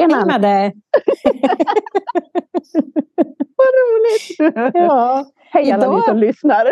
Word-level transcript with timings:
Tjena! 0.00 0.38
Hej! 0.38 0.72
Vad 3.56 3.68
roligt! 3.80 4.74
ja. 4.74 5.24
Hej 5.36 5.72
alla 5.72 5.84
Idag- 5.84 5.96
ni 5.96 6.02
som 6.02 6.18
lyssnar. 6.18 6.66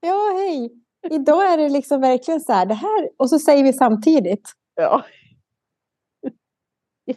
ja, 0.00 0.32
hej! 0.36 0.70
Idag 1.10 1.52
är 1.52 1.56
det 1.56 1.68
liksom 1.68 2.00
verkligen 2.00 2.40
så 2.40 2.52
här, 2.52 2.66
det 2.66 2.74
här, 2.74 3.08
och 3.16 3.30
så 3.30 3.38
säger 3.38 3.64
vi 3.64 3.72
samtidigt. 3.72 4.52
Ja. 4.74 5.02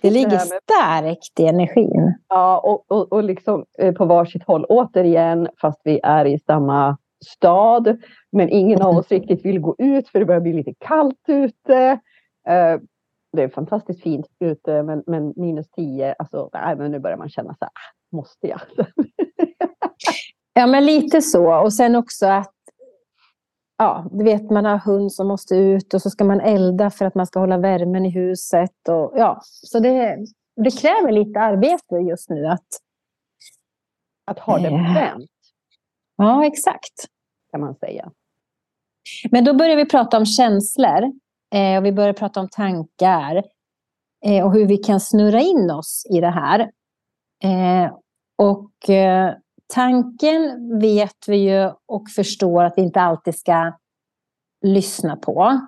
Det 0.01 0.09
ligger 0.09 0.37
starkt 0.37 1.39
i 1.39 1.45
energin. 1.45 2.13
Ja, 2.27 2.59
och, 2.59 2.91
och, 2.91 3.13
och 3.13 3.23
liksom 3.23 3.65
eh, 3.79 3.93
på 3.93 4.05
varsitt 4.05 4.43
håll 4.43 4.65
återigen, 4.69 5.47
fast 5.61 5.81
vi 5.83 5.99
är 6.03 6.25
i 6.25 6.39
samma 6.39 6.97
stad. 7.25 7.97
Men 8.31 8.49
ingen 8.49 8.81
av 8.81 8.97
oss 8.97 9.07
riktigt 9.11 9.45
vill 9.45 9.59
gå 9.59 9.75
ut 9.77 10.09
för 10.09 10.19
det 10.19 10.25
börjar 10.25 10.41
bli 10.41 10.53
lite 10.53 10.73
kallt 10.79 11.23
ute. 11.27 11.99
Eh, 13.33 13.37
Det 13.37 13.43
är 13.43 13.49
fantastiskt 13.49 14.03
fint 14.03 14.27
ute, 14.39 14.83
men, 14.83 15.03
men 15.07 15.33
minus 15.35 15.69
10, 15.69 16.13
alltså, 16.19 16.49
nej, 16.53 16.75
men 16.75 16.91
nu 16.91 16.99
börjar 16.99 17.17
man 17.17 17.29
känna 17.29 17.53
så 17.53 17.65
här, 17.65 17.69
ah, 17.69 18.15
måste 18.15 18.47
jag? 18.47 18.61
Ja, 20.53 20.67
men 20.67 20.85
lite 20.85 21.21
så. 21.21 21.63
Och 21.63 21.73
sen 21.73 21.95
också 21.95 22.25
att 22.25 22.53
ja, 23.77 24.09
du 24.11 24.23
vet, 24.23 24.49
man 24.49 24.65
har 24.65 24.77
hund 24.77 25.13
som 25.13 25.27
måste 25.27 25.55
ut 25.55 25.93
och 25.93 26.01
så 26.01 26.09
ska 26.09 26.23
man 26.23 26.41
elda 26.41 26.89
för 26.89 27.05
att 27.05 27.15
man 27.15 27.27
ska 27.27 27.39
hålla 27.39 27.57
värmen 27.57 28.05
i 28.05 28.09
huset. 28.09 28.87
Och, 28.89 29.13
ja, 29.15 29.39
så 29.43 29.79
det, 29.79 30.17
det 30.55 30.71
kräver 30.71 31.11
lite 31.11 31.39
arbete 31.39 31.95
just 31.95 32.29
nu. 32.29 32.47
Att, 32.47 32.67
Att 34.25 34.39
ha 34.39 34.57
det 34.57 34.69
bekvämt, 34.69 35.29
ja, 36.17 36.45
exakt. 36.45 37.05
kan 37.51 37.61
man 37.61 37.75
säga. 37.75 38.11
Men 39.31 39.43
då 39.45 39.53
börjar 39.53 39.75
vi 39.75 39.85
prata 39.85 40.17
om 40.17 40.25
känslor. 40.25 41.13
Eh, 41.55 41.77
och 41.77 41.85
vi 41.85 41.91
börjar 41.91 42.13
prata 42.13 42.39
om 42.39 42.49
tankar. 42.49 43.43
Eh, 44.25 44.45
och 44.45 44.53
hur 44.53 44.65
vi 44.65 44.77
kan 44.77 44.99
snurra 44.99 45.41
in 45.41 45.71
oss 45.71 46.05
i 46.09 46.21
det 46.21 46.29
här. 46.29 46.59
Eh, 47.43 47.93
och 48.37 48.89
eh, 48.89 49.33
tanken 49.73 50.79
vet 50.79 51.27
vi 51.27 51.37
ju 51.37 51.71
och 51.85 52.09
förstår 52.15 52.63
att 52.63 52.73
vi 52.77 52.81
inte 52.81 53.01
alltid 53.01 53.39
ska 53.39 53.73
lyssna 54.65 55.15
på. 55.15 55.59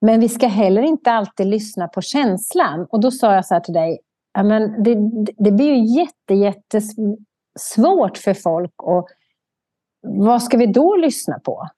Men 0.00 0.20
vi 0.20 0.28
ska 0.28 0.46
heller 0.46 0.82
inte 0.82 1.12
alltid 1.12 1.46
lyssna 1.46 1.88
på 1.88 2.00
känslan. 2.02 2.86
Och 2.90 3.00
då 3.00 3.10
sa 3.10 3.34
jag 3.34 3.46
så 3.46 3.54
här 3.54 3.60
till 3.60 3.74
dig. 3.74 4.00
Ja, 4.32 4.42
men 4.42 4.82
det, 4.82 4.94
det 5.38 5.52
blir 5.52 5.74
ju 5.74 6.00
jätte, 6.00 6.34
jättesvårt 6.34 8.18
för 8.18 8.34
folk. 8.34 8.82
Och 8.82 9.08
vad 10.06 10.42
ska 10.42 10.56
vi 10.56 10.66
då 10.66 10.96
lyssna 10.96 11.38
på? 11.38 11.68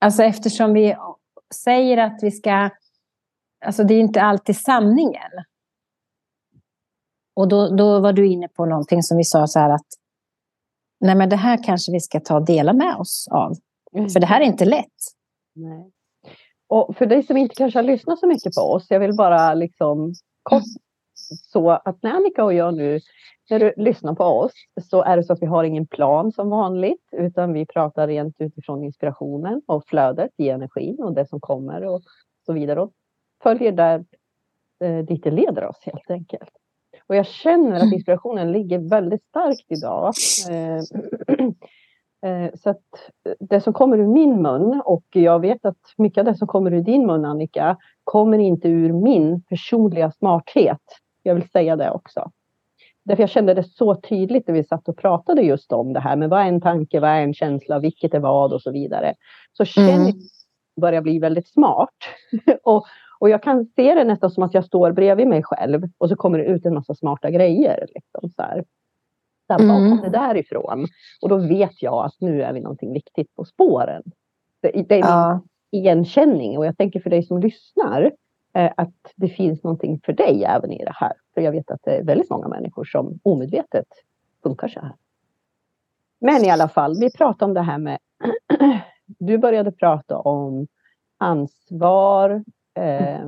Alltså 0.00 0.22
eftersom 0.22 0.74
vi 0.74 0.96
säger 1.54 1.98
att 1.98 2.22
vi 2.22 2.30
ska... 2.30 2.70
Alltså 3.64 3.84
det 3.84 3.94
är 3.94 4.00
inte 4.00 4.22
alltid 4.22 4.56
sanningen. 4.56 5.30
Och 7.36 7.48
då, 7.48 7.76
då 7.76 8.00
var 8.00 8.12
du 8.12 8.26
inne 8.26 8.48
på 8.48 8.66
någonting 8.66 9.02
som 9.02 9.16
vi 9.16 9.24
sa 9.24 9.46
så 9.46 9.58
här 9.58 9.70
att 9.70 9.86
nej 11.00 11.14
men 11.14 11.28
det 11.28 11.36
här 11.36 11.64
kanske 11.64 11.92
vi 11.92 12.00
ska 12.00 12.20
ta 12.20 12.36
och 12.36 12.44
dela 12.44 12.72
med 12.72 12.96
oss 12.96 13.28
av. 13.30 13.54
För 14.12 14.20
det 14.20 14.26
här 14.26 14.40
är 14.40 14.44
inte 14.44 14.64
lätt. 14.64 14.86
Nej. 15.54 15.90
Och 16.68 16.96
för 16.96 17.06
dig 17.06 17.22
som 17.22 17.36
inte 17.36 17.54
kanske 17.54 17.78
har 17.78 17.84
lyssnat 17.84 18.18
så 18.18 18.26
mycket 18.26 18.54
på 18.54 18.60
oss, 18.60 18.86
jag 18.88 19.00
vill 19.00 19.16
bara 19.16 19.54
liksom 19.54 20.12
kort 20.42 20.62
så 21.52 21.70
att 21.70 22.02
när 22.02 22.10
Annika 22.10 22.44
och 22.44 22.54
jag 22.54 22.74
nu, 22.74 23.00
när 23.50 23.58
du 23.58 23.72
lyssnar 23.76 24.14
på 24.14 24.24
oss, 24.24 24.52
så 24.82 25.02
är 25.02 25.16
det 25.16 25.24
så 25.24 25.32
att 25.32 25.42
vi 25.42 25.46
har 25.46 25.64
ingen 25.64 25.86
plan 25.86 26.32
som 26.32 26.50
vanligt, 26.50 27.08
utan 27.12 27.52
vi 27.52 27.66
pratar 27.66 28.06
rent 28.06 28.36
utifrån 28.38 28.84
inspirationen 28.84 29.62
och 29.66 29.84
flödet 29.86 30.30
i 30.36 30.48
energin 30.48 31.02
och 31.02 31.14
det 31.14 31.28
som 31.28 31.40
kommer 31.40 31.84
och 31.84 32.02
så 32.46 32.52
vidare. 32.52 32.80
Och 32.80 32.92
följer 33.42 33.72
där 33.72 34.04
eh, 34.84 34.98
dit 34.98 35.24
det 35.24 35.30
leder 35.30 35.66
oss 35.66 35.78
helt 35.82 36.10
enkelt. 36.10 36.50
Och 37.06 37.16
jag 37.16 37.26
känner 37.26 37.76
att 37.76 37.92
inspirationen 37.92 38.52
ligger 38.52 38.78
väldigt 38.78 39.24
starkt 39.24 39.72
idag. 39.72 40.12
Eh, 40.50 41.46
Eh, 42.24 42.50
Så 42.54 42.70
att 42.70 42.82
det 43.40 43.60
som 43.60 43.72
kommer 43.72 43.98
ur 43.98 44.06
min 44.06 44.42
mun 44.42 44.82
och 44.84 45.04
jag 45.12 45.40
vet 45.40 45.64
att 45.64 45.78
mycket 45.96 46.18
av 46.18 46.24
det 46.24 46.34
som 46.34 46.48
kommer 46.48 46.72
ur 46.72 46.80
din 46.82 47.06
mun 47.06 47.24
Annika 47.24 47.76
kommer 48.04 48.38
inte 48.38 48.68
ur 48.68 48.92
min 48.92 49.42
personliga 49.42 50.10
smarthet. 50.10 50.80
Jag 51.22 51.34
vill 51.34 51.48
säga 51.48 51.76
det 51.76 51.90
också. 51.90 52.30
Därför 53.04 53.22
jag 53.22 53.30
kände 53.30 53.54
det 53.54 53.64
så 53.64 53.94
tydligt 53.94 54.46
när 54.48 54.54
vi 54.54 54.64
satt 54.64 54.88
och 54.88 54.96
pratade 54.96 55.42
just 55.42 55.72
om 55.72 55.92
det 55.92 56.00
här 56.00 56.16
med 56.16 56.30
vad 56.30 56.40
är 56.40 56.44
en 56.48 56.60
tanke, 56.60 57.00
vad 57.00 57.10
är 57.10 57.20
en 57.20 57.34
känsla, 57.34 57.78
vilket 57.78 58.14
är 58.14 58.18
vad 58.20 58.52
och 58.52 58.62
så 58.62 58.70
vidare. 58.70 59.14
Så 59.52 59.64
känner 59.64 59.88
Mm. 59.92 60.00
jag 60.00 60.08
att 60.08 60.14
jag 60.74 60.80
börjar 60.80 61.02
bli 61.02 61.18
väldigt 61.18 61.48
smart. 61.48 61.94
och, 62.62 62.84
och 63.18 63.28
jag 63.30 63.42
kan 63.42 63.66
se 63.76 63.94
det 63.94 64.04
nästan 64.04 64.30
som 64.30 64.42
att 64.42 64.54
jag 64.54 64.64
står 64.64 64.92
bredvid 64.92 65.26
mig 65.28 65.42
själv 65.42 65.82
och 65.98 66.08
så 66.08 66.16
kommer 66.16 66.38
det 66.38 66.44
ut 66.44 66.66
en 66.66 66.74
massa 66.74 66.94
smarta 66.94 67.30
grejer. 67.30 67.86
Liksom, 67.94 68.30
så 68.36 68.42
här. 68.42 68.64
Så 69.46 69.52
här, 69.52 69.60
Mm. 69.78 70.00
det 70.02 70.08
där 70.08 70.36
ifrån? 70.36 70.86
Och 71.22 71.28
då 71.28 71.36
vet 71.36 71.82
jag 71.82 72.04
att 72.04 72.14
nu 72.20 72.42
är 72.42 72.52
vi 72.52 72.60
någonting 72.60 72.92
viktigt 72.92 73.34
på 73.34 73.44
spåren. 73.44 74.02
Det, 74.62 74.68
det 74.88 74.94
är 74.94 75.02
min 75.02 75.10
Ja. 75.10 75.40
igenkänning 75.70 76.58
och 76.58 76.66
jag 76.66 76.76
tänker 76.76 77.00
för 77.00 77.10
dig 77.10 77.22
som 77.22 77.40
lyssnar 77.40 78.12
Eh, 78.54 78.72
att 78.76 78.94
det 79.16 79.28
finns 79.28 79.62
någonting 79.62 80.00
för 80.04 80.12
dig 80.12 80.44
även 80.44 80.72
i 80.72 80.84
det 80.84 80.94
här. 80.94 81.12
För 81.34 81.40
jag 81.40 81.52
vet 81.52 81.70
att 81.70 81.80
det 81.82 81.96
är 81.96 82.04
väldigt 82.04 82.30
många 82.30 82.48
människor 82.48 82.84
som 82.84 83.18
omedvetet 83.22 83.86
funkar 84.42 84.68
så 84.68 84.80
här. 84.80 84.94
Men 86.20 86.44
i 86.44 86.50
alla 86.50 86.68
fall, 86.68 86.96
vi 87.00 87.12
pratade 87.12 87.44
om 87.44 87.54
det 87.54 87.62
här 87.62 87.78
med 87.78 87.98
du 89.06 89.38
började 89.38 89.72
prata 89.72 90.18
om 90.18 90.66
ansvar, 91.18 92.44
eh, 92.74 93.26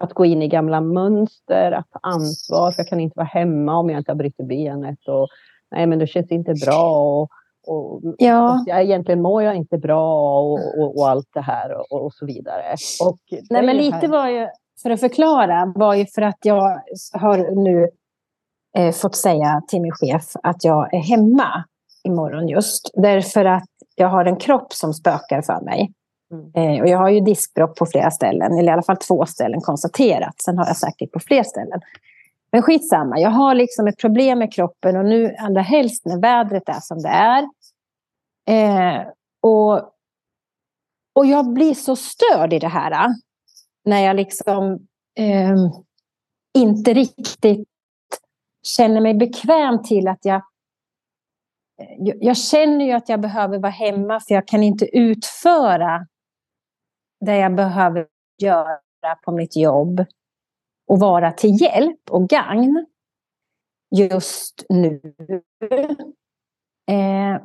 att 0.00 0.12
gå 0.12 0.24
in 0.24 0.42
i 0.42 0.48
gamla 0.48 0.80
mönster, 0.80 1.72
att 1.72 1.90
ta 1.90 1.98
ansvar, 2.02 2.70
för 2.70 2.80
jag 2.80 2.88
kan 2.88 3.00
inte 3.00 3.16
vara 3.16 3.26
hemma 3.26 3.78
om 3.78 3.90
jag 3.90 4.00
inte 4.00 4.10
har 4.10 4.16
brutit 4.16 4.48
benet 4.48 5.08
och 5.08 5.28
nej 5.70 5.86
men 5.86 5.98
det 5.98 6.06
känns 6.06 6.30
inte 6.30 6.54
bra 6.66 7.00
och, 7.00 7.28
och 7.68 8.14
Ja. 8.18 8.64
jag, 8.66 8.82
egentligen 8.82 9.22
mår 9.22 9.42
jag 9.42 9.56
inte 9.56 9.78
bra 9.78 10.40
och, 10.40 10.78
och, 10.78 10.98
och 10.98 11.08
allt 11.08 11.28
det 11.34 11.40
här 11.40 11.92
och, 11.92 12.04
och 12.04 12.12
så 12.12 12.26
vidare. 12.26 12.76
Och 13.04 13.18
Nej, 13.50 13.62
men 13.62 13.76
lite 13.76 13.96
här- 13.96 14.08
var 14.08 14.28
ju, 14.28 14.48
för 14.82 14.90
att 14.90 15.00
förklara, 15.00 15.72
var 15.74 15.94
ju 15.94 16.06
för 16.06 16.22
att 16.22 16.38
jag 16.42 16.82
har 17.12 17.64
nu 17.64 17.88
eh, 18.76 18.92
fått 18.92 19.16
säga 19.16 19.62
till 19.68 19.80
min 19.82 19.92
chef 19.92 20.24
att 20.42 20.64
jag 20.64 20.94
är 20.94 20.98
hemma 21.00 21.64
imorgon 22.04 22.48
just. 22.48 22.90
Därför 22.94 23.44
att 23.44 23.68
jag 23.94 24.08
har 24.08 24.24
en 24.24 24.36
kropp 24.36 24.72
som 24.72 24.94
spökar 24.94 25.42
för 25.42 25.60
mig. 25.60 25.92
Mm. 26.32 26.74
Eh, 26.76 26.82
och 26.82 26.88
jag 26.88 26.98
har 26.98 27.08
ju 27.08 27.20
diskbråck 27.20 27.78
på 27.78 27.86
flera 27.86 28.10
ställen, 28.10 28.58
eller 28.58 28.68
i 28.68 28.72
alla 28.72 28.82
fall 28.82 28.96
två 28.96 29.26
ställen 29.26 29.60
konstaterat. 29.60 30.34
Sen 30.44 30.58
har 30.58 30.66
jag 30.66 30.76
säkert 30.76 31.12
på 31.12 31.20
fler 31.20 31.42
ställen. 31.42 31.80
Men 32.52 32.62
skitsamma, 32.62 33.18
jag 33.18 33.30
har 33.30 33.54
liksom 33.54 33.86
ett 33.86 33.98
problem 33.98 34.38
med 34.38 34.52
kroppen 34.52 34.96
och 34.96 35.04
nu 35.04 35.34
allra 35.38 35.60
helst 35.60 36.04
när 36.06 36.20
vädret 36.20 36.68
är 36.68 36.80
som 36.80 37.02
det 37.02 37.08
är. 37.08 37.48
Eh, 38.48 39.06
och, 39.40 39.74
och 41.14 41.26
jag 41.26 41.52
blir 41.52 41.74
så 41.74 41.96
störd 41.96 42.52
i 42.52 42.58
det 42.58 42.68
här. 42.68 42.90
Äh, 42.90 43.10
när 43.84 44.00
jag 44.00 44.16
liksom 44.16 44.86
eh, 45.18 45.56
inte 46.58 46.94
riktigt 46.94 47.68
känner 48.62 49.00
mig 49.00 49.14
bekväm 49.14 49.82
till 49.82 50.08
att 50.08 50.24
jag 50.24 50.42
jag 51.98 52.16
jag 52.20 52.36
känner 52.36 52.84
ju 52.84 52.92
att 52.92 53.08
jag 53.08 53.20
behöver 53.20 53.58
vara 53.58 53.72
hemma 53.72 54.20
för 54.20 54.34
jag 54.34 54.48
kan 54.48 54.62
inte 54.62 54.96
utföra 54.98 56.06
det 57.20 57.36
jag 57.36 57.54
behöver 57.54 58.06
göra 58.42 58.78
på 59.24 59.32
mitt 59.32 59.56
jobb 59.56 60.04
och 60.86 61.00
vara 61.00 61.32
till 61.32 61.62
hjälp 61.62 62.10
och 62.10 62.28
gagn 62.28 62.86
just 63.96 64.64
nu. 64.68 65.00
Eh, 66.90 67.42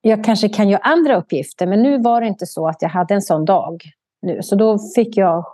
jag 0.00 0.24
kanske 0.24 0.48
kan 0.48 0.68
göra 0.68 0.80
andra 0.82 1.16
uppgifter, 1.16 1.66
men 1.66 1.82
nu 1.82 1.98
var 2.02 2.20
det 2.20 2.26
inte 2.26 2.46
så 2.46 2.68
att 2.68 2.82
jag 2.82 2.88
hade 2.88 3.14
en 3.14 3.22
sån 3.22 3.44
dag 3.44 3.82
nu. 4.22 4.42
Så 4.42 4.56
då 4.56 4.78
fick 4.94 5.16
jag 5.16 5.44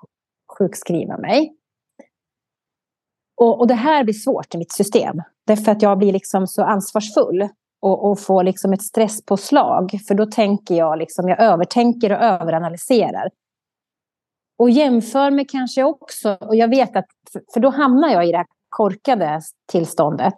sjukskriva 0.58 1.18
mig. 1.18 1.52
Och, 3.36 3.60
och 3.60 3.66
det 3.66 3.74
här 3.74 4.04
blir 4.04 4.14
svårt 4.14 4.54
i 4.54 4.58
mitt 4.58 4.72
system. 4.72 5.22
Därför 5.46 5.72
att 5.72 5.82
jag 5.82 5.98
blir 5.98 6.12
liksom 6.12 6.46
så 6.46 6.62
ansvarsfull 6.62 7.48
och, 7.80 8.10
och 8.10 8.20
får 8.20 8.44
liksom 8.44 8.72
ett 8.72 8.82
stresspåslag. 8.82 9.90
För 10.08 10.14
då 10.14 10.26
tänker 10.26 10.74
jag, 10.74 10.98
liksom, 10.98 11.28
jag 11.28 11.40
övertänker 11.40 12.12
och 12.12 12.22
överanalyserar. 12.22 13.30
Och 14.58 14.70
jämför 14.70 15.30
mig 15.30 15.46
kanske 15.48 15.84
också, 15.84 16.36
och 16.40 16.56
jag 16.56 16.68
vet 16.68 16.96
att, 16.96 17.06
för, 17.32 17.42
för 17.54 17.60
då 17.60 17.70
hamnar 17.70 18.08
jag 18.08 18.28
i 18.28 18.30
det 18.30 18.36
här 18.36 18.46
korkade 18.68 19.40
tillståndet. 19.72 20.36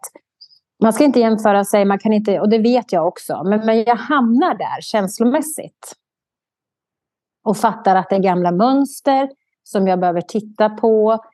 Man 0.82 0.92
ska 0.92 1.04
inte 1.04 1.20
jämföra 1.20 1.64
sig, 1.64 1.84
man 1.84 1.98
kan 1.98 2.12
inte, 2.12 2.40
och 2.40 2.48
det 2.48 2.58
vet 2.58 2.92
jag 2.92 3.06
också. 3.06 3.42
Men, 3.44 3.66
men 3.66 3.82
jag 3.82 3.96
hamnar 3.96 4.54
där 4.54 4.80
känslomässigt. 4.80 5.94
Och 7.44 7.56
fattar 7.56 7.96
att 7.96 8.10
det 8.10 8.16
är 8.16 8.20
gamla 8.20 8.52
mönster 8.52 9.30
som 9.62 9.88
jag 9.88 10.00
behöver 10.00 10.20
titta 10.20 10.68
på 10.68 11.24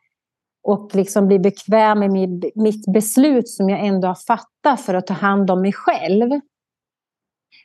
och 0.62 0.94
liksom 0.94 1.26
bli 1.26 1.38
bekväm 1.38 1.99
med 1.99 2.11
mitt 2.55 2.93
beslut 2.93 3.49
som 3.49 3.69
jag 3.69 3.87
ändå 3.87 4.08
har 4.08 4.14
fattat 4.14 4.81
för 4.81 4.94
att 4.94 5.06
ta 5.06 5.14
hand 5.14 5.50
om 5.50 5.61
mig 5.61 5.73
själv. 5.73 6.31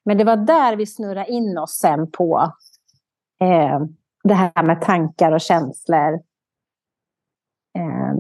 Men 0.06 0.18
det 0.18 0.24
var 0.24 0.38
där 0.38 0.76
vi 0.76 0.86
snurrade 0.86 1.32
in 1.32 1.58
oss 1.58 1.78
sen 1.78 2.12
på 2.12 2.54
eh, 3.42 3.80
det 4.24 4.34
här 4.34 4.64
med 4.64 4.82
tankar 4.82 5.32
och 5.32 5.42
känslor. 5.42 6.14
Eh, 7.76 8.14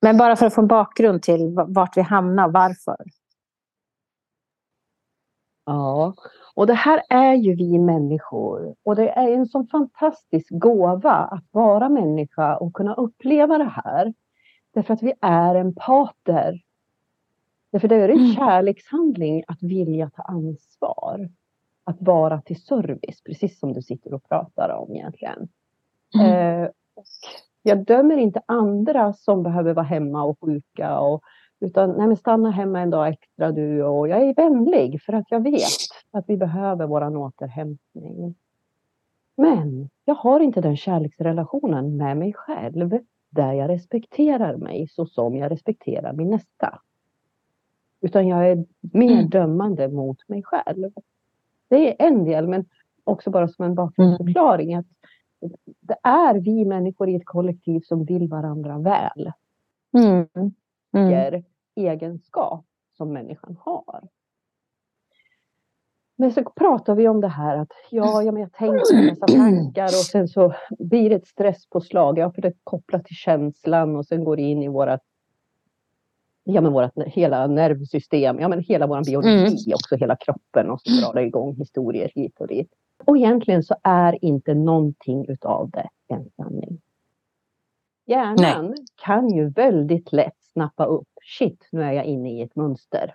men 0.00 0.16
bara 0.16 0.36
för 0.36 0.46
att 0.46 0.54
få 0.54 0.60
en 0.60 0.66
bakgrund 0.66 1.22
till 1.22 1.54
vart 1.68 1.96
vi 1.96 2.00
hamnar, 2.00 2.48
varför. 2.48 2.96
Ja, 5.64 6.14
och 6.54 6.66
det 6.66 6.74
här 6.74 7.02
är 7.08 7.34
ju 7.34 7.54
vi 7.54 7.78
människor. 7.78 8.74
Och 8.82 8.96
det 8.96 9.08
är 9.10 9.32
en 9.32 9.46
sån 9.46 9.66
fantastisk 9.66 10.48
gåva 10.50 11.12
att 11.12 11.44
vara 11.50 11.88
människa 11.88 12.56
och 12.56 12.74
kunna 12.74 12.94
uppleva 12.94 13.58
det 13.58 13.72
här. 13.84 14.14
Därför 14.74 14.94
att 14.94 15.02
vi 15.02 15.12
är 15.20 15.54
empater. 15.54 16.60
Därför 17.72 17.88
det 17.88 17.96
är 17.96 18.08
en 18.08 18.18
mm. 18.18 18.32
kärlekshandling 18.32 19.44
att 19.46 19.62
vilja 19.62 20.10
ta 20.10 20.22
ansvar. 20.22 21.28
Att 21.84 21.96
vara 22.00 22.40
till 22.40 22.62
service, 22.62 23.22
precis 23.24 23.58
som 23.58 23.72
du 23.72 23.82
sitter 23.82 24.14
och 24.14 24.28
pratar 24.28 24.68
om 24.68 24.96
egentligen. 24.96 25.48
Mm. 26.20 26.62
Eh, 26.62 26.68
och 26.94 27.04
jag 27.62 27.84
dömer 27.84 28.16
inte 28.16 28.42
andra 28.46 29.12
som 29.12 29.42
behöver 29.42 29.74
vara 29.74 29.86
hemma 29.86 30.22
och 30.24 30.38
sjuka. 30.40 30.98
Och, 31.00 31.22
utan 31.60 31.90
nej, 31.90 32.06
men 32.06 32.16
stanna 32.16 32.50
hemma 32.50 32.80
en 32.80 32.90
dag 32.90 33.08
extra 33.08 33.52
du 33.52 33.82
och 33.84 34.08
jag 34.08 34.22
är 34.22 34.34
vänlig 34.34 35.02
för 35.02 35.12
att 35.12 35.30
jag 35.30 35.42
vet 35.42 35.62
att 36.10 36.24
vi 36.28 36.36
behöver 36.36 36.86
våran 36.86 37.16
återhämtning. 37.16 38.34
Men 39.36 39.90
jag 40.04 40.14
har 40.14 40.40
inte 40.40 40.60
den 40.60 40.76
kärleksrelationen 40.76 41.96
med 41.96 42.16
mig 42.16 42.32
själv 42.32 42.98
där 43.30 43.52
jag 43.52 43.68
respekterar 43.68 44.56
mig 44.56 44.88
så 44.88 45.06
som 45.06 45.36
jag 45.36 45.52
respekterar 45.52 46.12
min 46.12 46.30
nästa. 46.30 46.80
Utan 48.00 48.28
jag 48.28 48.50
är 48.50 48.64
mer 48.80 49.12
mm. 49.12 49.28
dömande 49.28 49.88
mot 49.88 50.28
mig 50.28 50.42
själv. 50.42 50.90
Det 51.68 51.88
är 51.88 52.06
en 52.06 52.24
del, 52.24 52.48
men 52.48 52.64
också 53.04 53.30
bara 53.30 53.48
som 53.48 53.64
en 53.64 53.74
bakgrundsförklaring. 53.74 54.74
Att 54.74 54.86
det 55.80 55.98
är 56.02 56.34
vi 56.34 56.64
människor 56.64 57.08
i 57.08 57.14
ett 57.14 57.26
kollektiv 57.26 57.80
som 57.80 58.04
vill 58.04 58.28
varandra 58.28 58.78
väl. 58.78 59.32
Mm. 59.98 60.26
Mm. 60.92 61.42
egenskap 61.76 62.64
som 62.96 63.12
människan 63.12 63.56
har. 63.60 64.08
Men 66.16 66.32
så 66.32 66.44
pratar 66.44 66.94
vi 66.94 67.08
om 67.08 67.20
det 67.20 67.28
här 67.28 67.56
att 67.56 67.72
ja, 67.90 68.22
ja 68.22 68.32
men 68.32 68.42
jag 68.42 68.52
tänker 68.52 68.94
en 68.94 69.06
massa 69.06 69.26
tankar 69.26 69.84
och 69.84 69.90
sen 69.90 70.28
så 70.28 70.54
blir 70.78 71.10
det 71.10 71.16
ett 71.16 71.26
stresspåslag. 71.26 72.18
Ja, 72.18 72.32
för 72.32 72.42
det 72.42 72.48
är 72.48 72.54
kopplat 72.64 73.04
till 73.04 73.16
känslan 73.16 73.96
och 73.96 74.06
sen 74.06 74.24
går 74.24 74.36
det 74.36 74.42
in 74.42 74.62
i 74.62 74.68
vårat 74.68 75.00
ja, 76.44 76.60
men 76.60 76.72
vårat 76.72 76.92
hela 77.06 77.46
nervsystem, 77.46 78.40
ja, 78.40 78.48
men 78.48 78.60
hela 78.60 78.86
vår 78.86 79.04
biologi 79.04 79.46
mm. 79.46 79.74
också, 79.74 79.96
hela 79.96 80.16
kroppen 80.16 80.70
och 80.70 80.80
så 80.80 80.90
drar 80.90 81.14
det 81.14 81.22
igång 81.22 81.54
historier 81.54 82.10
hit 82.14 82.40
och 82.40 82.48
dit. 82.48 82.70
Och 83.04 83.16
egentligen 83.16 83.62
så 83.62 83.74
är 83.82 84.24
inte 84.24 84.54
någonting 84.54 85.26
utav 85.28 85.70
det 85.70 85.88
en 86.08 86.30
sanning. 86.36 86.80
Hjärnan 88.06 88.66
Nej. 88.66 88.74
kan 89.04 89.28
ju 89.28 89.48
väldigt 89.48 90.12
lätt 90.12 90.42
snappa 90.52 90.84
upp, 90.84 91.08
shit, 91.38 91.68
nu 91.72 91.82
är 91.82 91.92
jag 91.92 92.04
inne 92.04 92.32
i 92.32 92.42
ett 92.42 92.56
mönster. 92.56 93.14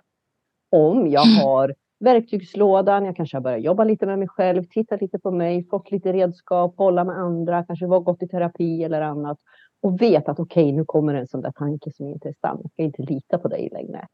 Om 0.70 1.08
jag 1.10 1.20
har 1.20 1.74
verktygslådan, 1.98 3.04
jag 3.04 3.16
kanske 3.16 3.36
har 3.36 3.42
börjat 3.42 3.62
jobba 3.62 3.84
lite 3.84 4.06
med 4.06 4.18
mig 4.18 4.28
själv, 4.28 4.64
titta 4.64 4.96
lite 4.96 5.18
på 5.18 5.30
mig, 5.30 5.68
fått 5.68 5.90
lite 5.90 6.12
redskap, 6.12 6.74
hålla 6.76 7.04
med 7.04 7.16
andra, 7.16 7.64
kanske 7.64 7.86
var 7.86 8.00
gått 8.00 8.22
i 8.22 8.28
terapi 8.28 8.84
eller 8.84 9.00
annat 9.00 9.38
och 9.82 10.02
vet 10.02 10.28
att 10.28 10.40
okej, 10.40 10.64
okay, 10.64 10.76
nu 10.76 10.84
kommer 10.84 11.14
en 11.14 11.26
sån 11.26 11.40
där 11.40 11.52
tanke 11.52 11.92
som 11.92 12.08
inte 12.08 12.28
är 12.28 12.34
sann. 12.40 12.60
Jag 12.62 12.72
ska 12.72 12.82
inte 12.82 13.02
lita 13.02 13.38
på 13.38 13.48
dig 13.48 13.68
längre. 13.72 14.06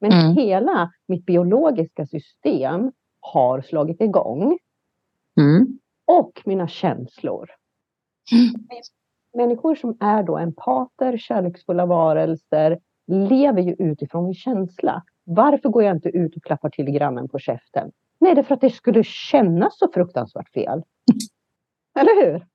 Men 0.00 0.12
mm. 0.12 0.36
hela 0.36 0.90
mitt 1.08 1.26
biologiska 1.26 2.06
system 2.06 2.92
har 3.20 3.60
slagit 3.60 4.00
igång. 4.00 4.58
Mm. 5.38 5.78
Och 6.06 6.42
mina 6.44 6.68
känslor. 6.68 7.50
Mm. 8.32 8.54
Människor 9.36 9.74
som 9.74 9.96
är 10.00 10.22
då 10.22 10.38
empater, 10.38 11.18
kärleksfulla 11.18 11.86
varelser, 11.86 12.78
lever 13.06 13.62
ju 13.62 13.76
utifrån 13.78 14.24
min 14.24 14.34
känsla. 14.34 15.02
Varför 15.24 15.68
går 15.68 15.84
jag 15.84 15.96
inte 15.96 16.08
ut 16.08 16.36
och 16.36 16.42
klappar 16.42 16.70
till 16.70 16.90
grannen 16.90 17.28
på 17.28 17.38
käften? 17.38 17.90
Nej, 18.20 18.34
det 18.34 18.40
är 18.40 18.42
för 18.42 18.54
att 18.54 18.60
det 18.60 18.70
skulle 18.70 19.04
kännas 19.04 19.78
så 19.78 19.88
fruktansvärt 19.94 20.52
fel. 20.52 20.82
Eller 21.98 22.24
hur? 22.24 22.46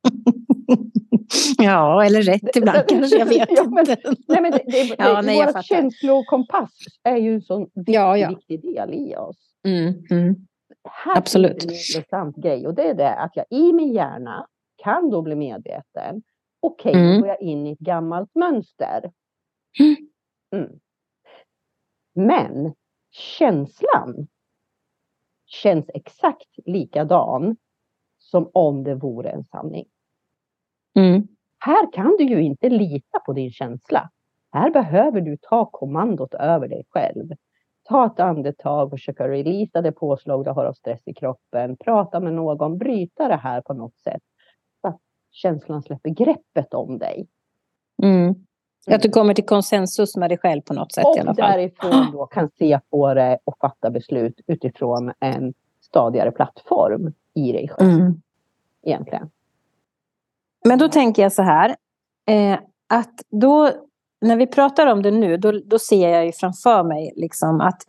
ja, 1.64 2.06
eller 2.06 2.22
rätt 2.22 2.56
ibland 2.56 2.88
kanske, 2.88 3.18
jag 3.18 3.26
vet 3.26 3.50
ja, 3.58 3.64
men. 3.64 3.86
Nej, 4.28 4.42
men 4.42 4.52
det, 4.52 4.64
det, 4.66 4.96
ja, 4.98 5.16
det, 5.16 5.22
nej, 5.22 5.46
vårt 5.46 5.66
känslokompass 5.66 6.72
är 7.04 7.18
ju 7.18 7.34
en 7.34 7.42
sån 7.42 7.70
ja, 7.74 8.18
ja. 8.18 8.30
viktig 8.30 8.62
del 8.62 8.94
i 8.94 9.16
oss. 9.16 9.38
Mm, 9.68 9.94
mm. 10.12 10.36
Här 10.84 11.18
Absolut. 11.18 11.64
en 11.64 11.70
intressant 11.70 12.36
grej 12.36 12.68
och 12.68 12.74
det 12.74 12.90
är 12.90 12.94
det 12.94 13.16
att 13.16 13.36
jag 13.36 13.46
i 13.50 13.74
min 13.74 13.94
hjärna 13.94 14.48
kan 14.76 15.10
då 15.10 15.22
bli 15.22 15.36
medveten. 15.36 16.24
Okej, 16.60 16.90
okay, 16.90 17.02
mm. 17.02 17.16
då 17.16 17.20
går 17.20 17.28
jag 17.28 17.42
in 17.42 17.68
i 17.68 17.72
ett 17.72 17.80
gammalt 17.80 18.36
mönster. 18.36 19.12
Mm. 19.80 19.96
mm. 20.52 20.80
Men 22.14 22.74
känslan 23.12 24.28
känns 25.46 25.86
exakt 25.94 26.50
likadan 26.66 27.56
som 28.20 28.50
om 28.54 28.84
det 28.84 28.96
vore 28.96 29.30
en 29.30 29.44
sanning. 29.44 29.86
Mm. 30.96 31.28
Här 31.60 31.94
kan 31.94 32.16
du 32.18 32.24
ju 32.24 32.42
inte 32.42 32.70
lita 32.70 33.20
på 33.20 33.34
din 33.34 33.52
känsla. 33.52 34.10
Här 34.52 34.72
behöver 34.72 35.22
du 35.22 35.38
ta 35.42 35.66
kommandot 35.66 36.34
över 36.34 36.68
dig 36.68 36.86
själv. 36.90 37.30
Ta 37.84 38.06
ett 38.06 38.20
andetag 38.20 38.86
och 38.86 39.00
försöka 39.00 39.28
releasa 39.28 39.82
det 39.82 39.92
påslag 39.92 40.46
du 40.46 40.52
har 40.52 40.66
av 40.66 40.74
stress 40.74 41.02
i 41.06 41.14
kroppen. 41.14 41.78
Prata 41.78 42.20
med 42.20 42.34
någon, 42.34 42.78
bryta 42.78 43.28
det 43.28 43.36
här 43.36 43.62
på 43.62 43.74
något 43.74 44.00
sätt. 44.00 44.22
Så 44.82 44.88
att 44.88 45.00
känslan 45.32 45.84
släpper 45.84 46.10
greppet 46.10 46.74
om 46.74 46.98
dig. 46.98 47.28
Mm. 48.04 48.36
Att 48.88 49.02
du 49.02 49.10
kommer 49.10 49.34
till 49.34 49.46
konsensus 49.46 50.18
med 50.18 50.30
dig 50.30 50.38
själv 50.38 50.62
på 50.62 50.74
något 50.74 50.94
sätt 50.94 51.06
och 51.06 51.18
i 51.18 51.20
alla 51.20 51.36
fall. 51.36 51.52
därifrån 51.52 52.12
då 52.12 52.26
kan 52.26 52.50
se 52.50 52.80
på 52.90 53.14
det 53.14 53.40
och 53.44 53.58
fatta 53.62 53.90
beslut 53.90 54.40
utifrån 54.48 55.14
en 55.20 55.54
stadigare 55.82 56.32
plattform 56.32 57.14
i 57.34 57.52
dig 57.52 57.70
själv. 57.70 57.90
Mm. 57.90 58.22
Egentligen. 58.84 59.30
Men 60.66 60.80
då 60.80 60.88
tänker 60.88 61.22
jag 61.24 61.34
så 61.34 61.42
här. 61.42 61.76
Eh, 62.26 62.60
att 62.88 63.22
då, 63.30 63.72
när 64.24 64.36
vi 64.36 64.48
pratar 64.48 64.88
om 64.88 65.02
det 65.02 65.12
nu, 65.12 65.38
då, 65.38 65.52
då 65.52 65.80
ser 65.80 66.10
jag 66.10 66.26
ju 66.26 66.32
framför 66.32 66.84
mig 66.84 67.14
liksom 67.16 67.62
att 67.62 67.82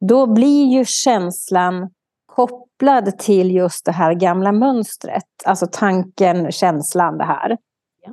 då 0.00 0.26
blir 0.26 0.66
ju 0.66 0.84
känslan 0.84 1.90
kopplad 2.26 3.18
till 3.18 3.54
just 3.54 3.84
det 3.84 3.92
här 3.92 4.14
gamla 4.14 4.52
mönstret. 4.52 5.24
Alltså 5.44 5.66
tanken, 5.72 6.52
känslan, 6.52 7.18
det 7.18 7.24
här. 7.24 7.56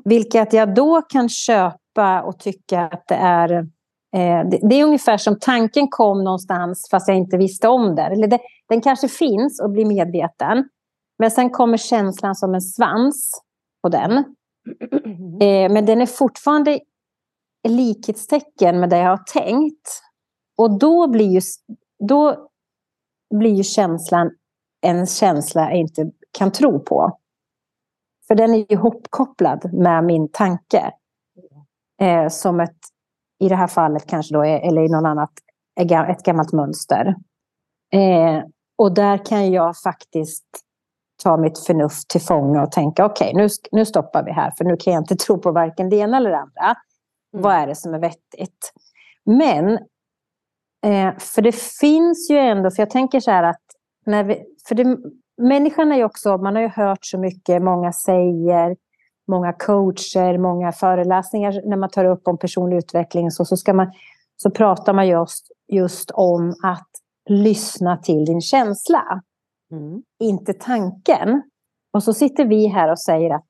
Vilket 0.06 0.54
jag 0.54 0.76
då 0.76 1.02
kan 1.02 1.30
köpa 1.30 2.22
och 2.22 2.40
tycka 2.40 2.82
att 2.82 3.08
det 3.08 3.16
är... 3.16 3.54
Eh, 4.16 4.50
det, 4.50 4.60
det, 4.70 4.80
är 4.80 4.84
ungefär 4.84 5.18
som 5.18 5.40
tanken 5.40 5.88
kom 5.88 6.24
någonstans 6.24 6.88
fast 6.92 7.08
jag 7.08 7.18
inte 7.18 7.38
visste 7.38 7.68
om 7.68 7.96
det. 7.96 8.02
Eller 8.02 8.28
det, 8.28 8.40
den 8.70 8.82
kanske 8.82 9.08
finns 9.08 9.62
och 9.62 9.70
blir 9.70 9.86
medveten. 9.86 10.70
Men 11.20 11.32
sen 11.32 11.50
kommer 11.50 11.78
känslan 11.78 12.36
som 12.36 12.54
en 12.54 12.62
svans 12.62 13.42
på 13.82 13.90
den. 13.90 14.18
Eh, 15.42 15.72
men 15.72 15.86
den 15.86 16.02
är 16.02 16.06
fortfarande 16.06 16.80
likhetstecken 17.68 18.80
med 18.80 18.90
det 18.90 18.98
jag 18.98 19.10
har 19.10 19.24
tänkt. 19.34 20.02
Och 20.58 20.80
då 20.80 21.08
blir 21.08 21.30
ju, 21.30 21.42
då 22.08 22.50
blir 23.36 23.54
ju 23.54 23.64
känslan 23.64 24.32
en 24.82 25.08
känsla 25.08 25.62
jag 25.62 25.80
inte 25.80 26.12
kan 26.38 26.52
tro 26.52 26.80
på. 26.80 27.18
För 28.28 28.36
den 28.36 28.54
är 28.54 28.66
ju 28.70 28.78
hopkopplad 28.78 29.74
med 29.74 30.04
min 30.04 30.32
tanke. 30.32 30.92
Eh, 32.02 32.28
som 32.28 32.60
ett, 32.60 32.78
i 33.40 33.50
det 33.50 33.56
här 33.56 33.68
fallet 33.68 34.08
kanske 34.08 34.34
då, 34.34 34.44
eh, 34.44 34.68
eller 34.68 34.82
i 34.82 34.90
något 34.90 35.06
annat, 35.06 35.32
ett 36.10 36.24
gammalt 36.24 36.54
mönster. 36.54 37.16
Eh, 37.94 38.44
och 38.78 38.94
där 38.94 39.26
kan 39.26 39.52
jag 39.52 39.78
faktiskt 39.78 40.46
ta 41.24 41.38
mitt 41.38 41.60
förnuft 41.60 42.10
till 42.10 42.22
fånga 42.22 42.64
och 42.64 42.72
tänka 42.72 43.06
okej, 43.06 43.32
okay, 43.32 43.42
nu, 43.44 43.50
nu 43.72 43.86
stoppar 43.86 44.24
vi 44.24 44.32
här 44.32 44.52
för 44.58 44.66
nu 44.66 44.78
kan 44.78 44.94
jag 44.94 45.02
inte 45.02 45.16
tro 45.16 45.38
på 45.38 45.52
varken 45.52 45.90
det 45.90 45.96
ena 45.96 46.18
eller 46.18 46.30
det 46.30 46.38
andra. 46.38 46.76
Mm. 47.34 47.44
Vad 47.44 47.54
är 47.54 47.68
det 47.68 47.76
som 47.76 47.94
är 47.94 48.00
vettigt? 48.00 48.74
Men, 49.26 49.72
eh, 50.86 51.18
för 51.18 51.42
det 51.42 51.56
finns 51.56 52.30
ju 52.32 52.38
ändå, 52.38 52.72
för 52.72 52.82
jag 52.82 52.90
tänker 52.90 53.20
så 53.20 53.32
här 53.32 53.44
att 53.44 53.62
när 54.06 54.24
vi, 54.24 54.44
för 54.68 54.76
det, 54.76 54.98
människan 55.38 55.92
är 55.92 55.96
ju 55.96 56.04
också, 56.04 56.38
man 56.38 56.56
har 56.56 56.62
ju 56.62 56.68
hört 56.68 57.06
så 57.06 57.18
mycket, 57.18 57.62
många 57.62 57.92
säger, 57.94 58.76
många 59.28 59.54
coacher, 59.54 60.38
många 60.38 60.72
föreläsningar 60.72 61.62
när 61.66 61.78
man 61.78 61.90
tar 61.90 62.06
upp 62.06 62.28
om 62.28 62.38
personlig 62.38 62.78
utveckling 62.78 63.32
så, 63.32 63.46
så, 63.46 63.58
ska 63.58 63.74
man, 63.74 63.92
så 64.38 64.52
pratar 64.52 64.94
man 64.94 65.08
just, 65.08 65.48
just 65.68 66.12
om 66.12 66.56
att 66.64 66.90
lyssna 67.30 67.98
till 67.98 68.26
din 68.26 68.42
känsla. 68.42 69.22
Mm. 69.72 70.04
Inte 70.20 70.54
tanken. 70.54 71.42
Och 71.94 72.04
så 72.04 72.14
sitter 72.14 72.46
vi 72.46 72.68
här 72.68 72.92
och 72.92 73.00
säger 73.00 73.36
att 73.36 73.46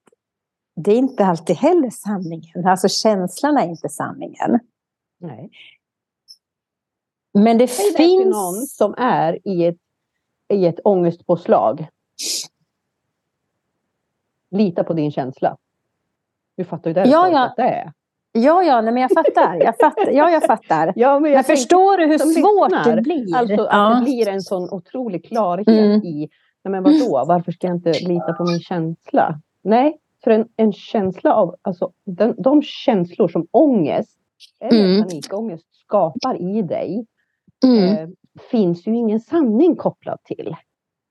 det 0.75 0.91
är 0.91 0.97
inte 0.97 1.25
alltid 1.25 1.55
heller 1.55 1.89
sanningen. 1.89 2.67
Alltså 2.67 2.87
känslan 2.87 3.57
är 3.57 3.67
inte 3.67 3.89
sanningen. 3.89 4.59
Nej. 5.19 5.49
Men 7.33 7.57
det, 7.57 7.65
det 7.65 7.97
finns... 7.97 8.25
någon 8.25 8.67
som 8.67 8.95
är 8.97 9.47
i 9.47 9.65
ett, 9.65 9.77
i 10.53 10.65
ett 10.65 10.79
ångestpåslag. 10.83 11.87
Lita 14.51 14.83
på 14.83 14.93
din 14.93 15.11
känsla. 15.11 15.57
Du 16.55 16.63
fattar 16.63 16.89
ju 16.89 16.93
det, 16.93 17.05
ja, 17.05 17.29
ja. 17.29 17.53
det 17.57 17.61
är. 17.61 17.93
Ja, 18.31 18.63
ja, 18.63 18.81
nej, 18.81 18.93
men 18.93 19.01
jag 19.01 19.11
fattar. 19.11 19.55
Jag 19.55 19.77
fattar. 19.77 20.11
Ja, 20.11 20.31
jag 20.31 20.43
fattar. 20.43 20.93
Ja, 20.95 21.19
men 21.19 21.31
jag 21.31 21.37
Men 21.37 21.43
förstår 21.43 21.97
du 21.97 22.05
hur 22.05 22.17
svårt 22.17 22.71
lyssnar, 22.71 22.95
det 22.95 23.01
blir? 23.01 23.35
Alltså 23.35 23.61
att 23.61 23.67
ja. 23.71 23.95
det 23.99 24.03
blir 24.03 24.27
en 24.27 24.41
sån 24.41 24.69
otrolig 24.69 25.25
klarhet 25.25 25.67
Mm. 25.67 26.03
i, 26.03 26.29
nej 26.63 26.71
men 26.71 26.83
vadå, 26.83 27.25
varför 27.27 27.51
ska 27.51 27.67
jag 27.67 27.75
inte 27.75 27.91
lita 27.91 28.33
på 28.33 28.43
min 28.43 28.59
känsla? 28.59 29.39
Nej, 29.61 29.97
för 30.23 30.31
en, 30.31 30.47
en 30.55 30.73
känsla 30.73 31.33
av, 31.33 31.55
alltså 31.61 31.91
den, 32.05 32.35
de 32.37 32.61
känslor 32.61 33.27
som 33.27 33.47
ångest 33.51 34.19
eller 34.59 34.85
Mm. 34.85 35.01
panikångest 35.01 35.75
skapar 35.85 36.41
i 36.41 36.61
dig, 36.61 37.05
mm. 37.65 37.97
eh, 37.97 38.09
finns 38.51 38.87
ju 38.87 38.95
ingen 38.95 39.19
sanning 39.19 39.75
kopplad 39.75 40.23
till. 40.23 40.55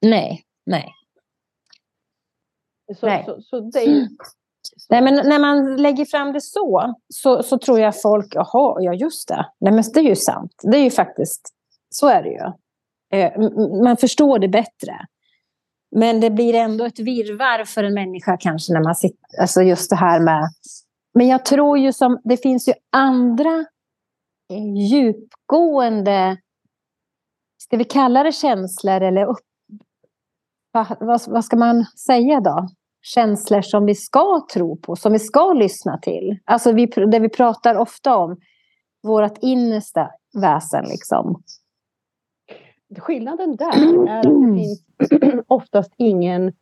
Nej, 0.03 0.43
nej. 0.67 0.93
Så, 2.97 3.07
Nej. 3.07 3.25
så, 3.27 3.41
så 3.41 3.61
det 3.61 3.79
är 3.79 4.09
Nej, 4.89 5.03
men 5.03 5.15
när 5.15 5.39
man 5.39 5.77
lägger 5.77 6.05
fram 6.05 6.33
det 6.33 6.41
så, 6.41 6.95
så, 7.09 7.43
så 7.43 7.59
tror 7.59 7.81
jag 7.81 8.03
folk, 8.03 8.35
jaha, 8.35 8.83
ja 8.83 8.95
just 8.95 9.29
det. 9.29 9.47
Nej, 9.59 9.73
men 9.73 9.85
det 9.95 10.01
är 10.01 10.05
ju 10.05 10.17
sant. 10.17 10.61
Det 10.63 10.77
är 10.77 10.83
ju 10.83 10.91
faktiskt, 10.91 11.49
så 11.91 12.09
är 12.09 12.23
det 12.23 12.29
ju. 12.29 12.53
Eh, 13.19 13.41
man 13.83 13.97
förstår 13.97 14.39
det 14.39 14.49
bättre. 14.49 15.07
Men 15.97 16.21
det 16.21 16.31
blir 16.31 16.55
ändå 16.55 16.85
ett 16.85 16.99
virrvarr 16.99 17.65
för 17.65 17.85
en 17.85 17.95
människa 17.95 18.37
kanske 18.41 18.73
när 18.73 18.85
man 18.85 18.95
sitter, 18.95 19.41
alltså 19.41 19.63
just 19.63 19.91
det 19.91 19.97
här 19.97 20.21
med... 20.21 20.45
Men 21.15 21.29
jag 21.29 21.45
tror 21.45 21.79
ju 21.79 21.93
som, 21.93 22.21
det 22.25 22.37
finns 22.37 22.69
ju 22.69 22.73
andra 22.93 23.65
eh, 24.51 24.91
djupgående, 24.91 26.37
ska 27.63 27.77
vi 27.77 27.85
kalla 27.85 28.23
det 28.23 28.33
känslor 28.33 29.01
eller 29.01 29.27
upp, 29.27 29.39
va- 30.73 30.97
vad, 31.01 31.21
vad 31.27 31.45
ska 31.45 31.57
man 31.57 31.85
säga 31.85 32.41
då? 32.41 32.69
känslor 33.03 33.63
som 33.63 33.87
vi 33.87 33.95
ska 33.95 34.47
tro 34.55 34.77
på, 34.77 34.97
som 34.97 35.13
vi 35.13 35.19
ska 35.19 35.53
lyssna 35.53 35.99
till. 35.99 36.39
Alltså 36.45 36.73
vi, 36.73 36.87
det 36.87 37.19
vi 37.19 37.29
pratar 37.29 37.75
ofta 37.75 38.17
om, 38.17 38.37
vårt 39.03 39.39
innersta 39.41 40.11
väsen. 40.41 40.85
Liksom. 40.85 41.43
Skillnaden 42.99 43.57
där 43.57 44.07
är 44.09 44.19
att 44.19 44.23
det 44.23 44.29
finns 44.57 44.85
oftast 45.47 45.93
ingen, 45.97 46.53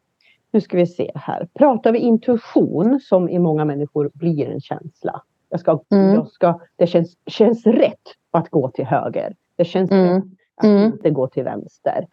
nu 0.51 0.61
ska 0.61 0.77
vi 0.77 0.87
se 0.87 1.13
här, 1.15 1.49
pratar 1.55 1.93
vi 1.93 1.99
intuition 1.99 3.01
som 3.03 3.29
i 3.29 3.39
många 3.39 3.65
människor 3.65 4.11
blir 4.15 4.49
en 4.49 4.61
känsla. 4.61 5.23
Jag 5.49 5.61
ska, 5.61 5.81
Mm. 5.93 6.15
jag 6.15 6.29
ska, 6.29 6.61
det 6.77 6.87
känns, 6.87 7.17
känns 7.27 7.67
rätt 7.67 8.01
att 8.31 8.51
gå 8.51 8.71
till 8.71 8.85
höger. 8.85 9.37
Det 9.57 9.65
känns 9.65 9.91
Mm. 9.91 10.15
rätt 10.15 10.25
att 10.55 10.65
Mm. 10.65 10.85
inte 10.93 11.11
gå 11.11 11.27
till 11.27 11.45
vänster. 11.45 12.07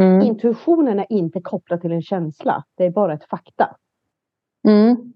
Mm. 0.00 0.20
Intuitionen 0.22 0.98
är 0.98 1.12
inte 1.12 1.40
kopplad 1.40 1.80
till 1.80 1.92
en 1.92 2.02
känsla. 2.02 2.64
Det 2.74 2.84
är 2.84 2.90
bara 2.90 3.12
ett 3.14 3.24
fakta. 3.24 3.76
Mm. 4.68 5.12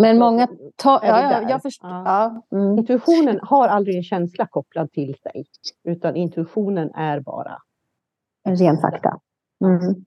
Men 0.00 0.18
många. 0.18 0.42
Är 0.42 0.48
Ja, 0.84 1.00
ja, 1.04 1.50
jag 1.50 1.62
förstår. 1.62 1.90
Ja. 1.90 2.42
Ja. 2.50 2.58
Mm. 2.58 2.78
Intuitionen 2.78 3.38
har 3.42 3.68
aldrig 3.68 3.96
en 3.96 4.02
känsla 4.02 4.46
kopplad 4.46 4.92
till 4.92 5.14
sig. 5.22 5.44
Utan 5.84 6.16
intuitionen 6.16 6.90
är 6.94 7.20
bara 7.20 7.58
En 8.44 8.56
ren 8.56 8.78
fakta. 8.80 9.20
Mm. 9.64 10.04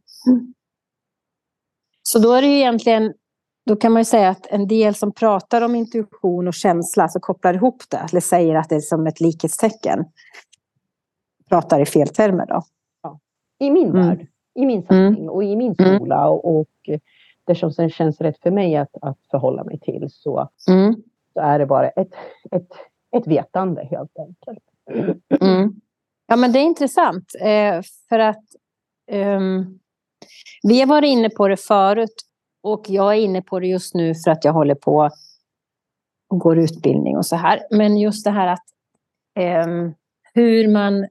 Så 2.04 2.20
då 2.20 2.34
är 2.34 2.42
det 2.42 2.48
ju 2.48 2.54
egentligen, 2.58 3.14
då 3.66 3.76
kan 3.76 3.92
man 3.92 4.00
ju 4.00 4.06
säga 4.06 4.30
att 4.30 4.48
en 4.48 4.68
del 4.68 4.96
som 4.96 5.12
pratar 5.12 5.62
om 5.62 5.76
intuition 5.76 6.48
och 6.48 6.54
känsla, 6.54 7.08
så 7.08 7.20
kopplar 7.20 7.54
ihop 7.54 7.84
det, 7.90 7.98
eller 8.12 8.22
säger 8.22 8.56
att 8.56 8.70
det 8.70 8.76
är 8.76 8.80
som 8.80 9.08
ett 9.08 9.20
likhetstecken, 9.22 10.06
pratar 11.50 11.80
i 11.80 11.86
fel 11.86 12.08
termer 12.08 12.46
då. 12.46 12.64
i 13.60 13.72
min 13.72 13.90
Mm. 13.90 14.08
värld, 14.08 14.28
i 14.56 14.66
min 14.66 14.84
sanning 14.86 15.30
och 15.30 15.44
i 15.44 15.56
min 15.56 15.76
Mm. 15.80 15.96
skola 15.96 16.28
och, 16.30 16.60
och 16.60 16.90
det 17.46 17.56
som 17.56 17.72
sen 17.72 17.90
känns 17.90 18.22
rätt 18.22 18.40
för 18.40 18.52
mig 18.52 18.76
att, 18.76 18.96
att 19.02 19.18
förhålla 19.32 19.64
mig 19.64 19.80
till 19.80 20.08
så, 20.10 20.50
Mm. 20.70 20.96
så 21.34 21.40
är 21.40 21.60
det 21.60 21.66
bara 21.66 21.90
ett, 21.90 22.14
ett, 22.52 22.70
ett 23.16 23.28
vetande 23.28 23.86
helt 23.86 24.12
enkelt. 24.20 24.64
Mm. 25.42 25.74
Ja, 26.28 26.36
men 26.36 26.52
det 26.52 26.60
är 26.60 26.64
intressant. 26.64 27.26
Eh, 27.42 27.82
för 28.10 28.20
att 28.20 28.44
ehm, 29.12 29.80
vi 30.64 30.80
har 30.80 30.88
varit 30.88 31.08
inne 31.10 31.30
på 31.30 31.48
det 31.48 31.58
förut 31.58 32.16
och 32.64 32.86
jag 32.90 33.14
är 33.14 33.20
inne 33.22 33.42
på 33.42 33.60
det 33.60 33.68
just 33.68 33.94
nu 33.96 34.16
för 34.16 34.32
att 34.32 34.44
jag 34.46 34.54
håller 34.54 34.76
på 34.76 35.10
och 36.30 36.40
går 36.40 36.60
utbildning 36.60 37.18
och 37.18 37.26
så 37.26 37.36
här. 37.36 37.60
Men 37.72 37.98
just 37.98 38.26
det 38.26 38.32
här 38.32 38.48
att 38.48 38.66
ehm, 39.40 39.94
hur 40.34 40.68
man, 40.68 41.08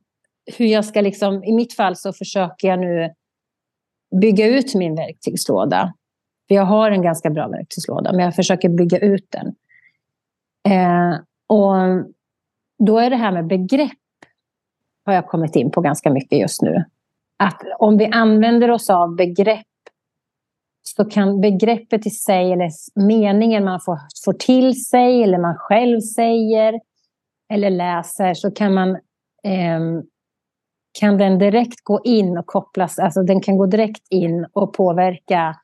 hur 0.58 0.66
jag 0.66 0.84
ska 0.84 1.00
liksom, 1.00 1.44
i 1.44 1.52
mitt 1.52 1.72
fall 1.76 1.96
så 1.96 2.12
försöker 2.12 2.68
jag 2.68 2.78
nu 2.78 3.14
bygga 4.20 4.46
ut 4.46 4.74
min 4.74 4.94
verktygslåda. 4.94 5.92
För 6.48 6.54
jag 6.54 6.64
har 6.64 6.90
en 6.90 7.02
ganska 7.02 7.30
bra 7.30 7.48
verktygslåda, 7.48 8.12
men 8.12 8.24
jag 8.24 8.34
försöker 8.34 8.68
bygga 8.68 8.98
ut 8.98 9.26
den. 9.30 9.54
Eh, 10.68 11.18
och 11.46 11.74
då 12.78 12.98
är 12.98 13.10
det 13.10 13.16
här 13.16 13.32
med 13.32 13.46
begrepp 13.46 13.98
har 15.04 15.12
jag 15.12 15.26
kommit 15.26 15.56
in 15.56 15.70
på 15.70 15.80
ganska 15.80 16.10
mycket 16.10 16.38
just 16.38 16.62
nu. 16.62 16.84
Att 17.36 17.62
om 17.78 17.96
vi 17.96 18.06
använder 18.06 18.70
oss 18.70 18.90
av 18.90 19.16
begrepp 19.16 19.66
så 20.82 21.04
kan 21.04 21.40
begreppet 21.40 22.06
i 22.06 22.10
sig 22.10 22.52
eller 22.52 22.70
meningen 22.94 23.64
man 23.64 23.80
får, 23.80 23.98
får 24.24 24.32
till 24.32 24.84
sig 24.84 25.22
eller 25.22 25.38
man 25.38 25.56
själv 25.56 26.00
säger 26.00 26.80
eller 27.52 27.70
läser 27.70 28.34
så 28.34 28.50
kan 28.50 28.74
man 28.74 28.90
eh, 29.44 29.80
kan 31.00 31.18
den 31.18 31.38
direkt 31.38 31.84
gå 31.84 32.00
in 32.04 32.38
och 32.38 32.46
kopplas, 32.46 32.98
alltså 32.98 33.22
den 33.22 33.40
kan 33.40 33.56
gå 33.56 33.66
direkt 33.66 34.06
in 34.10 34.46
och 34.52 34.72
påverka 34.72 35.56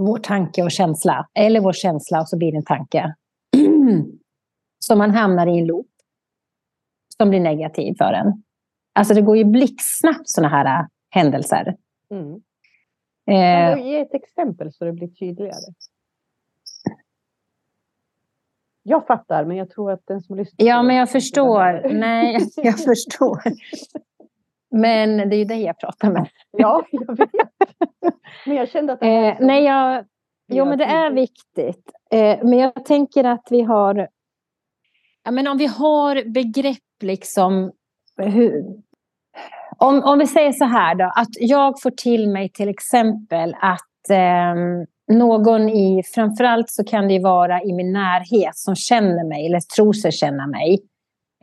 vår 0.00 0.18
tanke 0.18 0.62
och 0.62 0.70
känsla. 0.70 1.28
Eller 1.34 1.60
vår 1.60 1.72
känsla 1.72 2.20
och 2.20 2.28
så 2.28 2.36
blir 2.38 2.52
det 2.52 2.58
en 2.58 2.64
tanke. 2.64 3.14
så 4.78 4.96
man 4.96 5.10
hamnar 5.10 5.46
i 5.46 5.58
en 5.58 5.66
loop 5.66 5.86
som 7.16 7.30
blir 7.30 7.40
negativ 7.40 7.94
för 7.98 8.12
en. 8.12 8.42
Alltså 8.92 9.14
det 9.14 9.22
går 9.22 9.36
ju 9.36 9.44
blixtsnabbt 9.44 10.28
sådana 10.28 10.56
här 10.56 10.80
äh, 10.80 10.86
händelser. 11.10 11.76
Mm. 12.10 12.34
Eh, 13.30 13.70
Kan 13.70 13.78
du 13.78 13.90
ge 13.90 14.00
ett 14.00 14.14
exempel 14.14 14.72
så 14.72 14.84
det 14.84 14.92
blir 14.92 15.08
tydligare? 15.08 15.74
Jag 18.82 19.06
fattar, 19.06 19.44
men 19.44 19.56
jag 19.56 19.70
tror 19.70 19.92
att 19.92 20.06
den 20.06 20.20
som 20.20 20.36
lyssnar... 20.36 20.66
ja, 20.66 20.82
men 20.82 20.96
jag 20.96 21.10
förstår. 21.10 21.88
Nej, 21.92 22.48
jag 22.56 22.78
förstår. 22.84 23.42
Men 24.70 25.16
det 25.30 25.36
är 25.36 25.38
ju 25.38 25.44
dig 25.44 25.62
jag 25.62 25.78
pratar 25.78 26.10
med. 26.10 26.28
Ja, 26.50 26.84
jag 26.90 27.16
vet. 27.16 27.69
Men 28.46 28.56
jag 28.56 28.68
kände 28.68 28.92
att... 28.92 29.00
det 29.00 29.06
Eh, 29.06 29.38
så- 29.38 29.44
nej, 29.44 29.64
jag, 29.64 30.04
jo, 30.52 30.64
men 30.64 30.78
det 30.78 30.84
är 30.84 31.10
viktigt. 31.10 31.90
Eh, 32.10 32.38
men 32.42 32.58
jag 32.58 32.84
tänker 32.84 33.24
att 33.24 33.46
vi 33.50 33.62
har... 33.62 34.08
Ja, 35.24 35.30
men 35.30 35.46
om 35.46 35.58
vi 35.58 35.66
har 35.66 36.30
begrepp 36.30 37.02
liksom... 37.02 37.72
Hur, 38.16 38.64
om, 39.76 40.02
om 40.04 40.18
vi 40.18 40.26
säger 40.26 40.52
så 40.52 40.64
här 40.64 40.94
då, 40.94 41.04
att 41.16 41.28
jag 41.40 41.80
får 41.82 41.90
till 41.90 42.28
mig 42.28 42.48
till 42.48 42.68
exempel 42.68 43.56
att 43.60 44.10
eh, 44.10 44.54
någon 45.16 45.68
i, 45.68 46.02
framförallt 46.14 46.70
så 46.70 46.84
kan 46.84 47.08
det 47.08 47.18
vara 47.18 47.62
i 47.62 47.72
min 47.72 47.92
närhet 47.92 48.56
som 48.56 48.74
känner 48.74 49.24
mig 49.28 49.46
eller 49.46 49.60
tror 49.60 49.92
sig 49.92 50.12
känna 50.12 50.46
mig. 50.46 50.78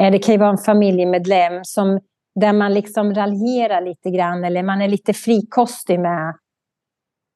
Eh, 0.02 0.12
det 0.12 0.20
kan 0.20 0.34
ju 0.34 0.40
vara 0.40 0.50
en 0.50 0.58
familjemedlem 0.58 1.64
som, 1.64 2.00
där 2.40 2.54
man 2.54 2.74
liksom 2.74 3.14
raljerar 3.14 3.82
lite 3.82 4.12
grann 4.12 4.44
eller 4.44 4.64
man 4.64 4.82
är 4.82 4.88
lite 4.88 5.14
frikostig 5.14 6.00
med 6.00 6.38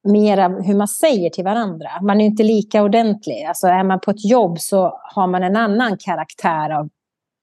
mera 0.08 0.48
hur 0.48 0.74
man 0.74 0.88
säger 0.88 1.30
till 1.30 1.44
varandra. 1.44 1.88
Man 2.02 2.20
är 2.20 2.24
inte 2.24 2.42
lika 2.42 2.82
ordentlig. 2.82 3.44
Alltså 3.44 3.66
är 3.66 3.84
man 3.84 4.00
på 4.00 4.10
ett 4.10 4.24
jobb 4.24 4.60
så 4.60 5.00
har 5.14 5.26
man 5.26 5.42
en 5.42 5.56
annan 5.56 5.96
karaktär 5.98 6.70
av 6.70 6.88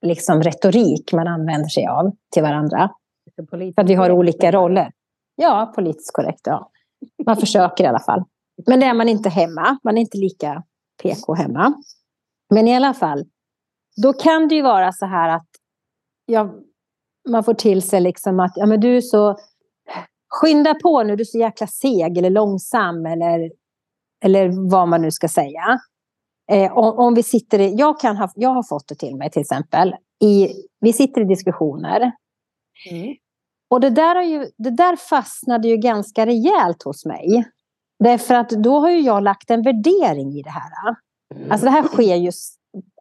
liksom 0.06 0.42
retorik 0.42 1.12
man 1.12 1.28
använder 1.28 1.68
sig 1.68 1.86
av 1.86 2.12
till 2.32 2.42
varandra. 2.42 2.90
För 3.50 3.80
att 3.82 3.90
vi 3.90 3.94
har 3.94 4.10
olika 4.10 4.52
roller. 4.52 4.92
Ja, 5.36 5.72
politiskt 5.74 6.12
korrekt. 6.12 6.40
Ja. 6.44 6.70
Man 7.26 7.36
försöker 7.36 7.84
i 7.84 7.86
alla 7.86 8.00
fall. 8.00 8.24
Men 8.66 8.80
det 8.80 8.86
är 8.86 8.94
man 8.94 9.08
inte 9.08 9.28
hemma. 9.28 9.78
Man 9.84 9.96
är 9.96 10.00
inte 10.00 10.18
lika 10.18 10.62
PK 11.02 11.34
hemma. 11.34 11.74
Men 12.50 12.68
i 12.68 12.76
alla 12.76 12.94
fall, 12.94 13.24
då 14.02 14.12
kan 14.12 14.48
det 14.48 14.54
ju 14.54 14.62
vara 14.62 14.92
så 14.92 15.06
här 15.06 15.28
att 15.28 15.46
ja, 16.26 16.54
man 17.28 17.44
får 17.44 17.54
till 17.54 17.82
sig 17.82 18.00
liksom 18.00 18.40
att 18.40 18.52
ja, 18.56 18.66
men 18.66 18.80
du 18.80 18.96
är 18.96 19.00
så 19.00 19.36
skynda 20.28 20.74
på 20.74 21.02
nu, 21.02 21.16
du 21.16 21.20
är 21.20 21.24
så 21.24 21.38
jäkla 21.38 21.66
seg 21.66 22.18
eller 22.18 22.30
långsam 22.30 23.06
eller, 23.06 23.50
eller 24.24 24.70
vad 24.70 24.88
man 24.88 25.02
nu 25.02 25.10
ska 25.10 25.28
säga. 25.28 25.80
Eh, 26.50 26.76
om, 26.78 26.98
om 26.98 27.14
vi 27.14 27.22
sitter 27.22 27.58
i, 27.58 27.74
jag, 27.74 28.00
kan 28.00 28.16
ha, 28.16 28.30
jag 28.34 28.50
har 28.50 28.62
fått 28.62 28.88
det 28.88 28.94
till 28.94 29.16
mig 29.16 29.30
till 29.30 29.40
exempel. 29.40 29.94
I, 30.20 30.48
vi 30.80 30.92
sitter 30.92 31.20
i 31.20 31.24
diskussioner 31.24 32.12
Mm. 32.90 33.16
och 33.70 33.80
det 33.80 33.90
där, 33.90 34.14
har 34.14 34.22
ju, 34.22 34.46
det 34.56 34.70
där 34.70 34.96
fastnade 34.96 35.68
ju 35.68 35.76
ganska 35.76 36.26
rejält 36.26 36.82
hos 36.82 37.04
mig. 37.06 37.44
Därför 37.98 38.34
att 38.34 38.50
då 38.50 38.78
har 38.78 38.90
ju 38.90 39.00
jag 39.00 39.22
lagt 39.22 39.50
en 39.50 39.62
värdering 39.62 40.32
i 40.32 40.42
det 40.42 40.50
här. 40.50 40.72
Alltså 41.50 41.64
det 41.64 41.70
här 41.70 41.82
sker 41.82 42.16
ju 42.16 42.32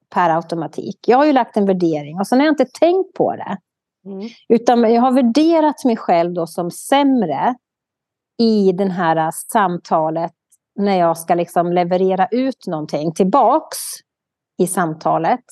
per 0.09 0.29
automatik. 0.29 0.99
Jag 1.07 1.17
har 1.17 1.25
ju 1.25 1.33
lagt 1.33 1.57
en 1.57 1.65
värdering 1.65 2.19
och 2.19 2.27
sen 2.27 2.39
har 2.39 2.45
jag 2.45 2.53
inte 2.53 2.65
tänkt 2.65 3.13
på 3.13 3.35
det. 3.35 3.57
Mm. 4.05 4.29
Utan 4.49 4.93
jag 4.93 5.01
har 5.01 5.11
värderat 5.11 5.85
mig 5.85 5.97
själv 5.97 6.33
då 6.33 6.47
som 6.47 6.71
sämre 6.71 7.55
i 8.37 8.71
det 8.71 8.89
här 8.89 9.15
äh, 9.15 9.29
samtalet 9.51 10.33
när 10.75 10.99
jag 10.99 11.17
ska 11.17 11.35
liksom 11.35 11.73
leverera 11.73 12.27
ut 12.31 12.67
någonting 12.67 13.13
tillbaks 13.13 13.77
i 14.57 14.67
samtalet 14.67 15.43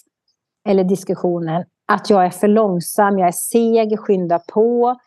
eller 0.70 0.84
diskussionen 0.84 1.66
att 1.88 2.10
jag 2.10 2.26
är 2.26 2.30
för 2.30 2.48
långsam, 2.48 3.20
jag 3.20 3.28
är 3.28 3.32
seg, 3.32 4.00
skyndar 4.00 4.42
på. 4.54 5.00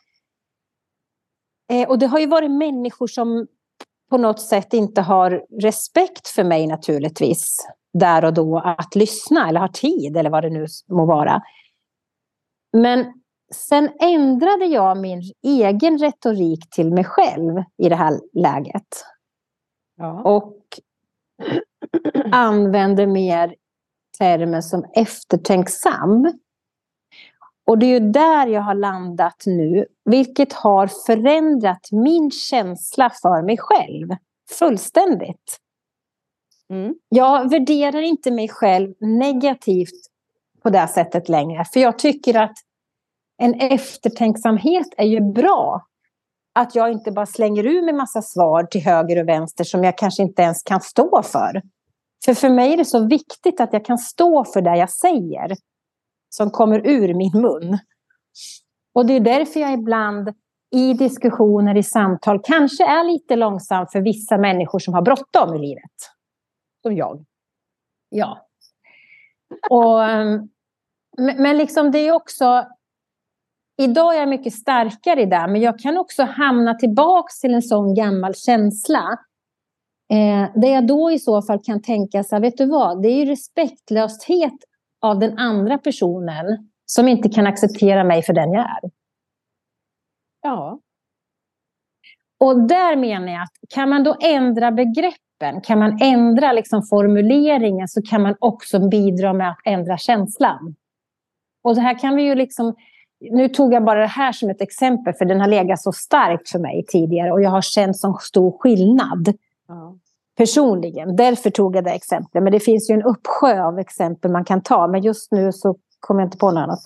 Eh, 1.72 1.88
och 1.88 1.98
det 1.98 2.06
har 2.06 2.18
ju 2.18 2.26
varit 2.26 2.50
människor 2.50 3.06
som 3.06 3.46
på 4.10 4.18
något 4.18 4.40
sätt 4.40 4.72
inte 4.72 5.00
har 5.00 5.44
respekt 5.62 6.28
för 6.28 6.44
mig 6.44 6.66
naturligtvis 6.66 7.56
där 7.92 8.24
och 8.24 8.34
då 8.34 8.58
att 8.58 8.94
lyssna 8.94 9.48
eller 9.48 9.60
har 9.60 9.68
tid 9.68 10.16
eller 10.16 10.30
vad 10.30 10.42
det 10.42 10.50
nu 10.50 10.66
må 10.88 11.06
vara. 11.06 11.42
Men 12.72 13.19
sen 13.54 13.90
ändrade 14.00 14.64
jag 14.64 14.96
min 14.98 15.22
egen 15.42 15.98
retorik 15.98 16.70
till 16.70 16.92
mig 16.92 17.04
själv 17.04 17.62
i 17.76 17.88
det 17.88 17.96
här 17.96 18.20
läget. 18.32 19.04
Ja. 19.96 20.22
Och 20.22 20.56
använde 22.32 23.06
mer 23.06 23.54
termer 24.18 24.60
som 24.60 24.84
eftertänksam. 24.94 26.32
Och 27.66 27.78
det 27.78 27.86
är 27.86 28.00
ju 28.00 28.10
där 28.10 28.46
jag 28.46 28.62
har 28.62 28.74
landat 28.74 29.42
nu, 29.46 29.86
vilket 30.04 30.52
har 30.52 30.86
förändrat 31.06 31.88
min 31.92 32.30
känsla 32.30 33.10
för 33.22 33.42
mig 33.42 33.56
själv 33.58 34.08
fullständigt. 34.58 35.60
Mm. 36.70 36.94
Jag 37.08 37.50
värderar 37.50 38.02
inte 38.02 38.30
mig 38.30 38.48
själv 38.48 38.94
negativt 39.00 40.06
på 40.62 40.70
det 40.70 40.88
sättet 40.88 41.28
längre, 41.28 41.64
för 41.64 41.80
jag 41.80 41.98
tycker 41.98 42.36
att 42.36 42.56
en 43.40 43.54
eftertänksamhet 43.54 44.86
är 44.96 45.06
ju 45.06 45.20
bra. 45.20 45.86
Att 46.54 46.74
jag 46.74 46.92
inte 46.92 47.12
bara 47.12 47.26
slänger 47.26 47.66
ur 47.66 47.82
mig 47.82 47.94
massa 47.94 48.22
svar 48.22 48.64
till 48.64 48.80
höger 48.84 49.22
och 49.22 49.28
vänster 49.28 49.64
som 49.64 49.84
jag 49.84 49.98
kanske 49.98 50.22
inte 50.22 50.42
ens 50.42 50.62
kan 50.62 50.80
stå 50.80 51.22
för. 51.22 51.62
För 52.24 52.34
för 52.34 52.48
mig 52.48 52.72
är 52.72 52.76
det 52.76 52.84
så 52.84 53.06
viktigt 53.06 53.60
att 53.60 53.72
jag 53.72 53.84
kan 53.84 53.98
stå 53.98 54.44
för 54.44 54.62
det 54.62 54.76
jag 54.76 54.90
säger 54.90 55.56
som 56.28 56.50
kommer 56.50 56.86
ur 56.86 57.14
min 57.14 57.42
mun. 57.42 57.78
Och 58.92 59.06
det 59.06 59.12
är 59.12 59.20
därför 59.20 59.60
jag 59.60 59.72
ibland 59.72 60.34
i 60.70 60.92
diskussioner, 60.92 61.76
i 61.76 61.82
samtal, 61.82 62.40
kanske 62.42 62.84
är 62.84 63.04
lite 63.04 63.36
långsam 63.36 63.86
för 63.92 64.00
vissa 64.00 64.38
människor 64.38 64.78
som 64.78 64.94
har 64.94 65.02
bråttom 65.02 65.54
i 65.54 65.58
livet. 65.58 65.92
Som 66.82 66.96
jag. 66.96 67.24
Ja. 68.08 68.46
Och, 69.70 70.04
ehm, 70.04 70.48
men 71.18 71.56
liksom 71.56 71.90
det 71.90 71.98
är 71.98 72.12
också... 72.12 72.66
Idag 73.80 74.14
är 74.14 74.20
jag 74.20 74.28
mycket 74.28 74.52
starkare 74.52 75.22
i 75.22 75.26
det, 75.26 75.46
men 75.48 75.60
jag 75.60 75.78
kan 75.78 75.98
också 75.98 76.22
hamna 76.22 76.74
tillbaka 76.74 77.28
till 77.40 77.54
en 77.54 77.62
sån 77.62 77.94
gammal 77.94 78.34
känsla. 78.34 79.18
Eh, 80.12 80.60
där 80.60 80.68
jag 80.68 80.86
då 80.86 81.10
i 81.10 81.18
så 81.18 81.42
fall 81.42 81.60
kan 81.64 81.82
tänka 81.82 82.24
så 82.24 82.34
här, 82.34 82.42
vet 82.42 82.56
du 82.56 82.66
vad, 82.66 83.02
det 83.02 83.08
är 83.08 83.16
ju 83.16 83.24
respektlöshet 83.24 84.54
av 85.00 85.18
den 85.18 85.38
andra 85.38 85.78
personen 85.78 86.70
som 86.86 87.08
inte 87.08 87.28
kan 87.28 87.46
acceptera 87.46 88.04
mig 88.04 88.22
för 88.22 88.32
den 88.32 88.52
jag 88.52 88.62
är. 88.62 88.90
Ja. 90.42 90.80
Och 92.40 92.68
där 92.68 92.96
menar 92.96 93.32
jag 93.32 93.42
att 93.42 93.56
kan 93.68 93.88
man 93.88 94.04
då 94.04 94.16
ändra 94.20 94.70
begreppen, 94.70 95.60
kan 95.62 95.78
man 95.78 95.98
ändra 96.02 96.52
liksom 96.52 96.82
formuleringen 96.82 97.88
så 97.88 98.02
kan 98.02 98.22
man 98.22 98.36
också 98.38 98.88
bidra 98.88 99.32
med 99.32 99.50
att 99.50 99.60
ändra 99.64 99.98
känslan. 99.98 100.74
Och 101.62 101.74
det 101.74 101.80
här 101.80 101.98
kan 101.98 102.16
vi 102.16 102.22
ju 102.22 102.34
liksom... 102.34 102.74
Nu 103.20 103.48
tog 103.48 103.74
jag 103.74 103.84
bara 103.84 104.00
det 104.00 104.06
här 104.06 104.32
som 104.32 104.50
ett 104.50 104.60
exempel 104.60 105.14
för 105.14 105.24
den 105.24 105.40
har 105.40 105.48
legat 105.48 105.82
så 105.82 105.92
starkt 105.92 106.50
för 106.50 106.58
mig 106.58 106.84
tidigare 106.88 107.32
och 107.32 107.42
jag 107.42 107.50
har 107.50 107.62
känt 107.62 107.98
så 107.98 108.18
stor 108.20 108.58
skillnad. 108.58 109.34
Ja 109.68 109.94
personligen. 110.40 111.16
Därför 111.16 111.50
tog 111.50 111.76
jag 111.76 111.84
det 111.84 111.90
exemplet. 111.90 112.42
Men 112.42 112.52
det 112.52 112.60
finns 112.60 112.90
ju 112.90 112.94
en 112.94 113.02
uppsjö 113.02 113.62
av 113.62 113.78
exempel 113.78 114.30
man 114.30 114.44
kan 114.44 114.62
ta. 114.62 114.86
Men 114.86 115.02
just 115.02 115.32
nu 115.32 115.52
så 115.52 115.76
kommer 116.00 116.20
jag 116.20 116.26
inte 116.26 116.38
på 116.38 116.50
något 116.50 116.62
annat. 116.62 116.80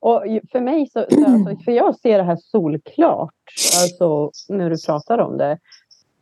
Och 0.00 0.22
för 0.52 0.60
mig 0.60 0.86
så, 0.86 1.06
så 1.10 1.24
alltså, 1.24 1.64
för 1.64 1.72
jag 1.72 1.96
ser 1.96 2.18
det 2.18 2.24
här 2.24 2.36
solklart, 2.36 3.34
alltså 3.82 4.30
när 4.48 4.70
du 4.70 4.76
pratar 4.86 5.18
om 5.18 5.36
det, 5.36 5.58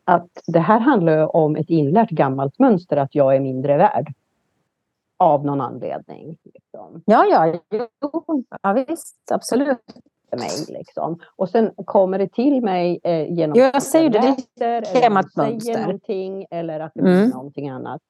att 0.04 0.28
det 0.46 0.60
här 0.60 0.80
handlar 0.80 1.36
om 1.36 1.56
ett 1.56 1.70
inlärt 1.70 2.10
gammalt 2.10 2.58
mönster 2.58 2.96
att 2.96 3.14
jag 3.14 3.36
är 3.36 3.40
mindre 3.40 3.76
värd. 3.76 4.12
Av 5.18 5.44
någon 5.44 5.60
anledning. 5.60 6.38
Liksom. 6.44 7.02
Ja, 7.06 7.24
ja, 7.24 7.60
jo, 7.70 7.86
ja 8.62 8.72
visst, 8.72 9.32
absolut 9.32 9.84
för 10.30 10.36
mig. 10.36 10.78
Liksom. 10.78 11.18
Och 11.36 11.48
sen 11.48 11.70
kommer 11.84 12.18
det 12.18 12.32
till 12.32 12.62
mig 12.62 13.00
eh, 13.04 13.32
genom 13.32 13.58
jag 13.58 13.82
säger 13.82 14.10
det, 14.10 14.36
det 14.54 14.64
är 14.64 15.02
gammalt 15.02 15.36
mönster. 15.36 15.80
någonting 15.80 16.46
eller 16.50 16.80
att 16.80 16.92
det 16.94 17.02
blir 17.02 17.18
mm. 17.18 17.30
någonting 17.30 17.68
annat 17.68 18.02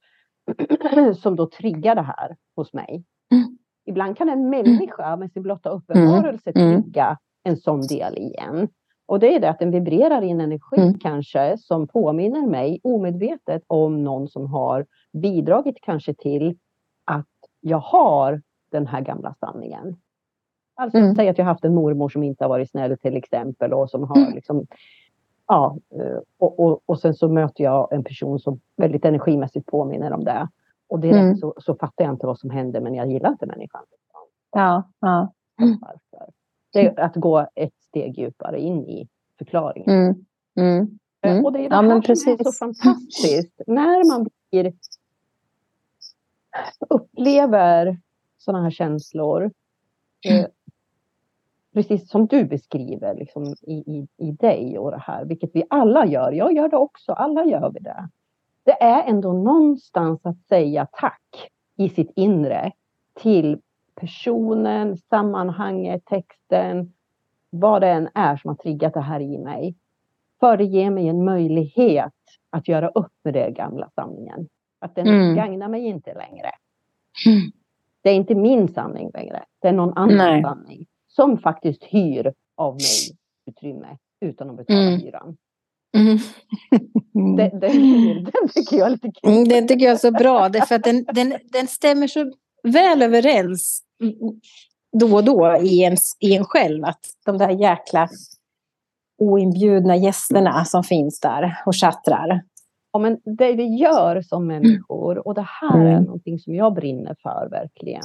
som 1.22 1.36
då 1.36 1.46
triggar 1.46 1.94
det 1.94 2.02
här 2.02 2.36
hos 2.56 2.72
mig. 2.72 3.04
Mm. 3.32 3.58
Ibland 3.86 4.16
kan 4.16 4.28
en 4.28 4.50
människa 4.50 5.16
med 5.16 5.32
sin 5.32 5.42
blotta 5.42 5.70
uppenbarelse 5.70 6.52
mm. 6.54 6.82
trigga 6.82 7.18
en 7.44 7.56
sån 7.56 7.80
del 7.80 8.18
igen. 8.18 8.68
Och 9.08 9.20
det 9.20 9.34
är 9.34 9.40
det 9.40 9.50
att 9.50 9.58
den 9.58 9.70
vibrerar 9.70 10.22
i 10.22 10.30
en 10.30 10.40
energi 10.40 10.76
mm. 10.76 10.98
kanske 10.98 11.56
som 11.58 11.88
påminner 11.88 12.46
mig 12.46 12.80
omedvetet 12.82 13.62
om 13.66 14.04
någon 14.04 14.28
som 14.28 14.46
har 14.46 14.86
bidragit 15.22 15.76
kanske 15.82 16.14
till 16.14 16.58
jag 17.60 17.78
har 17.78 18.42
den 18.70 18.86
här 18.86 19.00
gamla 19.00 19.34
sanningen. 19.40 19.96
Alltså, 20.74 20.98
mm. 20.98 21.14
Säg 21.14 21.28
att 21.28 21.38
jag 21.38 21.44
har 21.44 21.52
haft 21.52 21.64
en 21.64 21.74
mormor 21.74 22.08
som 22.08 22.22
inte 22.22 22.44
har 22.44 22.48
varit 22.48 22.70
snäll 22.70 22.98
till 22.98 23.16
exempel 23.16 23.72
och 23.72 23.90
som 23.90 24.02
har 24.02 24.16
mm. 24.16 24.34
liksom, 24.34 24.66
ja, 25.46 25.78
eh, 25.94 26.18
och, 26.38 26.60
och, 26.60 26.80
och 26.86 27.00
sen 27.00 27.14
så 27.14 27.28
möter 27.28 27.64
jag 27.64 27.92
en 27.92 28.04
person 28.04 28.38
som 28.38 28.60
väldigt 28.76 29.04
energimässigt 29.04 29.66
påminner 29.66 30.12
om 30.12 30.24
det. 30.24 30.48
Och 30.88 31.00
direkt 31.00 31.16
mm. 31.16 31.36
så, 31.36 31.54
så 31.58 31.74
fattar 31.74 32.04
jag 32.04 32.14
inte 32.14 32.26
vad 32.26 32.38
som 32.38 32.50
hände 32.50 32.80
men 32.80 32.94
jag 32.94 33.10
gillar 33.10 33.30
inte 33.30 33.46
människan. 33.46 33.82
Ja, 34.52 34.90
ja. 35.00 35.32
Det 36.72 36.86
är 36.86 37.00
att 37.00 37.14
gå 37.14 37.46
ett 37.54 37.74
steg 37.88 38.18
djupare 38.18 38.60
in 38.60 38.86
i 38.86 39.08
förklaringen. 39.38 39.90
Mm. 39.90 40.24
Mm. 40.60 40.98
Mm. 41.22 41.44
Och 41.44 41.52
det 41.52 41.58
är 41.58 41.68
det 41.68 41.76
ja, 41.76 41.82
här 41.82 41.90
som 41.90 42.02
precis. 42.02 42.40
är 42.40 42.44
så 42.44 42.52
fantastiskt. 42.52 43.60
När 43.66 44.08
man 44.08 44.28
blir, 44.50 44.72
upplever 46.88 47.98
sådana 48.38 48.62
här 48.62 48.70
känslor 48.70 49.50
eh, 50.24 50.46
precis 51.76 52.10
som 52.10 52.26
du 52.26 52.44
beskriver 52.44 53.14
liksom, 53.14 53.44
i, 53.62 53.74
i, 53.74 54.08
i 54.16 54.32
dig 54.32 54.78
och 54.78 54.90
det 54.90 55.02
här, 55.02 55.24
vilket 55.24 55.50
vi 55.54 55.64
alla 55.70 56.06
gör. 56.06 56.32
Jag 56.32 56.52
gör 56.52 56.68
det 56.68 56.76
också, 56.76 57.12
alla 57.12 57.44
gör 57.44 57.70
vi 57.70 57.80
det. 57.80 58.08
Det 58.64 58.82
är 58.82 59.02
ändå 59.02 59.32
någonstans 59.32 60.20
att 60.22 60.40
säga 60.48 60.86
tack 60.92 61.50
i 61.76 61.88
sitt 61.88 62.12
inre 62.16 62.72
till 63.14 63.60
personen, 63.94 64.96
sammanhanget, 64.96 66.04
texten, 66.04 66.92
vad 67.50 67.82
det 67.82 67.88
än 67.88 68.08
är 68.14 68.36
som 68.36 68.48
har 68.48 68.56
triggat 68.56 68.94
det 68.94 69.00
här 69.00 69.20
i 69.20 69.38
mig. 69.38 69.76
För 70.40 70.56
det 70.56 70.64
ger 70.64 70.90
mig 70.90 71.08
en 71.08 71.24
möjlighet 71.24 72.12
att 72.50 72.68
göra 72.68 72.88
upp 72.88 73.12
med 73.24 73.34
den 73.34 73.54
gamla 73.54 73.90
sanningen. 73.94 74.48
Att 74.78 74.94
den 74.94 75.06
mm. 75.06 75.36
gagnar 75.36 75.68
mig 75.68 75.86
inte 75.86 76.14
längre. 76.14 76.50
Mm. 77.26 77.52
Det 78.02 78.10
är 78.10 78.14
inte 78.14 78.34
min 78.34 78.68
sanning 78.68 79.10
längre. 79.14 79.44
Det 79.62 79.68
är 79.68 79.72
någon 79.72 79.98
annan 79.98 80.42
sanning 80.42 80.86
som 81.08 81.38
faktiskt 81.38 81.84
hyr 81.84 82.32
av 82.56 82.74
mig 82.74 83.16
utrymme 83.46 83.96
utan 84.20 84.50
att 84.50 84.56
betala 84.56 84.80
mm. 84.80 85.00
hyran. 85.00 85.36
Mm. 85.96 86.18
Den, 87.36 87.60
den, 87.60 88.24
den, 88.24 88.48
tycker 88.54 88.76
jag 88.76 88.86
är 88.86 88.90
lite 88.90 89.10
kul. 89.12 89.32
Mm, 89.32 89.48
den 89.48 89.68
tycker 89.68 89.84
jag 89.84 89.94
är 89.94 89.98
så 89.98 90.10
bra, 90.10 90.48
därför 90.48 90.74
att 90.74 90.82
den, 90.82 91.04
den, 91.04 91.34
den 91.52 91.66
stämmer 91.66 92.06
så 92.06 92.32
väl 92.62 93.02
överens 93.02 93.82
då 95.00 95.14
och 95.14 95.24
då 95.24 95.56
i 95.62 95.84
en, 95.84 95.96
i 96.20 96.36
en 96.36 96.44
själv. 96.44 96.84
Att 96.84 97.00
de 97.26 97.38
där 97.38 97.50
jäkla 97.50 98.08
oinbjudna 99.18 99.96
gästerna 99.96 100.64
som 100.64 100.84
finns 100.84 101.20
där 101.20 101.62
och 101.66 101.76
chattrar. 101.76 102.42
Ja, 102.96 103.00
men 103.00 103.20
det 103.24 103.52
vi 103.52 103.76
gör 103.76 104.20
som 104.20 104.46
människor, 104.46 105.26
och 105.26 105.34
det 105.34 105.46
här 105.60 105.80
är 105.80 105.92
mm. 105.92 106.04
någonting 106.04 106.38
som 106.38 106.54
jag 106.54 106.74
brinner 106.74 107.16
för 107.22 107.48
verkligen 107.50 108.02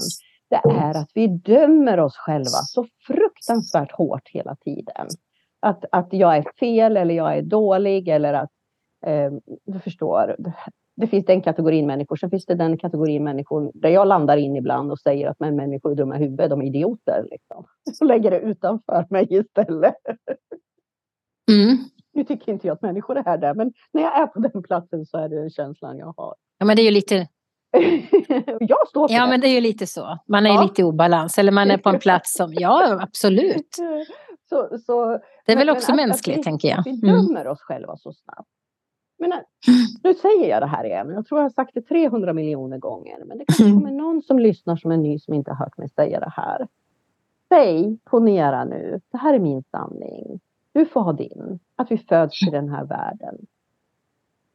det 0.50 0.62
är 0.70 0.98
att 0.98 1.12
vi 1.14 1.28
dömer 1.28 2.00
oss 2.00 2.18
själva 2.18 2.50
så 2.50 2.86
fruktansvärt 3.08 3.92
hårt 3.92 4.30
hela 4.30 4.56
tiden. 4.56 5.08
Att, 5.60 5.86
att 5.92 6.08
jag 6.12 6.38
är 6.38 6.46
fel 6.60 6.98
eller 6.98 7.16
jag 7.16 7.38
är 7.38 7.42
dålig 7.42 8.08
eller 8.08 8.34
att, 8.34 8.50
eh, 9.06 9.32
du 9.66 9.80
förstår, 9.80 10.36
det 10.96 11.08
finns 11.08 11.26
den 11.26 11.42
kategorin 11.42 11.88
människor. 11.88 12.16
Sen 12.16 12.30
finns 12.30 12.46
det 12.46 12.56
den 12.56 12.78
kategorin 12.78 13.24
människor 13.24 13.72
där 13.74 13.90
jag 13.90 14.08
landar 14.08 14.38
in 14.38 14.56
ibland 14.56 14.92
och 14.92 15.00
säger 15.00 15.28
att 15.28 15.40
men 15.40 15.56
människor 15.56 15.92
är 15.92 15.96
dumma 15.96 16.16
i 16.16 16.20
huvudet, 16.20 16.50
de 16.50 16.62
är 16.62 16.66
idioter. 16.66 17.28
Liksom. 17.32 17.66
Och 18.02 18.08
lägger 18.08 18.32
det 18.32 18.40
utanför 18.40 19.06
mig 19.10 19.28
istället. 19.30 19.96
Mm. 21.52 21.78
Nu 22.14 22.24
tycker 22.24 22.52
inte 22.52 22.68
jag 22.68 22.76
att 22.76 22.82
människor 22.82 23.18
är 23.18 23.38
där, 23.38 23.54
men 23.54 23.74
när 23.92 24.02
jag 24.02 24.22
är 24.22 24.28
på 24.28 24.40
den 24.40 24.64
platsen 24.64 25.06
så 25.06 25.18
är 25.18 25.30
det 25.30 25.36
den 25.36 25.50
känslan 25.50 25.98
jag 25.98 26.14
har. 26.18 26.36
Ja, 26.58 26.66
men 26.66 26.76
det 26.76 26.82
är 26.82 26.86
ju 26.86 26.92
lite 26.92 27.28
jag 28.60 28.88
står 28.88 29.08
för 29.08 29.16
Ja, 29.16 29.24
det. 29.24 29.30
men 29.30 29.42
det 29.42 29.48
är 29.48 29.54
ju 29.54 29.62
lite 29.62 29.88
så. 29.88 30.18
Man 30.28 30.46
är 30.46 30.50
ja. 30.50 30.64
lite 30.64 30.82
i 30.82 30.84
obalans. 30.84 31.38
Eller 31.38 31.52
man 31.52 31.72
är 31.72 31.78
på 31.78 31.90
en 31.90 32.00
plats 32.00 32.34
som, 32.34 32.54
ja 32.54 33.00
absolut. 33.02 33.78
Så, 34.50 34.78
så, 34.86 35.20
det 35.46 35.52
är 35.52 35.58
väl 35.58 35.70
också 35.70 35.96
mänskligt, 35.96 36.38
vi, 36.38 36.44
tänker 36.44 36.68
jag. 36.68 36.84
Vi 36.86 36.92
mm. 36.92 37.26
dömer 37.26 37.48
oss 37.48 37.62
själva 37.62 37.98
så 37.98 38.14
snabbt. 38.14 38.50
Men, 39.20 39.34
nu 40.04 40.14
säger 40.14 40.50
jag 40.50 40.62
det 40.62 40.68
här 40.68 40.84
igen. 40.84 41.10
Jag 41.10 41.26
tror 41.26 41.40
jag 41.40 41.46
har 41.46 41.50
sagt 41.50 41.74
det 41.74 41.82
300 41.82 42.34
miljoner 42.34 42.78
gånger. 42.78 43.26
Men 43.26 43.38
det 43.38 43.46
kanske 43.46 43.64
mm. 43.64 43.76
kommer 43.76 43.92
någon 43.92 44.22
som 44.22 44.40
lyssnar 44.40 44.76
som 44.76 44.92
är 44.92 44.98
ny 44.98 45.20
som 45.20 45.34
inte 45.34 45.52
har 45.52 45.58
hört 45.58 45.78
mig 45.78 45.90
säga 45.90 46.20
det 46.20 46.34
här. 46.36 46.68
Säg, 47.50 47.98
ponera 48.04 48.66
nu, 48.66 49.02
det 49.12 49.18
här 49.18 49.34
är 49.34 49.40
min 49.40 49.64
sanning. 49.64 50.40
Du 50.74 50.86
får 50.86 51.02
ha 51.02 51.14
din. 51.14 51.60
Att 51.76 51.92
vi 51.92 51.98
föds 51.98 52.40
till 52.40 52.52
den 52.52 52.70
här 52.70 52.86
världen. 52.86 53.46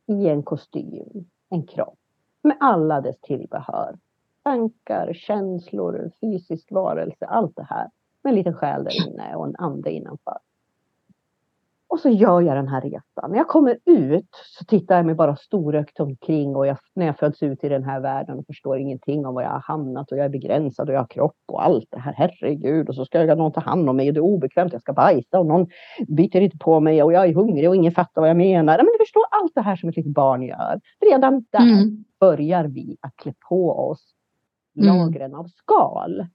I 0.07 0.29
en 0.29 0.43
kostym, 0.43 1.31
en 1.49 1.67
kropp. 1.67 1.99
Med 2.43 2.57
alla 2.61 3.01
dess 3.01 3.21
tillbehör. 3.21 3.99
Tankar, 4.43 5.13
känslor, 5.15 6.11
fysisk 6.21 6.73
varelse, 6.73 7.27
allt 7.27 7.57
det 7.57 7.67
här. 7.71 7.91
Med 8.23 8.31
en 8.31 8.37
liten 8.37 8.55
själ 8.55 8.85
där 8.85 9.09
inne 9.09 9.37
och 9.37 9.47
en 9.47 9.57
ande 9.57 9.91
innanför. 9.91 10.39
Och 11.89 12.01
så 12.01 12.09
gör 12.09 12.41
jag 12.41 12.57
den 12.57 12.69
här 12.69 12.81
resan. 12.81 13.31
När 13.31 13.37
jag 13.37 13.49
kommer 13.49 13.79
ut 13.85 14.29
så 14.59 14.65
tittar 14.65 14.97
jag 14.97 15.07
mig 15.07 15.15
bara 15.15 15.37
storögt 15.37 16.01
omkring 16.01 16.57
och 16.57 16.67
jag, 16.67 16.79
när 16.95 17.07
jag 17.07 17.19
föds 17.19 17.43
ut 17.43 17.65
i 17.65 17.69
den 17.69 17.85
här 17.85 18.01
världen 18.01 18.39
och 18.39 18.47
förstår 18.47 18.79
ingenting 18.79 19.27
om 19.27 19.35
var 19.35 19.43
jag 19.43 19.51
har 19.51 19.61
hamnat 19.61 20.13
och 20.13 20.19
jag 20.19 20.25
är 20.25 20.29
begränsad 20.29 20.89
och 20.89 20.95
jag 20.95 21.01
har 21.01 21.07
kropp 21.07 21.37
och 21.47 21.65
allt 21.65 21.89
det 21.91 21.99
här. 21.99 22.13
Herregud, 22.13 22.89
och 22.89 22.95
så 22.95 23.05
ska 23.05 23.25
jag 23.25 23.39
någon 23.39 23.53
ta 23.53 23.61
hand 23.61 23.89
om 23.89 23.97
mig 23.97 24.09
och 24.09 24.15
det 24.15 24.19
är 24.19 24.25
obekvämt, 24.25 24.73
jag 24.73 24.83
ska 24.83 24.93
bajsa 24.93 25.39
och 25.41 25.47
någon 25.47 25.67
biter 26.09 26.41
inte 26.41 26.59
på 26.59 26.81
mig 26.81 27.03
och 27.03 27.13
jag 27.13 27.29
är 27.29 27.35
hungrig 27.35 27.69
och 27.69 27.77
ingen 27.77 27.93
fattar 27.93 28.21
vad 28.21 28.31
jag 28.31 28.37
menar. 28.37 28.77
Men 28.77 28.87
du 28.87 29.05
förstår 29.05 29.25
allt 29.31 29.55
det 29.55 29.63
här 29.63 29.77
som 29.77 29.89
ett 29.89 29.97
litet 29.97 30.15
barn 30.15 30.43
gör. 30.43 30.81
Redan 31.11 31.45
där 31.51 31.61
mm. 31.61 32.05
börjar 32.21 32.65
vi 32.65 32.97
att 33.01 33.17
klä 33.17 33.35
på 33.49 33.89
oss 33.91 34.15
mm. 34.77 34.97
lagren 34.97 35.35
av 35.35 35.45
skal. 35.45 36.27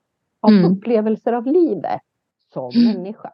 Av 0.41 0.51
mm. 0.51 0.71
upplevelser 0.71 1.33
av 1.33 1.45
livet 1.45 2.01
som 2.53 2.71
mm. 2.75 2.95
människa. 2.95 3.31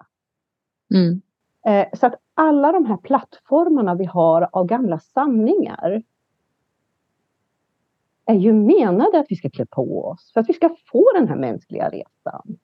Mm. 0.96 1.22
Eh, 1.68 1.86
så 1.94 2.06
att 2.06 2.16
alla 2.34 2.72
de 2.72 2.86
här 2.86 2.98
plattformarna 2.98 3.96
vi 3.96 4.06
har 4.06 4.50
av 4.52 4.66
gamla 4.66 5.00
sanningar 5.00 6.04
är 8.26 8.36
ju 8.36 8.54
menade 8.54 9.20
att 9.20 9.26
vi 9.30 9.36
ska 9.36 9.50
klä 9.50 9.66
på 9.66 10.06
oss 10.06 10.32
för 10.34 10.40
att 10.40 10.50
vi 10.50 10.54
ska 10.54 10.70
få 10.92 11.12
den 11.16 11.28
här 11.28 11.36
mänskliga 11.36 11.90
resan. 11.90 12.58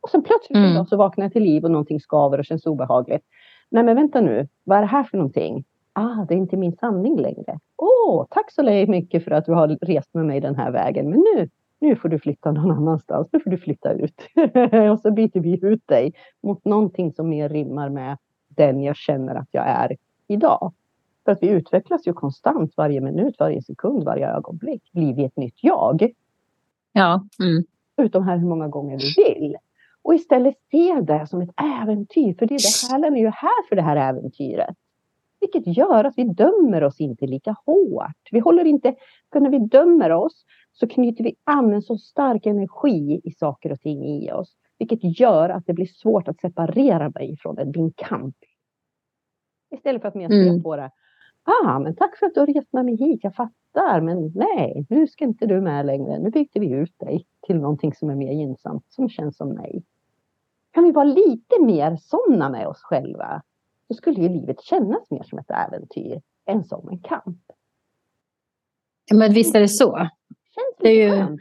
Och 0.00 0.10
sen 0.10 0.22
plötsligt 0.22 0.56
mm. 0.56 0.86
så 0.86 0.96
vaknar 0.96 1.24
jag 1.24 1.32
till 1.32 1.42
liv 1.42 1.64
och 1.64 1.70
någonting 1.70 2.00
skaver 2.00 2.38
och 2.38 2.44
känns 2.44 2.66
obehagligt. 2.66 3.24
Nej 3.70 3.84
men 3.84 3.96
vänta 3.96 4.20
nu, 4.20 4.48
vad 4.64 4.78
är 4.78 4.82
det 4.82 4.88
här 4.88 5.04
för 5.04 5.16
någonting? 5.16 5.64
Ah, 5.92 6.24
det 6.28 6.34
är 6.34 6.38
inte 6.38 6.56
min 6.56 6.76
sanning 6.76 7.16
längre. 7.20 7.58
Åh, 7.76 8.20
oh, 8.20 8.26
tack 8.30 8.52
så 8.52 8.62
mycket 8.88 9.24
för 9.24 9.30
att 9.30 9.46
du 9.46 9.52
har 9.52 9.68
rest 9.68 10.14
med 10.14 10.26
mig 10.26 10.40
den 10.40 10.54
här 10.54 10.70
vägen. 10.70 11.10
Men 11.10 11.18
nu, 11.18 11.48
nu 11.78 11.96
får 11.96 12.08
du 12.08 12.18
flytta 12.18 12.52
någon 12.52 12.70
annanstans. 12.70 13.28
Nu 13.32 13.40
får 13.40 13.50
du 13.50 13.58
flytta 13.58 13.92
ut. 13.92 14.20
och 14.92 15.00
så 15.00 15.10
byter 15.10 15.40
vi 15.40 15.66
ut 15.66 15.86
dig 15.86 16.12
mot 16.42 16.64
någonting 16.64 17.12
som 17.12 17.28
mer 17.28 17.48
rimmar 17.48 17.88
med 17.88 18.16
den 18.56 18.82
jag 18.82 18.96
känner 18.96 19.34
att 19.34 19.48
jag 19.50 19.66
är 19.66 19.96
idag. 20.28 20.72
För 21.24 21.32
att 21.32 21.42
vi 21.42 21.48
utvecklas 21.48 22.06
ju 22.06 22.12
konstant 22.12 22.76
varje 22.76 23.00
minut, 23.00 23.36
varje 23.38 23.62
sekund, 23.62 24.04
varje 24.04 24.28
ögonblick. 24.28 24.92
Blir 24.92 25.14
vi 25.14 25.24
ett 25.24 25.36
nytt 25.36 25.58
jag? 25.60 26.12
Ja. 26.92 27.26
Mm. 27.40 27.64
Utom 27.96 28.24
här 28.24 28.36
hur 28.36 28.48
många 28.48 28.68
gånger 28.68 28.98
vi 28.98 29.24
vill. 29.24 29.56
Och 30.02 30.14
istället 30.14 30.54
se 30.70 31.00
det 31.00 31.26
som 31.26 31.40
ett 31.40 31.50
äventyr. 31.82 32.34
För 32.34 32.46
det 32.46 32.54
är 32.54 32.58
det, 32.58 32.90
själen 32.90 33.16
är 33.16 33.20
ju 33.20 33.28
här 33.28 33.68
för 33.68 33.76
det 33.76 33.82
här 33.82 33.96
äventyret. 33.96 34.76
Vilket 35.40 35.76
gör 35.76 36.04
att 36.04 36.14
vi 36.16 36.24
dömer 36.24 36.84
oss 36.84 37.00
inte 37.00 37.26
lika 37.26 37.56
hårt. 37.66 38.28
Vi 38.30 38.38
håller 38.38 38.64
inte, 38.64 38.94
för 39.32 39.40
när 39.40 39.50
vi 39.50 39.58
dömer 39.58 40.10
oss 40.12 40.44
så 40.72 40.88
knyter 40.88 41.24
vi 41.24 41.34
an 41.44 41.74
en 41.74 41.82
så 41.82 41.98
stark 41.98 42.46
energi 42.46 43.20
i 43.24 43.30
saker 43.30 43.72
och 43.72 43.80
ting 43.80 44.04
i 44.04 44.32
oss. 44.32 44.56
Vilket 44.80 45.20
gör 45.20 45.48
att 45.48 45.66
det 45.66 45.72
blir 45.72 45.86
svårt 45.86 46.28
att 46.28 46.40
separera 46.40 47.10
mig 47.14 47.36
från 47.42 47.72
din 47.72 47.92
kamp. 47.92 48.36
Istället 49.70 50.02
för 50.02 50.08
att 50.08 50.14
mer 50.14 50.32
mm. 50.32 50.62
på 50.62 50.76
det. 50.76 50.90
Ah, 51.42 51.78
men 51.78 51.96
tack 51.96 52.18
för 52.18 52.26
att 52.26 52.34
du 52.34 52.40
har 52.40 52.46
rest 52.46 52.72
med 52.72 52.84
mig 52.84 52.96
hit, 52.96 53.20
jag 53.22 53.34
fattar. 53.34 54.00
Men 54.00 54.32
nej, 54.34 54.86
nu 54.88 55.06
ska 55.06 55.24
inte 55.24 55.46
du 55.46 55.60
med 55.60 55.86
längre. 55.86 56.18
Nu 56.18 56.30
byter 56.30 56.60
vi 56.60 56.70
ut 56.70 56.98
dig 56.98 57.26
till 57.46 57.56
någonting 57.56 57.94
som 57.94 58.10
är 58.10 58.14
mer 58.14 58.32
gynnsamt, 58.32 58.84
som 58.88 59.08
känns 59.08 59.36
som 59.36 59.48
mig. 59.48 59.84
Kan 60.72 60.84
vi 60.84 60.92
vara 60.92 61.04
lite 61.04 61.62
mer 61.62 61.96
sådana 61.96 62.48
med 62.48 62.66
oss 62.66 62.82
själva, 62.82 63.42
så 63.88 63.94
skulle 63.94 64.20
ju 64.20 64.28
livet 64.28 64.60
kännas 64.60 65.10
mer 65.10 65.22
som 65.22 65.38
ett 65.38 65.50
äventyr 65.50 66.20
än 66.46 66.64
som 66.64 66.88
en 66.88 66.98
kamp. 66.98 67.42
Men 69.12 69.32
visst 69.32 69.54
är 69.54 69.60
det 69.60 69.68
så 69.68 70.08
det 70.82 70.88
är 70.88 70.94
ju 70.94 71.36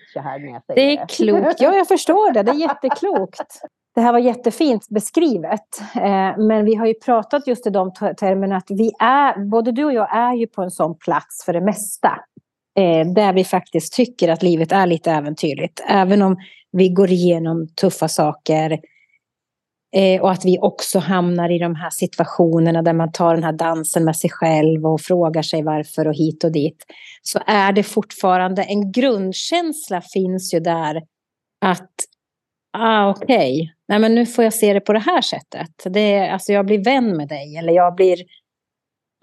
det. 0.75 0.93
är 0.93 1.07
klokt. 1.07 1.61
Ja, 1.61 1.75
jag 1.75 1.87
förstår 1.87 2.33
det. 2.33 2.43
Det 2.43 2.51
är 2.51 2.55
jätteklokt. 2.55 3.61
Det 3.95 4.01
här 4.01 4.11
var 4.11 4.19
jättefint 4.19 4.89
beskrivet. 4.89 5.81
Eh, 5.95 6.37
men 6.37 6.65
vi 6.65 6.75
har 6.75 6.85
ju 6.85 6.93
pratat 6.93 7.47
just 7.47 7.67
i 7.67 7.69
de 7.69 7.93
termerna 7.93 8.57
att 8.57 8.69
vi 8.69 8.91
är, 8.99 9.49
både 9.49 9.71
du 9.71 9.85
och 9.85 9.93
jag 9.93 10.15
är 10.15 10.33
ju 10.33 10.47
på 10.47 10.61
en 10.61 10.71
sån 10.71 10.97
plats 10.97 11.45
för 11.45 11.53
det 11.53 11.61
mesta. 11.61 12.19
Eh, 12.79 13.07
där 13.07 13.33
vi 13.33 13.43
faktiskt 13.43 13.93
tycker 13.93 14.29
att 14.29 14.43
livet 14.43 14.71
är 14.71 14.85
lite 14.85 15.11
äventyrligt. 15.11 15.83
Även 15.87 16.21
om 16.21 16.37
vi 16.71 16.89
går 16.89 17.11
igenom 17.11 17.67
tuffa 17.67 18.07
saker 18.07 18.79
Eh, 19.91 20.21
och 20.21 20.31
att 20.31 20.45
vi 20.45 20.59
också 20.59 20.99
hamnar 20.99 21.49
i 21.55 21.59
de 21.59 21.75
här 21.75 21.89
situationerna 21.89 22.81
där 22.81 22.93
man 22.93 23.11
tar 23.11 23.35
den 23.35 23.43
här 23.43 23.51
dansen 23.51 24.05
med 24.05 24.15
sig 24.15 24.29
själv 24.29 24.85
och 24.85 25.01
frågar 25.01 25.41
sig 25.41 25.63
varför 25.63 26.07
och 26.07 26.15
hit 26.15 26.43
och 26.43 26.51
dit. 26.51 26.85
Så 27.21 27.39
är 27.47 27.71
det 27.71 27.83
fortfarande 27.83 28.63
en 28.63 28.91
grundkänsla 28.91 30.01
finns 30.01 30.53
ju 30.53 30.59
där 30.59 31.01
att 31.65 31.91
ah, 32.77 33.09
okej, 33.09 33.73
okay. 33.87 34.09
nu 34.09 34.25
får 34.25 34.43
jag 34.43 34.53
se 34.53 34.73
det 34.73 34.79
på 34.79 34.93
det 34.93 34.99
här 34.99 35.21
sättet. 35.21 35.71
Det 35.85 36.29
alltså 36.29 36.53
jag 36.53 36.65
blir 36.65 36.83
vän 36.83 37.17
med 37.17 37.27
dig 37.27 37.57
eller 37.57 37.73
jag 37.73 37.95
blir 37.95 38.17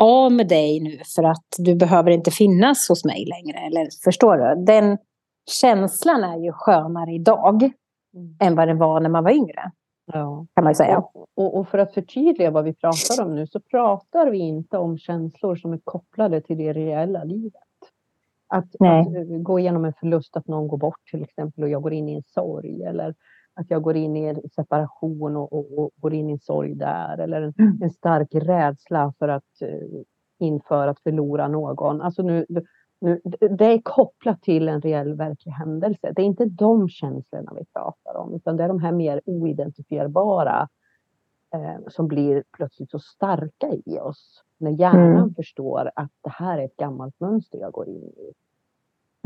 av 0.02 0.32
med 0.32 0.48
dig 0.48 0.80
nu 0.80 1.00
för 1.14 1.22
att 1.22 1.46
du 1.58 1.74
behöver 1.74 2.10
inte 2.10 2.30
finnas 2.30 2.88
hos 2.88 3.04
mig 3.04 3.24
längre. 3.26 3.58
Eller 3.58 3.88
förstår 4.04 4.36
du? 4.36 4.64
Den 4.64 4.98
känslan 5.50 6.24
är 6.24 6.38
ju 6.44 6.52
skönare 6.52 7.14
idag 7.14 7.62
mm. 7.62 8.36
än 8.40 8.56
vad 8.56 8.68
den 8.68 8.78
var 8.78 9.00
när 9.00 9.10
man 9.10 9.24
var 9.24 9.30
yngre. 9.30 9.70
Ja. 10.12 10.46
Kan 10.54 10.64
man 10.64 10.74
säga. 10.74 10.98
Och, 10.98 11.28
och, 11.34 11.58
och, 11.58 11.68
för 11.68 11.78
att 11.78 11.94
förtydliga 11.94 12.50
vad 12.50 12.64
vi 12.64 12.74
pratar 12.74 13.24
om 13.24 13.34
nu 13.34 13.46
så 13.46 13.60
pratar 13.60 14.30
vi 14.30 14.38
inte 14.38 14.78
om 14.78 14.98
känslor 14.98 15.56
som 15.56 15.72
är 15.72 15.80
kopplade 15.84 16.40
till 16.40 16.58
det 16.58 16.72
reella 16.72 17.24
livet. 17.24 17.62
Att, 18.48 18.64
att, 18.64 19.42
gå 19.42 19.58
igenom 19.58 19.84
en 19.84 19.92
förlust, 19.92 20.36
att 20.36 20.46
någon 20.46 20.68
går 20.68 20.78
bort 20.78 21.00
till 21.10 21.22
exempel 21.22 21.64
och 21.64 21.70
jag 21.70 21.82
går 21.82 21.92
in 21.92 22.08
i 22.08 22.14
en 22.14 22.22
sorg 22.22 22.82
eller 22.82 23.14
att 23.54 23.70
jag 23.70 23.82
går 23.82 23.96
in 23.96 24.16
i 24.16 24.24
en 24.24 24.40
separation 24.54 25.36
och, 25.36 25.52
och, 25.52 25.78
och 25.78 25.90
går 25.96 26.14
in 26.14 26.30
i 26.30 26.32
en 26.32 26.38
sorg 26.38 26.74
där 26.74 27.18
eller 27.18 27.42
en, 27.42 27.54
mm. 27.58 27.82
en 27.82 27.90
stark 27.90 28.28
rädsla 28.34 29.12
för 29.18 29.28
att 29.28 29.62
uh, 29.62 30.02
inför 30.38 30.88
att 30.88 31.00
förlora 31.00 31.48
någon. 31.48 32.00
Alltså 32.00 32.22
nu, 32.22 32.46
nu, 33.00 33.20
det 33.50 33.64
är 33.64 33.80
kopplat 33.82 34.42
till 34.42 34.68
en 34.68 34.80
reell 34.80 35.14
verklig 35.14 35.52
händelse. 35.52 36.12
Det 36.16 36.22
är 36.22 36.26
inte 36.26 36.44
de 36.44 36.88
känslorna 36.88 37.52
vi 37.58 37.64
pratar 37.64 38.16
om, 38.16 38.34
utan 38.34 38.56
det 38.56 38.64
är 38.64 38.68
de 38.68 38.80
här 38.80 38.92
mer 38.92 39.20
oidentifierbara 39.24 40.68
eh, 41.54 41.88
som 41.88 42.08
blir 42.08 42.44
plötsligt 42.52 42.90
så 42.90 42.98
starka 42.98 43.68
i 43.86 43.98
oss. 43.98 44.42
När 44.58 44.70
hjärnan 44.70 45.16
mm. 45.16 45.34
förstår 45.34 45.90
att 45.94 46.10
det 46.20 46.30
här 46.30 46.58
är 46.58 46.64
ett 46.64 46.76
gammalt 46.76 47.20
mönster 47.20 47.58
jag 47.58 47.72
går 47.72 47.88
in 47.88 48.04
i. 48.04 48.32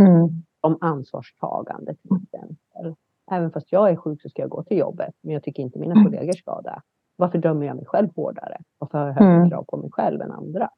Mm. 0.03 0.29
Om 0.61 0.79
ansvarstagande 0.81 1.95
till 1.95 2.11
exempel. 2.23 2.95
Även 3.31 3.51
fast 3.51 3.73
jag 3.73 3.91
är 3.91 3.97
sjuk 3.97 4.23
så 4.23 4.29
ska 4.29 4.43
jag 4.43 4.51
gå 4.51 4.63
till 4.63 4.79
jobbet, 4.79 5.15
men 5.21 5.35
jag 5.35 5.43
tycker 5.43 5.63
inte 5.63 5.79
mina 5.79 5.93
mm. 5.93 6.05
kollegor 6.05 6.33
ska 6.33 6.61
det. 6.61 6.81
Varför 7.17 7.39
dömer 7.39 7.67
jag 7.67 7.77
mig 7.77 7.87
själv 7.87 8.09
hårdare? 8.17 8.59
Varför 8.79 8.99
har 8.99 9.07
jag 9.07 9.15
högre 9.15 9.35
mm. 9.35 9.51
krav 9.51 9.65
på 9.69 9.77
mig 9.77 9.91
själv 9.93 10.21
än 10.21 10.33
andra? 10.33 10.71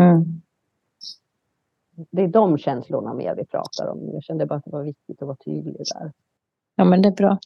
Mm 0.00 0.40
det 2.10 2.22
är 2.22 2.28
de 2.28 2.58
känslorna 2.58 3.14
mer 3.14 3.34
vi 3.36 3.46
pratar 3.46 3.86
om. 3.86 4.10
Jag 4.12 4.22
kände 4.22 4.46
bara 4.46 4.54
att 4.54 4.64
det 4.64 4.70
var 4.70 4.82
viktigt 4.82 5.22
att 5.22 5.26
vara 5.26 5.36
tydlig 5.44 5.76
där. 5.94 6.12
Ja, 6.76 6.84
men 6.84 7.02
det 7.02 7.08
är 7.08 7.12
bra. 7.12 7.38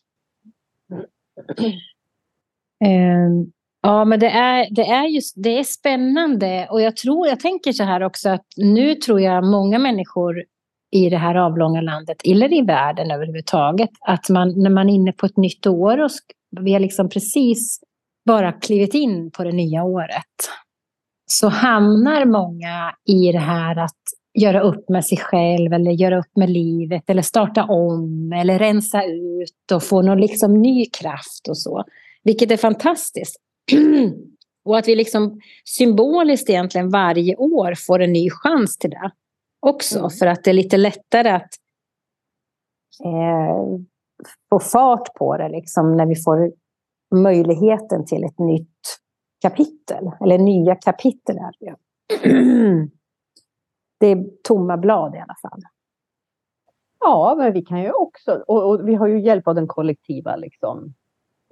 Mm. 2.85 3.53
ja, 3.83 4.05
men 4.05 4.21
det 4.21 4.31
är, 4.31 4.69
det, 4.71 4.87
är 4.87 5.07
just, 5.07 5.35
det 5.37 5.59
är 5.59 5.65
spännande 5.65 6.69
och 6.71 6.81
jag 6.83 6.97
tror, 6.97 7.27
jag 7.27 7.41
tänker 7.41 7.73
så 7.73 7.85
här 7.85 8.03
också 8.03 8.29
att 8.29 8.47
nu 8.57 8.95
tror 8.95 9.21
jag 9.21 9.45
många 9.45 9.79
människor 9.79 10.45
i 10.91 11.11
det 11.11 11.17
här 11.17 11.35
avlånga 11.35 11.81
landet, 11.81 12.17
eller 12.25 12.53
i 12.53 12.63
världen 12.63 13.11
överhuvudtaget, 13.11 13.91
att 14.01 14.29
man 14.29 14.63
när 14.63 14.71
man 14.71 14.89
är 14.89 14.95
inne 14.95 15.13
på 15.13 15.27
ett 15.27 15.37
nytt 15.37 15.67
år 15.67 15.99
och 15.99 16.11
vi 16.61 16.73
har 16.73 16.81
liksom 16.81 17.09
precis 17.09 17.81
bara 18.27 18.53
klivit 18.53 18.95
in 18.95 19.31
på 19.31 19.45
det 19.45 19.53
nya 19.53 19.85
året, 19.85 20.51
så 21.27 21.49
hamnar 21.49 22.25
många 22.25 22.95
i 23.05 23.33
det 23.33 23.39
här 23.39 23.77
att 23.77 24.01
göra 24.35 24.61
upp 24.61 24.89
med 24.89 25.05
sig 25.05 25.19
själv 25.19 25.73
eller 25.73 25.91
göra 25.91 26.19
upp 26.19 26.37
med 26.37 26.51
livet 26.51 27.11
eller 27.11 27.23
starta 27.23 27.65
om 27.65 28.33
eller 28.33 28.59
rensa 28.59 29.05
ut 29.05 29.73
och 29.73 29.83
få 29.83 30.03
någon 30.03 30.21
liksom 30.21 30.63
ny 30.63 30.87
kraft 30.87 31.49
och 31.49 31.59
så. 31.59 31.85
Vilket 32.23 32.51
är 32.51 32.57
fantastiskt. 32.57 33.37
och 34.65 34.79
att 34.79 34.89
vi 34.89 34.97
liksom 34.97 35.41
symboliskt 35.65 36.51
egentligen 36.51 36.91
varje 36.91 37.37
år 37.37 37.75
får 37.75 38.01
en 38.01 38.13
ny 38.13 38.31
chans 38.31 38.79
till 38.79 38.91
det 38.91 39.11
också. 39.61 39.99
Mm. 39.99 40.11
För 40.11 40.27
att 40.27 40.45
det 40.45 40.51
är 40.51 40.55
lite 40.55 40.77
lättare 40.77 41.31
att 41.31 41.51
eh, 43.05 43.81
få 44.51 44.61
fart 44.61 45.15
på 45.15 45.37
det 45.37 45.49
liksom 45.49 45.97
när 45.97 46.07
vi 46.07 46.17
får 46.17 46.53
möjligheten 47.15 48.07
till 48.07 48.25
ett 48.25 48.39
nytt 48.39 48.99
kapitel. 49.43 50.11
Eller 50.21 50.39
nya 50.39 50.75
kapitel. 50.75 51.39
Här. 51.39 51.53
det 51.61 52.91
är 54.07 54.25
tomma 54.43 54.77
blad 54.77 55.15
i 55.15 55.19
alla 55.19 55.37
fall. 55.43 55.61
Ja, 57.01 57.35
men 57.39 57.53
vi 57.53 57.63
kan 57.63 57.81
ju 57.81 57.93
också, 57.93 58.45
och, 58.47 58.69
och 58.69 58.89
vi 58.89 58.95
har 58.95 59.07
ju 59.07 59.21
hjälp 59.21 59.49
av 59.49 59.55
den 59.55 59.67
kollektiva 59.67 60.37
liksom, 60.37 60.95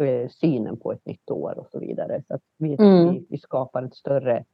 eh, 0.02 0.28
synen 0.28 0.76
på 0.76 0.92
ett 0.92 1.06
nytt 1.06 1.30
år 1.30 1.58
och 1.58 1.68
så 1.72 1.78
vidare. 1.78 2.22
Så 2.28 2.34
att 2.34 2.42
vi, 2.56 2.74
mm. 2.74 3.10
vi, 3.10 3.26
vi, 3.28 3.38
skapar 3.38 3.82
ett 3.82 3.94
större 3.94 4.44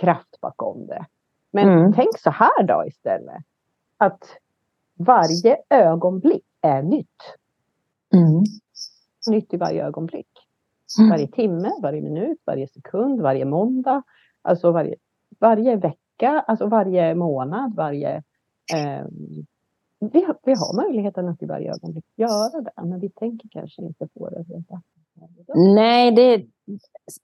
kraft 0.00 0.40
bakom 0.40 0.86
det. 0.86 1.06
Men 1.50 1.68
mm. 1.68 1.92
tänk 1.92 2.18
så 2.18 2.30
här 2.30 2.62
då 2.62 2.84
istället. 2.86 3.42
Att 3.96 4.24
varje 4.94 5.56
ögonblick 5.70 6.44
är 6.60 6.82
nytt. 6.82 7.22
Mm. 8.14 8.44
Nytt 9.26 9.54
i 9.54 9.56
varje 9.56 9.86
ögonblick. 9.86 10.28
Mm. 10.98 11.10
Varje 11.10 11.26
timme, 11.26 11.70
varje 11.82 12.02
minut, 12.02 12.38
varje 12.44 12.68
sekund, 12.68 13.20
varje 13.20 13.44
måndag. 13.44 14.02
Alltså 14.42 14.70
varje, 14.70 14.94
varje 15.38 15.76
vecka, 15.76 15.98
alltså 16.20 16.66
varje 16.66 17.14
månad, 17.14 17.74
varje... 17.76 18.16
Eh, 18.74 19.04
vi, 20.00 20.24
har, 20.24 20.36
vi 20.44 20.52
har 20.52 20.76
möjligheten 20.76 21.28
att 21.28 21.42
i 21.42 21.46
varje 21.46 21.72
ögonblick 21.72 22.04
göra 22.16 22.60
det, 22.60 22.82
men 22.82 23.00
vi 23.00 23.10
tänker 23.10 23.48
kanske 23.48 23.82
inte 23.82 24.08
på 24.08 24.30
det. 24.30 24.44
Nej, 25.54 26.12
det, 26.12 26.46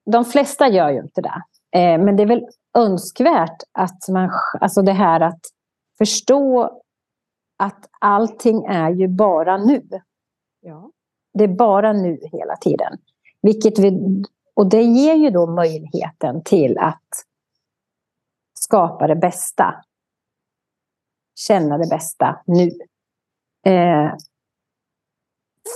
de 0.05 0.25
flesta 0.25 0.69
gör 0.69 0.91
ju 0.91 1.01
inte 1.01 1.21
det. 1.21 1.43
Eh, 1.79 2.05
men 2.05 2.17
det 2.17 2.23
är 2.23 2.27
väl 2.27 2.47
önskvärt 2.79 3.63
att 3.73 4.09
man, 4.09 4.31
alltså 4.61 4.83
det 4.83 4.93
här 4.93 5.21
att 5.21 5.41
förstå 5.99 6.71
att 7.57 7.89
allting 8.01 8.65
är 8.65 8.91
ju 8.91 9.09
bara 9.09 9.57
nu. 9.57 9.83
Ja. 10.61 10.91
Det 11.35 11.45
är 11.45 11.49
bara 11.49 11.93
nu 11.93 12.19
hela 12.33 12.57
tiden. 12.57 12.99
Vilket 13.43 13.79
vi, 13.79 14.23
och 14.55 14.67
det 14.67 14.83
ger 14.83 15.15
ju 15.15 15.31
då 15.31 15.47
möjligheten 15.47 16.43
till 16.45 16.79
att 16.79 17.09
skapa 18.63 19.07
det 19.07 19.17
bästa. 19.17 19.75
Känna 21.35 21.79
det 21.79 21.89
bästa 21.89 22.41
nu. 22.47 22.71
Eh, 23.73 24.15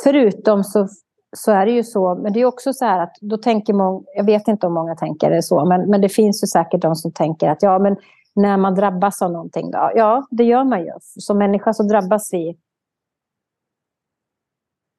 förutom 0.05 0.65
så, 0.65 0.89
så 1.37 1.53
är 1.53 1.67
det 1.67 1.73
ju 1.73 1.85
så, 1.85 2.15
men 2.15 2.33
det 2.33 2.41
är 2.41 2.45
också 2.45 2.73
så 2.73 2.85
här 2.85 2.99
att 2.99 3.17
då 3.21 3.39
tänker 3.39 3.73
många, 3.73 4.05
jag 4.15 4.25
vet 4.25 4.49
inte 4.49 4.67
om 4.67 4.75
många 4.75 4.97
tänker 4.97 5.31
det 5.31 5.43
så, 5.43 5.65
men, 5.65 5.91
men 5.91 6.01
det 6.01 6.09
finns 6.09 6.43
ju 6.43 6.47
säkert 6.47 6.83
de 6.83 6.95
som 6.95 7.13
tänker 7.13 7.49
att 7.49 7.63
ja, 7.63 7.79
men 7.79 7.97
när 8.35 8.57
man 8.57 8.75
drabbas 8.75 9.23
av 9.23 9.33
någonting 9.33 9.71
då? 9.71 9.91
Ja, 9.95 10.27
det 10.31 10.45
gör 10.45 10.65
man 10.65 10.85
ju. 10.85 10.93
Som 11.01 11.39
människa 11.39 11.73
så 11.73 11.83
drabbas 11.83 12.33
vi 12.33 12.59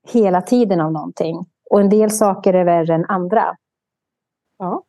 hela 0.08 0.41
tiden 0.41 0.82
av 0.82 0.91
någonting. 0.91 1.46
Och 1.69 1.82
en 1.82 1.89
del 1.89 2.12
saker 2.12 2.54
är 2.54 2.65
värre 2.65 2.96
än 2.96 3.06
andra. 3.06 3.58
Ja, 4.58 4.84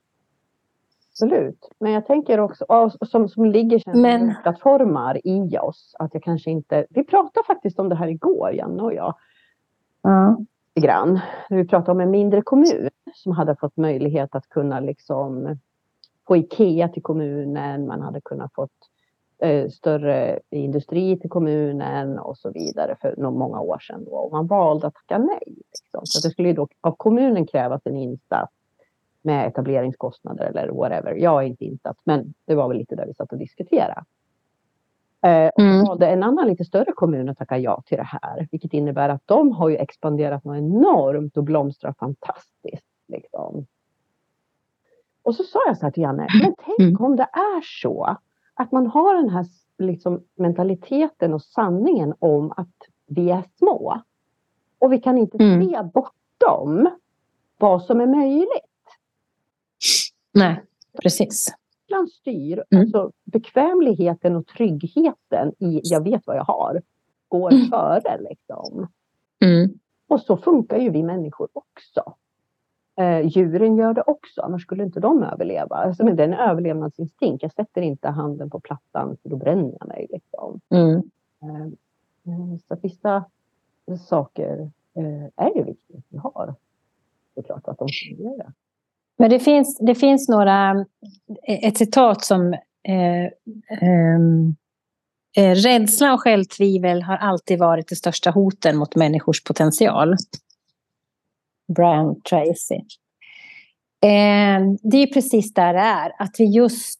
absolut. 1.14 1.68
Men 1.78 1.92
jag 1.92 2.06
tänker 2.06 2.40
också, 2.40 2.88
som, 3.06 3.28
som 3.28 3.44
ligger 3.44 3.78
som 3.78 4.34
plattformar 4.42 5.20
i 5.26 5.58
oss, 5.58 5.94
att 5.98 6.14
jag 6.14 6.22
kanske 6.22 6.50
inte... 6.50 6.86
Vi 6.90 7.04
pratade 7.04 7.46
faktiskt 7.46 7.78
om 7.78 7.88
det 7.88 7.94
här 7.94 8.08
igår, 8.08 8.52
Janne 8.52 8.82
och 8.82 8.94
jag. 8.94 9.14
Ja. 10.02 10.36
Grann. 10.80 11.20
Vi 11.50 11.66
pratade 11.66 11.92
om 11.92 12.00
en 12.00 12.10
mindre 12.10 12.42
kommun 12.42 12.90
som 13.14 13.32
hade 13.32 13.56
fått 13.56 13.76
möjlighet 13.76 14.34
att 14.34 14.48
kunna 14.48 14.80
liksom 14.80 15.58
få 16.26 16.36
Ikea 16.36 16.88
till 16.88 17.02
kommunen, 17.02 17.86
man 17.86 18.02
hade 18.02 18.20
kunnat 18.20 18.54
fått 18.54 18.70
eh, 19.38 19.68
större 19.68 20.40
industri 20.50 21.18
till 21.18 21.30
kommunen 21.30 22.18
och 22.18 22.38
så 22.38 22.50
vidare 22.50 22.96
för 23.00 23.16
många 23.16 23.60
år 23.60 23.78
sedan. 23.78 24.04
Då. 24.04 24.10
Och 24.10 24.32
man 24.32 24.46
valde 24.46 24.86
att 24.86 24.94
tacka 24.94 25.18
nej. 25.18 25.42
Liksom. 25.46 26.00
Så 26.04 26.28
det 26.28 26.32
skulle 26.32 26.52
då 26.52 26.68
av 26.80 26.94
kommunen 26.96 27.46
krävas 27.46 27.80
en 27.84 27.96
insats 27.96 28.52
med 29.24 29.46
etableringskostnader 29.46 30.44
eller 30.44 30.68
whatever. 30.68 31.14
Jag 31.14 31.42
är 31.42 31.46
inte 31.46 31.64
insatt, 31.64 31.96
men 32.04 32.34
det 32.46 32.54
var 32.54 32.68
väl 32.68 32.78
lite 32.78 32.96
där 32.96 33.06
vi 33.06 33.14
satt 33.14 33.32
och 33.32 33.38
diskuterade. 33.38 34.04
Eh, 35.24 35.50
mm. 35.58 35.84
valde 35.84 36.06
en 36.06 36.22
annan 36.22 36.46
lite 36.46 36.64
större 36.64 36.92
kommun 36.92 37.28
att 37.28 37.38
tacka 37.38 37.58
ja 37.58 37.82
till 37.86 37.96
det 37.96 38.08
här, 38.22 38.48
vilket 38.50 38.72
innebär 38.72 39.08
att 39.08 39.22
de 39.24 39.52
har 39.52 39.68
ju 39.68 39.76
expanderat 39.76 40.44
något 40.44 40.56
enormt 40.56 41.36
och 41.36 41.44
blomstrar 41.44 41.94
fantastiskt. 41.98 42.86
Liksom. 43.08 43.66
Och 45.22 45.34
så 45.34 45.42
sa 45.42 45.58
jag 45.66 45.78
så 45.78 45.86
här 45.86 45.90
till 45.90 46.02
Janne, 46.02 46.26
men 46.42 46.54
tänk 46.64 46.80
mm. 46.80 47.04
om 47.04 47.16
det 47.16 47.28
är 47.32 47.82
så 47.82 48.16
att 48.54 48.72
man 48.72 48.86
har 48.86 49.14
den 49.14 49.28
här 49.28 49.46
liksom, 49.78 50.24
mentaliteten 50.34 51.34
och 51.34 51.42
sanningen 51.42 52.14
om 52.18 52.52
att 52.56 52.76
vi 53.06 53.30
är 53.30 53.42
små. 53.58 54.00
Och 54.78 54.92
vi 54.92 55.00
kan 55.00 55.18
inte 55.18 55.38
mm. 55.44 55.68
se 55.68 55.82
bortom 55.94 56.90
vad 57.58 57.82
som 57.82 58.00
är 58.00 58.06
möjligt. 58.06 58.73
Nej, 60.34 60.62
precis. 61.02 61.54
Ibland 61.86 62.10
styr 62.10 62.64
mm. 62.70 62.82
alltså, 62.82 63.12
bekvämligheten 63.24 64.36
och 64.36 64.46
tryggheten 64.46 65.52
i 65.58 65.80
jag 65.84 66.04
vet 66.04 66.26
vad 66.26 66.36
jag 66.36 66.44
har 66.44 66.82
går 67.28 67.52
mm. 67.52 67.66
före. 67.66 68.20
Liksom. 68.20 68.88
Mm. 69.40 69.78
Och 70.08 70.20
så 70.20 70.36
funkar 70.36 70.78
ju 70.78 70.90
vi 70.90 71.02
människor 71.02 71.48
också. 71.52 72.14
Eh, 72.96 73.26
djuren 73.26 73.76
gör 73.76 73.94
det 73.94 74.02
också, 74.06 74.42
annars 74.42 74.62
skulle 74.62 74.82
inte 74.82 75.00
de 75.00 75.22
överleva. 75.22 75.76
Alltså, 75.76 76.04
men 76.04 76.16
det 76.16 76.22
är 76.22 76.28
en 76.28 76.34
överlevnadsinstinkt. 76.34 77.42
Jag 77.42 77.52
sätter 77.52 77.82
inte 77.82 78.08
handen 78.08 78.50
på 78.50 78.60
plattan 78.60 79.16
för 79.22 79.28
då 79.28 79.36
bränner 79.36 79.76
jag 79.80 79.88
mig. 79.88 80.06
Liksom. 80.10 80.60
Mm. 80.70 81.02
Eh, 81.42 81.66
eh 82.26 82.58
så 82.68 82.76
vissa 82.82 83.24
saker 84.08 84.70
eh, 84.94 85.44
är 85.44 85.56
ju 85.56 85.64
viktigt 85.64 85.96
att 85.96 86.04
vi 86.08 86.18
har. 86.18 86.54
Det 87.34 87.40
är 87.40 87.44
klart 87.44 87.68
att 87.68 87.78
de 87.78 87.88
fungerar. 88.08 88.52
Men 89.18 89.30
det 89.30 89.40
finns, 89.40 89.78
det 89.78 89.94
finns 89.94 90.28
några, 90.28 90.70
eh, 91.48 91.68
ett 91.68 91.78
citat 91.78 92.24
som 92.24 92.52
eh, 92.88 93.24
ehm, 93.80 94.56
eh, 95.36 95.54
Rädsla 95.54 96.14
och 96.14 96.20
självtvivel 96.20 97.02
har 97.02 97.16
alltid 97.16 97.58
varit 97.58 97.88
de 97.88 97.96
största 97.96 98.30
hoten 98.30 98.76
mot 98.76 98.96
människors 98.96 99.44
potential. 99.44 100.16
Brian 101.76 102.20
Tracy. 102.22 102.80
Eh, 104.04 104.60
det 104.82 104.96
är 104.96 105.12
precis 105.12 105.54
där 105.54 105.74
det 105.74 105.80
är, 105.80 106.12
att 106.18 106.34
vi 106.38 106.44
just... 106.44 106.98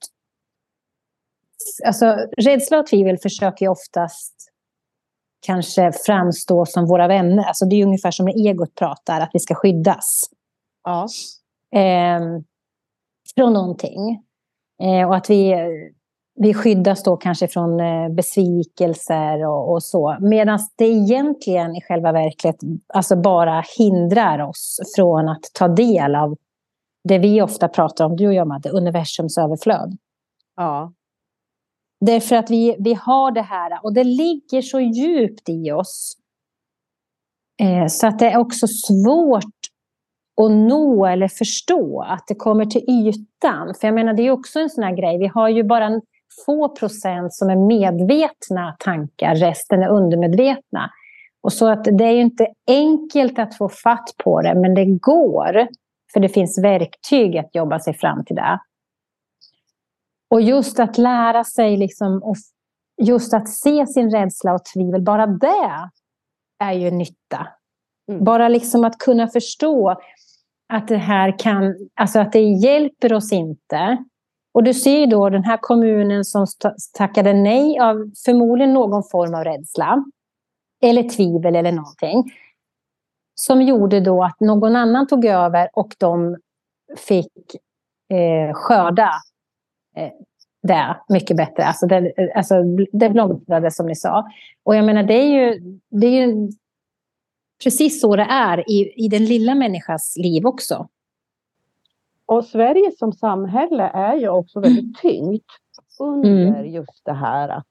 Alltså, 1.86 2.06
rädsla 2.36 2.78
och 2.78 2.86
tvivel 2.86 3.18
försöker 3.18 3.66
ju 3.66 3.70
oftast 3.70 4.34
kanske 5.46 5.92
framstå 6.06 6.66
som 6.66 6.86
våra 6.86 7.08
vänner. 7.08 7.44
Alltså, 7.44 7.64
det 7.64 7.76
är 7.76 7.86
ungefär 7.86 8.10
som 8.10 8.26
när 8.26 8.48
egot 8.48 8.74
pratar, 8.74 9.20
att 9.20 9.30
vi 9.32 9.40
ska 9.40 9.54
skyddas. 9.54 10.30
Ja. 10.84 11.08
Eh, 11.74 12.20
från 13.34 13.52
någonting. 13.52 14.22
Eh, 14.82 15.08
och 15.08 15.16
att 15.16 15.30
vi 15.30 15.54
vi 16.36 16.54
skyddas 16.54 17.02
då 17.02 17.16
kanske 17.16 17.48
från 17.48 17.80
eh, 17.80 18.08
besvikelser 18.08 19.46
och, 19.46 19.72
och 19.72 19.82
så. 19.82 20.16
Medan 20.20 20.58
det 20.76 20.84
egentligen 20.84 21.76
i 21.76 21.80
själva 21.80 22.12
verket 22.12 22.56
alltså 22.86 23.16
bara 23.16 23.64
hindrar 23.78 24.38
oss 24.38 24.80
från 24.96 25.28
att 25.28 25.42
ta 25.54 25.68
del 25.68 26.14
av 26.14 26.36
det 27.08 27.18
vi 27.18 27.42
ofta 27.42 27.68
pratar 27.68 28.04
om, 28.04 28.16
du 28.16 28.26
och 28.26 28.34
jag 28.34 28.48
Madde, 28.48 28.70
universums 28.70 29.38
överflöd. 29.38 29.96
Ja. 30.56 30.92
Därför 32.00 32.36
att 32.36 32.50
vi, 32.50 32.76
vi 32.78 32.94
har 32.94 33.30
det 33.30 33.42
här 33.42 33.84
och 33.84 33.94
det 33.94 34.04
ligger 34.04 34.62
så 34.62 34.80
djupt 34.80 35.48
i 35.48 35.72
oss. 35.72 36.16
Eh, 37.60 37.86
så 37.86 38.06
att 38.06 38.18
det 38.18 38.30
är 38.30 38.38
också 38.38 38.66
svårt 38.66 39.54
att 40.42 40.50
nå 40.50 41.06
eller 41.06 41.28
förstå 41.28 42.02
att 42.08 42.24
det 42.28 42.34
kommer 42.34 42.64
till 42.66 42.84
ytan. 42.88 43.74
För 43.80 43.88
jag 43.88 43.94
menar, 43.94 44.14
det 44.14 44.22
är 44.22 44.30
också 44.30 44.60
en 44.60 44.70
sån 44.70 44.84
här 44.84 44.96
grej. 44.96 45.18
Vi 45.18 45.26
har 45.26 45.48
ju 45.48 45.62
bara 45.62 46.00
få 46.46 46.68
procent 46.68 47.34
som 47.34 47.50
är 47.50 47.56
medvetna 47.56 48.76
tankar, 48.78 49.34
resten 49.34 49.82
är 49.82 49.88
undermedvetna. 49.88 50.90
Och 51.42 51.52
så 51.52 51.68
att 51.68 51.84
det 51.84 52.04
är 52.04 52.12
ju 52.12 52.20
inte 52.20 52.46
enkelt 52.66 53.38
att 53.38 53.56
få 53.56 53.68
fatt 53.68 54.14
på 54.24 54.42
det, 54.42 54.54
men 54.54 54.74
det 54.74 54.84
går. 54.84 55.68
För 56.12 56.20
det 56.20 56.28
finns 56.28 56.58
verktyg 56.58 57.36
att 57.36 57.54
jobba 57.54 57.78
sig 57.78 57.94
fram 57.94 58.24
till 58.24 58.36
det. 58.36 58.58
Och 60.30 60.40
just 60.40 60.80
att 60.80 60.98
lära 60.98 61.44
sig, 61.44 61.76
liksom, 61.76 62.22
och 62.22 62.36
just 63.02 63.34
att 63.34 63.48
se 63.48 63.86
sin 63.86 64.10
rädsla 64.10 64.54
och 64.54 64.64
tvivel, 64.74 65.02
bara 65.02 65.26
det 65.26 65.90
är 66.58 66.72
ju 66.72 66.90
nytta. 66.90 67.46
Mm. 68.08 68.24
Bara 68.24 68.48
liksom 68.48 68.84
att 68.84 68.98
kunna 68.98 69.28
förstå 69.28 69.96
att 70.74 70.88
det 70.88 70.96
här 70.96 71.38
kan, 71.38 71.74
alltså 71.94 72.20
att 72.20 72.32
det 72.32 72.42
hjälper 72.42 73.12
oss 73.12 73.32
inte. 73.32 74.04
Och 74.54 74.64
du 74.64 74.74
ser 74.74 75.06
då 75.06 75.30
den 75.30 75.44
här 75.44 75.58
kommunen 75.60 76.24
som 76.24 76.46
tackade 76.92 77.32
nej 77.32 77.78
av 77.78 78.10
förmodligen 78.24 78.74
någon 78.74 79.02
form 79.02 79.34
av 79.34 79.44
rädsla. 79.44 80.04
Eller 80.82 81.08
tvivel 81.08 81.56
eller 81.56 81.72
någonting. 81.72 82.32
Som 83.34 83.62
gjorde 83.62 84.00
då 84.00 84.24
att 84.24 84.40
någon 84.40 84.76
annan 84.76 85.06
tog 85.06 85.24
över 85.24 85.68
och 85.72 85.94
de 85.98 86.36
fick 86.96 87.56
eh, 88.10 88.54
skörda 88.54 89.10
eh, 89.96 90.12
det 90.62 90.96
mycket 91.08 91.36
bättre. 91.36 91.64
Alltså 91.64 91.86
det, 91.86 92.12
alltså 92.34 92.62
det 92.92 93.10
blomstrade 93.10 93.70
som 93.70 93.86
ni 93.86 93.96
sa. 93.96 94.28
Och 94.62 94.76
jag 94.76 94.84
menar 94.84 95.02
det 95.02 95.14
är 95.14 95.26
ju, 95.26 95.60
det 95.90 96.06
är 96.06 96.26
ju 96.26 96.50
precis 97.64 98.00
så 98.00 98.16
det 98.16 98.26
är 98.30 98.70
i, 98.70 99.04
i 99.04 99.08
den 99.08 99.24
lilla 99.24 99.54
människas 99.54 100.16
liv 100.16 100.46
också. 100.46 100.88
Och 102.26 102.44
Sverige 102.44 102.92
som 102.98 103.12
samhälle 103.12 103.82
är 103.82 104.14
ju 104.16 104.28
också 104.28 104.60
väldigt 104.60 104.98
tyngt 104.98 105.46
under 105.98 106.48
mm. 106.58 106.66
just 106.66 107.04
det 107.04 107.12
här 107.12 107.48
att 107.48 107.66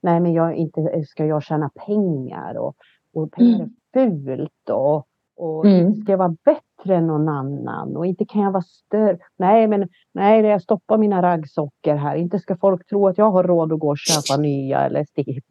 nej 0.00 0.20
men 0.20 0.32
jag 0.32 0.54
inte 0.54 1.04
ska 1.06 1.26
jag 1.26 1.42
tjäna 1.42 1.70
pengar 1.86 2.58
och, 2.58 2.76
och 3.14 3.32
pengar 3.32 3.68
är 3.92 4.00
mm. 4.00 4.20
fult 4.20 4.70
och, 4.70 5.06
och 5.36 5.66
mm. 5.66 5.94
ska 5.94 6.12
jag 6.12 6.18
vara 6.18 6.36
bättre 6.44 6.73
än 6.92 7.06
någon 7.06 7.28
annan 7.28 7.96
och 7.96 8.06
inte 8.06 8.24
kan 8.24 8.42
jag 8.42 8.52
vara 8.52 8.62
större. 8.62 9.18
Nej 9.38 9.68
men 9.68 9.88
nej 10.14 10.44
jag 10.44 10.62
stoppar 10.62 10.98
mina 10.98 11.22
raggsockor 11.22 11.94
här. 11.94 12.16
Inte 12.16 12.38
ska 12.38 12.56
folk 12.56 12.86
tro 12.86 13.08
att 13.08 13.18
jag 13.18 13.30
har 13.30 13.44
råd 13.44 13.72
att 13.72 13.78
gå 13.78 13.88
och 13.88 13.98
köpa 13.98 14.42
nya 14.42 14.80
eller 14.80 15.04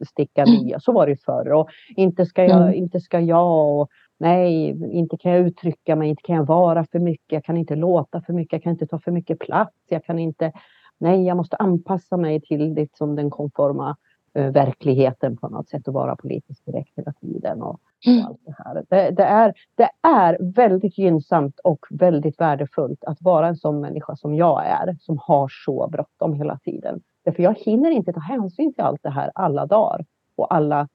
sticka 0.04 0.42
mm. 0.42 0.54
nya. 0.54 0.80
Så 0.80 0.92
var 0.92 1.06
det 1.06 1.24
förr 1.24 1.52
och 1.52 1.68
inte 1.96 2.26
ska 2.26 2.44
jag, 2.44 2.62
mm. 2.62 2.74
inte 2.74 3.00
ska 3.00 3.20
jag 3.20 3.80
och 3.80 3.88
nej, 4.18 4.68
inte 4.92 5.16
kan 5.16 5.32
jag 5.32 5.46
uttrycka 5.46 5.96
mig, 5.96 6.08
inte 6.08 6.22
kan 6.22 6.36
jag 6.36 6.46
vara 6.46 6.84
för 6.92 6.98
mycket, 6.98 7.32
jag 7.32 7.44
kan 7.44 7.56
inte 7.56 7.76
låta 7.76 8.20
för 8.20 8.32
mycket, 8.32 8.52
jag 8.52 8.62
kan 8.62 8.72
inte 8.72 8.86
ta 8.86 8.98
för 8.98 9.10
mycket 9.10 9.38
plats, 9.38 9.76
jag 9.88 10.04
kan 10.04 10.18
inte, 10.18 10.52
nej, 11.00 11.26
jag 11.26 11.36
måste 11.36 11.56
anpassa 11.56 12.16
mig 12.16 12.40
till 12.40 12.74
liksom 12.74 13.16
den 13.16 13.30
konforma 13.30 13.96
verkligheten 14.34 15.36
på 15.36 15.48
något 15.48 15.68
sätt 15.68 15.88
och 15.88 15.94
vara 15.94 16.16
politiskt 16.16 16.64
korrekt 16.64 16.92
hela 16.96 17.12
tiden. 17.12 17.62
Och, 17.62 17.70
och 17.70 18.26
allt 18.26 18.40
det, 18.44 18.54
här. 18.58 18.74
Det, 18.74 19.10
det, 19.10 19.24
är, 19.24 19.54
det 19.74 19.90
är 20.02 20.38
väldigt 20.40 20.98
gynnsamt 20.98 21.60
och 21.64 21.86
väldigt 21.90 22.40
värdefullt 22.40 23.04
att 23.04 23.22
vara 23.22 23.48
en 23.48 23.56
sån 23.56 23.80
människa 23.80 24.16
som 24.16 24.34
jag 24.34 24.66
är, 24.66 24.96
som 25.00 25.18
har 25.20 25.48
så 25.64 25.88
bråttom 25.92 26.34
hela 26.34 26.58
tiden. 26.58 27.00
Därför 27.24 27.42
jag 27.42 27.58
hinner 27.58 27.90
inte 27.90 28.12
ta 28.12 28.20
hänsyn 28.20 28.74
till 28.74 28.84
allt 28.84 29.02
det 29.02 29.10
här 29.10 29.30
alla 29.34 29.66
dagar 29.66 30.04
och 30.36 30.54
alla 30.54 30.88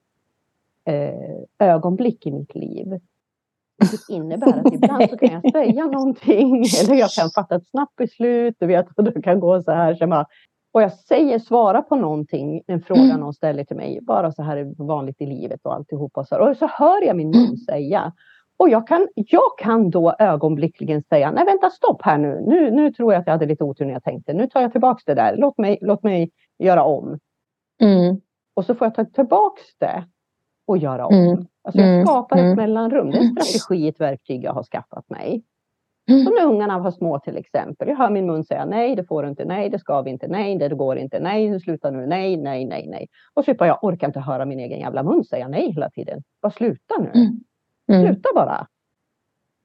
eh, 0.85 1.67
ögonblick 1.67 2.25
i 2.25 2.31
mitt 2.31 2.55
liv. 2.55 2.99
Vilket 3.79 4.09
innebär 4.09 4.59
att 4.59 4.73
ibland 4.73 5.09
så 5.09 5.17
kan 5.17 5.41
jag 5.43 5.51
säga 5.51 5.85
någonting 5.85 6.63
eller 6.83 6.95
jag 6.95 7.09
kan 7.09 7.29
fatta 7.29 7.55
ett 7.55 7.67
snabbt 7.67 7.95
beslut. 7.95 8.55
Du 8.59 8.65
vet, 8.67 8.87
och 8.97 9.03
det 9.03 9.21
kan 9.21 9.39
gå 9.39 9.61
så 9.61 9.71
här. 9.71 9.95
Så 9.95 10.07
bara, 10.07 10.25
och 10.71 10.81
jag 10.81 10.93
säger, 10.93 11.39
svara 11.39 11.81
på 11.81 11.95
någonting, 11.95 12.61
en 12.67 12.81
fråga 12.81 13.01
mm. 13.01 13.19
någon 13.19 13.33
ställer 13.33 13.63
till 13.63 13.75
mig, 13.75 13.99
bara 14.01 14.31
så 14.31 14.43
här 14.43 14.73
vanligt 14.77 15.21
i 15.21 15.25
livet 15.25 15.59
och 15.63 15.73
alltihopa. 15.73 16.19
Och 16.19 16.27
så, 16.27 16.49
och 16.49 16.57
så 16.57 16.67
hör 16.67 17.05
jag 17.05 17.15
min 17.15 17.29
mun 17.29 17.57
säga. 17.57 18.13
Och 18.57 18.69
jag 18.69 18.87
kan, 18.87 19.07
jag 19.15 19.57
kan 19.57 19.89
då 19.89 20.15
ögonblickligen 20.19 21.03
säga, 21.03 21.31
nej 21.31 21.45
vänta 21.45 21.69
stopp 21.69 22.01
här 22.01 22.17
nu. 22.17 22.43
nu, 22.47 22.71
nu 22.71 22.91
tror 22.91 23.13
jag 23.13 23.19
att 23.19 23.27
jag 23.27 23.33
hade 23.33 23.45
lite 23.45 23.63
otur 23.63 23.85
när 23.85 23.93
jag 23.93 24.03
tänkte. 24.03 24.33
Nu 24.33 24.47
tar 24.47 24.61
jag 24.61 24.71
tillbaks 24.71 25.05
det 25.05 25.13
där, 25.13 25.35
låt 25.37 25.57
mig, 25.57 25.77
låt 25.81 26.03
mig 26.03 26.31
göra 26.59 26.83
om. 26.83 27.19
Mm. 27.81 28.21
Och 28.53 28.65
så 28.65 28.75
får 28.75 28.85
jag 28.85 28.95
ta 28.95 29.05
tillbaks 29.05 29.61
det 29.77 30.03
och 30.67 30.77
göra 30.77 31.05
om. 31.05 31.15
Mm. 31.15 31.45
Alltså 31.63 31.81
jag 31.81 31.93
mm. 31.93 32.05
skapar 32.05 32.37
ett 32.37 32.43
mm. 32.43 32.55
mellanrum. 32.55 33.11
Det 33.11 33.17
är 33.17 33.21
en 33.21 33.31
strategi, 33.31 33.87
ett 33.87 34.01
verktyg 34.01 34.43
jag 34.43 34.53
har 34.53 34.63
skaffat 34.63 35.09
mig. 35.09 35.43
Mm. 36.09 36.23
Som 36.23 36.33
när 36.33 36.45
ungarna 36.45 36.79
var 36.79 36.91
små 36.91 37.19
till 37.19 37.37
exempel. 37.37 37.87
Jag 37.87 37.95
hör 37.95 38.09
min 38.09 38.25
mun 38.25 38.43
säga 38.43 38.65
nej, 38.65 38.95
det 38.95 39.03
får 39.03 39.23
du 39.23 39.29
inte, 39.29 39.45
nej, 39.45 39.69
det 39.69 39.79
ska 39.79 40.01
vi 40.01 40.09
inte, 40.09 40.27
nej, 40.27 40.57
det 40.57 40.75
går 40.75 40.97
inte, 40.97 41.19
nej, 41.19 41.59
sluta 41.59 41.91
nu, 41.91 42.05
nej, 42.05 42.37
nej, 42.37 42.65
nej, 42.65 42.87
nej. 42.87 43.07
Och 43.33 43.45
så 43.45 43.55
jag 43.59 43.83
orkar 43.83 44.07
inte 44.07 44.19
höra 44.19 44.45
min 44.45 44.59
egen 44.59 44.79
jävla 44.79 45.03
mun 45.03 45.23
säga 45.23 45.47
nej 45.47 45.71
hela 45.71 45.89
tiden. 45.89 46.23
Bara 46.41 46.51
sluta 46.51 46.95
nu. 46.99 47.11
Mm. 47.89 48.05
Sluta 48.05 48.29
bara. 48.35 48.67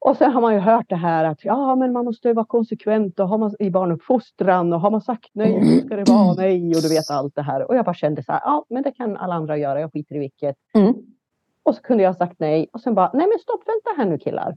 Och 0.07 0.17
sen 0.17 0.33
har 0.33 0.41
man 0.41 0.55
ju 0.55 0.61
hört 0.61 0.89
det 0.89 0.97
här 0.97 1.25
att 1.25 1.45
ja, 1.45 1.77
men 1.77 1.93
man 1.93 2.05
måste 2.05 2.33
vara 2.33 2.47
konsekvent 2.47 3.21
och 3.21 3.29
har 3.29 3.39
man, 3.39 3.55
i 3.59 3.71
barnuppfostran 3.71 4.73
och 4.73 4.81
har 4.81 4.91
man 4.91 5.01
sagt 5.01 5.31
nej 5.33 5.81
så 5.81 5.87
ska 5.87 5.97
det 5.97 6.09
vara 6.09 6.35
nej 6.35 6.69
och 6.69 6.83
du 6.83 6.89
vet 6.89 7.11
allt 7.11 7.35
det 7.35 7.43
här. 7.43 7.69
Och 7.69 7.77
jag 7.77 7.85
bara 7.85 7.95
kände 7.95 8.23
så 8.23 8.33
här, 8.33 8.41
ja, 8.45 8.65
men 8.69 8.83
det 8.83 8.93
kan 8.93 9.17
alla 9.17 9.35
andra 9.35 9.57
göra. 9.57 9.81
Jag 9.81 9.93
skiter 9.93 10.15
i 10.15 10.19
vilket. 10.19 10.57
Mm. 10.75 10.95
Och 11.63 11.75
så 11.75 11.83
kunde 11.83 12.03
jag 12.03 12.11
ha 12.11 12.19
sagt 12.19 12.41
nej 12.41 12.69
och 12.73 12.81
sen 12.81 12.95
bara, 12.95 13.11
nej 13.15 13.27
men 13.27 13.39
stopp, 13.39 13.63
vänta 13.67 13.91
här 13.97 14.11
nu 14.11 14.19
killar. 14.19 14.57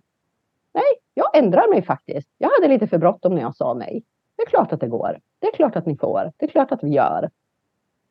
Nej, 0.77 0.93
jag 1.13 1.37
ändrar 1.37 1.69
mig 1.69 1.81
faktiskt. 1.81 2.29
Jag 2.37 2.49
hade 2.49 2.67
lite 2.67 2.87
för 2.87 2.97
bråttom 2.97 3.35
när 3.35 3.41
jag 3.41 3.55
sa 3.55 3.73
nej. 3.73 4.03
Det 4.35 4.43
är 4.43 4.47
klart 4.47 4.73
att 4.73 4.79
det 4.79 4.87
går. 4.87 5.19
Det 5.39 5.47
är 5.47 5.51
klart 5.51 5.75
att 5.75 5.85
ni 5.85 5.97
får. 5.97 6.31
Det 6.37 6.45
är 6.45 6.49
klart 6.49 6.71
att 6.71 6.83
vi 6.83 6.89
gör. 6.89 7.29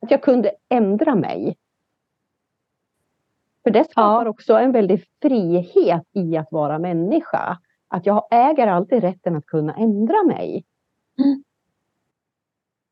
Att 0.00 0.10
jag 0.10 0.22
kunde 0.22 0.50
ändra 0.68 1.14
mig. 1.14 1.56
För 3.62 3.70
det 3.70 3.84
skapar 3.84 4.24
ja. 4.24 4.30
också 4.30 4.54
en 4.54 4.72
väldig 4.72 5.04
frihet 5.22 6.02
i 6.12 6.36
att 6.36 6.52
vara 6.52 6.78
människa. 6.78 7.58
Att 7.88 8.06
jag 8.06 8.28
äger 8.30 8.66
alltid 8.66 9.00
rätten 9.00 9.36
att 9.36 9.46
kunna 9.46 9.74
ändra 9.74 10.22
mig. 10.22 10.64
Mm. 11.18 11.44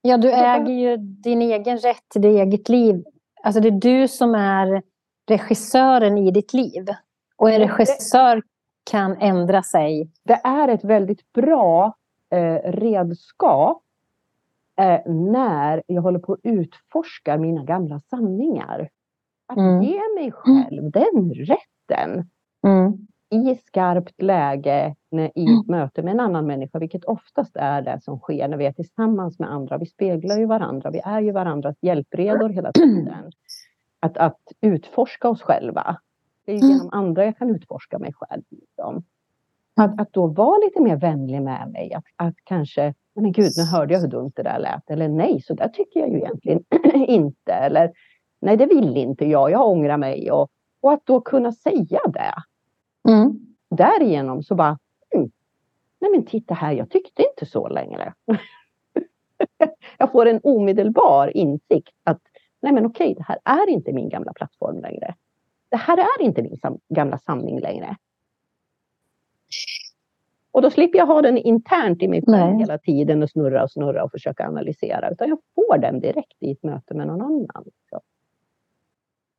Ja, 0.03 0.17
du 0.17 0.33
äger 0.33 0.73
ju 0.73 0.97
din 0.97 1.43
egen 1.43 1.79
rätt 1.79 2.09
till 2.09 2.23
ditt 2.23 2.39
eget 2.39 2.69
liv. 2.69 3.05
Alltså 3.43 3.61
det 3.61 3.69
är 3.69 3.81
du 3.81 4.09
som 4.09 4.35
är 4.35 4.83
regissören 5.27 6.19
i 6.19 6.31
ditt 6.31 6.53
liv. 6.53 6.87
Och 7.37 7.51
en 7.51 7.61
regissör 7.61 8.43
kan 8.91 9.17
ändra 9.17 9.63
sig. 9.63 10.11
Det 10.25 10.41
är 10.45 10.69
ett 10.69 10.85
väldigt 10.85 11.33
bra 11.33 11.97
eh, 12.31 12.73
redskap 12.73 13.83
eh, 14.79 15.13
när 15.13 15.83
jag 15.87 16.03
håller 16.03 16.19
på 16.19 16.33
att 16.33 16.41
utforska 16.43 17.39
mina 17.39 17.65
gamla 17.65 18.01
sanningar. 18.01 18.89
Att 19.47 19.59
mm. 19.59 19.83
ge 19.83 20.01
mig 20.15 20.33
själv 20.33 20.91
den 20.91 21.35
rätten 21.35 22.29
mm. 22.67 23.07
i 23.31 23.57
skarpt 23.57 24.23
läge 24.23 24.95
när, 25.11 25.39
i 25.39 25.45
ett 25.45 25.69
möte 25.69 26.03
med 26.03 26.15
en 26.15 26.21
annan 26.21 26.47
människa, 26.47 26.79
vilket 26.79 27.05
oftast 27.05 27.57
är 27.57 27.83
det 27.83 28.01
som 28.03 28.19
sker 28.19 28.49
när 28.49 28.57
vi 28.57 28.67
är 28.67 28.73
tillsammans 28.73 29.39
med 29.39 29.53
andra. 29.53 29.79
Vi 29.79 29.87
speglar 29.87 30.39
ju 30.39 30.47
varandra, 30.47 30.91
vi 30.91 31.01
är 31.05 31.21
ju 31.21 31.33
varandras 31.33 31.77
hjälpredor 31.81 32.49
hela 32.49 32.73
tiden 32.73 33.33
att, 34.01 34.17
att 34.17 34.43
utforska 34.61 35.29
oss 35.29 35.43
själva. 35.43 35.97
Det 36.45 36.53
är 36.53 36.57
mm. 36.57 36.71
genom 36.71 36.89
andra 36.93 37.25
jag 37.25 37.39
kan 37.39 37.51
utforska 37.51 37.99
mig 37.99 38.13
själv. 38.15 38.43
Liksom. 38.51 39.05
Att, 39.77 40.01
att 40.01 40.13
då 40.13 40.27
vara 40.27 40.59
lite 40.59 40.83
mer 40.83 40.97
vänlig 40.97 41.43
med 41.43 41.71
mig. 41.71 41.93
Att, 41.95 42.05
att 42.17 42.35
kanske, 42.45 42.95
men 43.15 43.33
gud, 43.33 43.53
nu 43.57 43.65
hörde 43.65 43.95
jag 43.95 44.01
hur 44.01 44.09
dumt 44.09 44.33
det 44.37 44.43
där 44.43 44.59
lät. 44.59 44.91
Eller 44.91 45.09
nej, 45.09 45.43
så 45.43 45.55
där 45.55 45.69
tycker 45.69 46.01
jag 46.01 46.09
ju 46.09 46.17
egentligen 46.17 46.65
inte. 47.09 47.53
Eller 47.53 47.93
nej, 48.41 48.57
det 48.57 48.67
vill 48.67 48.97
inte 48.97 49.25
jag, 49.25 49.51
jag 49.51 49.69
ångrar 49.69 49.97
mig. 49.97 50.31
Och, 50.31 50.51
och 50.81 50.93
att 50.93 51.07
då 51.07 51.21
kunna 51.21 51.53
säga 51.53 52.01
det. 52.07 52.35
Mm. 53.09 53.39
Därigenom 53.71 54.43
så 54.43 54.55
bara, 54.55 54.79
mm, 55.15 55.31
nej 56.01 56.11
men 56.11 56.27
titta 56.27 56.55
här, 56.55 56.73
jag 56.73 56.91
tyckte 56.91 57.23
inte 57.23 57.47
så 57.47 57.69
längre. 57.69 58.15
jag 59.99 60.13
får 60.13 60.27
en 60.27 60.41
omedelbar 60.43 61.37
insikt 61.37 61.95
att 62.05 62.21
nej 62.63 62.73
men 62.73 62.87
okej, 62.87 63.15
det 63.15 63.23
här 63.23 63.39
är 63.45 63.69
inte 63.71 63.93
min 63.93 64.09
gamla 64.09 64.33
plattform 64.33 64.81
längre. 64.81 65.15
Det 65.75 65.79
här 65.79 65.99
är 65.99 66.23
inte 66.23 66.43
min 66.43 66.59
gamla 66.89 67.19
samling 67.19 67.61
längre. 67.61 67.97
Och 70.53 70.63
då 70.63 70.71
slipper 70.71 70.99
jag 70.99 71.07
ha 71.07 71.23
den 71.23 71.39
internt 71.39 72.03
i 72.03 72.09
mig 72.09 72.23
själv 72.27 72.59
hela 72.59 72.79
tiden 72.79 73.23
och 73.23 73.31
snurra 73.31 73.63
och 73.63 73.71
snurra 73.71 74.05
och 74.05 74.11
försöka 74.11 74.47
analysera. 74.47 75.11
Utan 75.11 75.29
jag 75.29 75.39
får 75.55 75.79
den 75.79 76.01
direkt 76.01 76.43
i 76.43 76.53
ett 76.53 76.63
möte 76.63 76.95
med 76.95 77.07
någon 77.07 77.23
annan. 77.23 77.65
Så. 77.91 78.01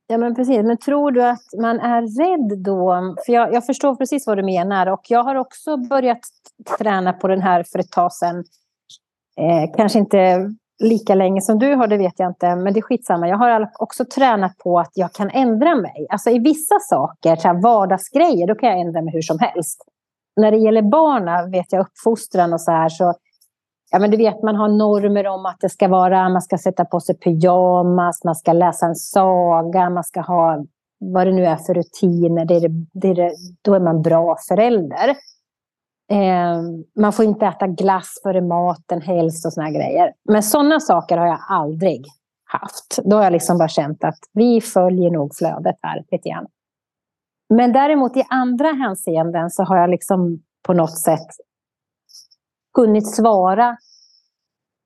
Ja 0.08 0.18
men 0.18 0.36
precis, 0.36 0.64
men 0.64 0.78
tror 0.78 1.12
du 1.12 1.24
att 1.24 1.54
man 1.62 1.80
är 1.80 2.02
rädd 2.02 2.64
då? 2.64 3.16
För 3.26 3.34
jag, 3.34 3.54
jag, 3.54 3.66
förstår 3.66 3.96
precis 3.96 4.28
vad 4.28 4.38
du 4.38 4.44
menar 4.44 4.88
och 4.88 5.02
jag 5.10 5.24
har 5.24 5.36
också 5.36 5.78
börjat 5.78 6.20
träna 6.80 7.14
på 7.14 7.28
den 7.28 7.42
här 7.42 7.64
för 7.64 7.80
ett 7.80 7.92
tag 7.92 8.14
sedan. 8.14 8.44
Eh, 9.38 9.76
kanske 9.78 10.00
inte 10.00 10.52
lika 10.80 11.16
länge 11.16 11.42
som 11.42 11.60
du 11.60 11.76
har, 11.76 11.88
det 11.88 11.98
vet 11.98 12.20
jag 12.20 12.30
inte, 12.30 12.56
men 12.56 12.74
det 12.74 12.80
är 12.80 12.82
skitsamma. 12.82 13.28
Jag 13.28 13.38
har 13.38 13.70
också 13.80 14.06
tränat 14.06 14.58
på 14.58 14.80
att 14.80 14.92
jag 14.94 15.14
kan 15.14 15.30
ändra 15.30 15.76
mig. 15.76 16.08
Alltså 16.10 16.30
i 16.30 16.40
vissa 16.40 16.80
saker, 16.80 17.36
så 17.36 17.48
här 17.48 17.62
vardagsgrejer, 17.62 18.48
då 18.48 18.56
kan 18.56 18.70
jag 18.70 18.80
ändra 18.80 19.02
mig 19.02 19.14
hur 19.14 19.22
som 19.22 19.40
helst. 19.40 19.82
När 20.36 20.52
det 20.52 20.58
gäller 20.58 20.82
barnen, 20.82 21.52
vet 21.52 21.74
jag, 21.74 21.82
uppfostran 21.82 22.54
och 22.54 22.62
så 22.62 22.72
här, 22.72 22.90
så 22.90 23.14
Ja, 23.92 24.00
men 24.00 24.12
du 24.12 24.18
vet, 24.18 24.44
man 24.44 24.56
har 24.56 24.68
normer 24.68 25.28
om 25.28 25.46
att 25.46 25.58
det 25.60 25.70
ska 25.70 25.88
vara, 25.88 26.30
man 26.30 26.42
ska 26.42 26.58
sätta 26.58 26.86
på 26.86 27.00
sig 27.00 27.18
pyjamas, 27.18 28.24
man 28.24 28.36
ska 28.36 28.54
läsa 28.54 28.86
en 28.86 28.96
saga, 28.96 29.90
man 29.90 30.04
ska 30.04 30.22
ha 30.22 30.66
vad 31.00 31.28
det 31.28 31.34
nu 31.34 31.46
är 31.46 31.56
för 31.56 31.74
rutiner. 31.74 32.46
Det 32.46 32.56
är 32.56 32.60
det, 32.60 32.86
det 32.94 33.08
är 33.08 33.16
det, 33.16 33.32
då 33.62 33.74
är 33.74 33.80
man 33.80 34.02
bra 34.02 34.38
förälder. 34.48 35.16
Eh, 36.12 36.62
man 37.02 37.14
får 37.14 37.26
inte 37.26 37.46
äta 37.46 37.68
glass 37.68 38.20
före 38.24 38.42
maten 38.42 39.02
helst 39.02 39.46
och 39.46 39.54
såna 39.54 39.72
grejer. 39.72 40.14
Men 40.30 40.44
sådana 40.44 40.80
saker 40.80 41.18
har 41.18 41.28
jag 41.28 41.40
aldrig 41.50 42.06
haft. 42.46 43.00
Då 43.04 43.16
har 43.16 43.24
jag 43.24 43.34
liksom 43.34 43.58
bara 43.58 43.68
känt 43.68 44.04
att 44.04 44.20
vi 44.34 44.62
följer 44.62 45.12
nog 45.12 45.36
flödet 45.36 45.76
här 45.82 46.04
lite 46.12 46.30
grann. 46.30 46.48
Men 47.50 47.74
däremot 47.74 48.18
i 48.18 48.24
andra 48.30 48.68
hänseenden 48.68 49.50
så 49.50 49.64
har 49.64 49.78
jag 49.78 49.90
liksom 49.90 50.44
på 50.64 50.74
något 50.74 50.98
sätt 50.98 51.28
kunnat 52.74 53.08
svara 53.08 53.78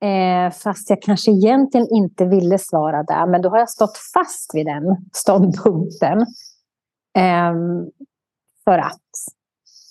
eh, 0.03 0.51
fast 0.51 0.89
jag 0.89 1.01
kanske 1.01 1.31
egentligen 1.31 1.87
inte 1.91 2.25
ville 2.25 2.57
svara 2.57 3.03
där. 3.03 3.27
Men 3.27 3.41
då 3.41 3.49
har 3.49 3.57
jag 3.57 3.69
stått 3.69 3.97
fast 4.13 4.55
vid 4.55 4.65
den 4.65 4.83
ståndpunkten. 5.13 6.21
Eh, 7.17 7.53
för 8.63 8.77
att 8.77 9.09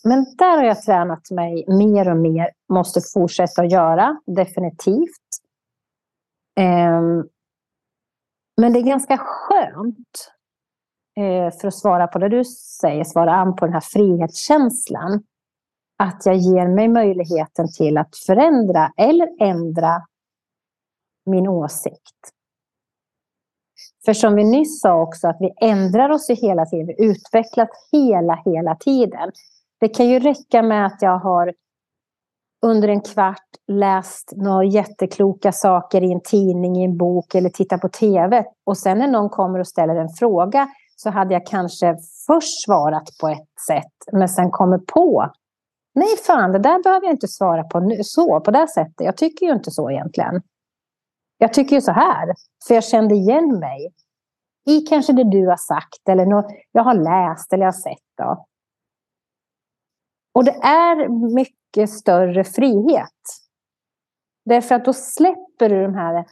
men 0.04 0.36
där 0.38 0.56
har 0.56 0.64
jag 0.64 0.82
tränat 0.82 1.30
mig 1.30 1.64
mer 1.68 2.10
och 2.10 2.16
mer. 2.16 2.50
Måste 2.68 3.00
fortsätta 3.00 3.62
att 3.62 3.72
göra, 3.72 4.20
definitivt. 4.26 5.28
Ehm, 6.60 7.28
men 8.60 8.72
det 8.72 8.78
är 8.78 8.82
ganska 8.82 9.18
skönt, 9.18 10.32
eh, 11.16 11.58
för 11.60 11.68
att 11.68 11.74
svara 11.74 12.06
på 12.06 12.18
det 12.18 12.28
du 12.28 12.44
säger, 12.80 13.04
svara 13.04 13.34
an 13.34 13.56
på 13.56 13.64
den 13.64 13.74
här 13.74 13.80
frihetskänslan. 13.80 15.22
Att 15.96 16.26
jag 16.26 16.36
ger 16.36 16.68
mig 16.68 16.88
möjligheten 16.88 17.72
till 17.72 17.98
att 17.98 18.16
förändra 18.16 18.92
eller 18.96 19.28
ändra 19.40 20.06
min 21.26 21.48
åsikt. 21.48 22.32
För 24.04 24.12
som 24.12 24.34
vi 24.34 24.44
nyss 24.44 24.80
sa 24.80 25.02
också, 25.02 25.28
att 25.28 25.36
vi 25.40 25.52
ändrar 25.60 26.10
oss 26.10 26.30
ju 26.30 26.34
hela 26.34 26.66
tiden. 26.66 26.86
Vi 26.86 27.04
utvecklas 27.04 27.68
hela, 27.92 28.42
hela 28.44 28.76
tiden. 28.76 29.32
Det 29.80 29.88
kan 29.88 30.08
ju 30.08 30.18
räcka 30.18 30.62
med 30.62 30.86
att 30.86 31.02
jag 31.02 31.18
har 31.18 31.54
under 32.66 32.88
en 32.88 33.00
kvart 33.00 33.46
läst 33.66 34.32
några 34.36 34.64
jättekloka 34.64 35.52
saker 35.52 36.02
i 36.02 36.12
en 36.12 36.20
tidning, 36.20 36.76
i 36.76 36.84
en 36.84 36.96
bok 36.96 37.34
eller 37.34 37.50
tittat 37.50 37.80
på 37.80 37.88
tv. 37.88 38.44
Och 38.66 38.78
sen 38.78 38.98
när 38.98 39.08
någon 39.08 39.28
kommer 39.28 39.58
och 39.58 39.66
ställer 39.66 39.96
en 39.96 40.08
fråga 40.08 40.68
så 40.96 41.10
hade 41.10 41.34
jag 41.34 41.46
kanske 41.46 41.96
först 42.26 42.64
svarat 42.64 43.08
på 43.20 43.28
ett 43.28 43.60
sätt, 43.66 44.12
men 44.12 44.28
sen 44.28 44.50
kommer 44.50 44.78
på. 44.78 45.30
Nej, 45.94 46.16
fan, 46.26 46.52
det 46.52 46.58
där 46.58 46.82
behöver 46.82 47.06
jag 47.06 47.14
inte 47.14 47.28
svara 47.28 47.64
på 47.64 47.80
nu, 47.80 47.98
så, 48.02 48.40
på 48.40 48.50
det 48.50 48.68
sättet. 48.68 49.06
Jag 49.06 49.16
tycker 49.16 49.46
ju 49.46 49.52
inte 49.52 49.70
så 49.70 49.90
egentligen. 49.90 50.42
Jag 51.38 51.52
tycker 51.52 51.76
ju 51.76 51.82
så 51.82 51.92
här, 51.92 52.34
för 52.68 52.74
jag 52.74 52.84
kände 52.84 53.14
igen 53.14 53.58
mig 53.58 53.92
i 54.66 54.80
kanske 54.80 55.12
det 55.12 55.24
du 55.24 55.46
har 55.46 55.56
sagt 55.56 56.08
eller 56.08 56.26
något 56.26 56.46
jag 56.72 56.82
har 56.82 56.94
läst 56.94 57.52
eller 57.52 57.64
jag 57.64 57.72
har 57.72 57.80
sett. 57.80 58.04
Då. 58.18 58.46
Och 60.38 60.44
det 60.44 60.56
är 60.62 61.08
mycket 61.34 61.90
större 61.90 62.44
frihet. 62.44 63.22
Därför 64.44 64.74
att 64.74 64.84
då 64.84 64.92
släpper 64.92 65.68
du 65.68 65.82
de 65.82 65.94
här 65.94 66.14
eh, 66.14 66.24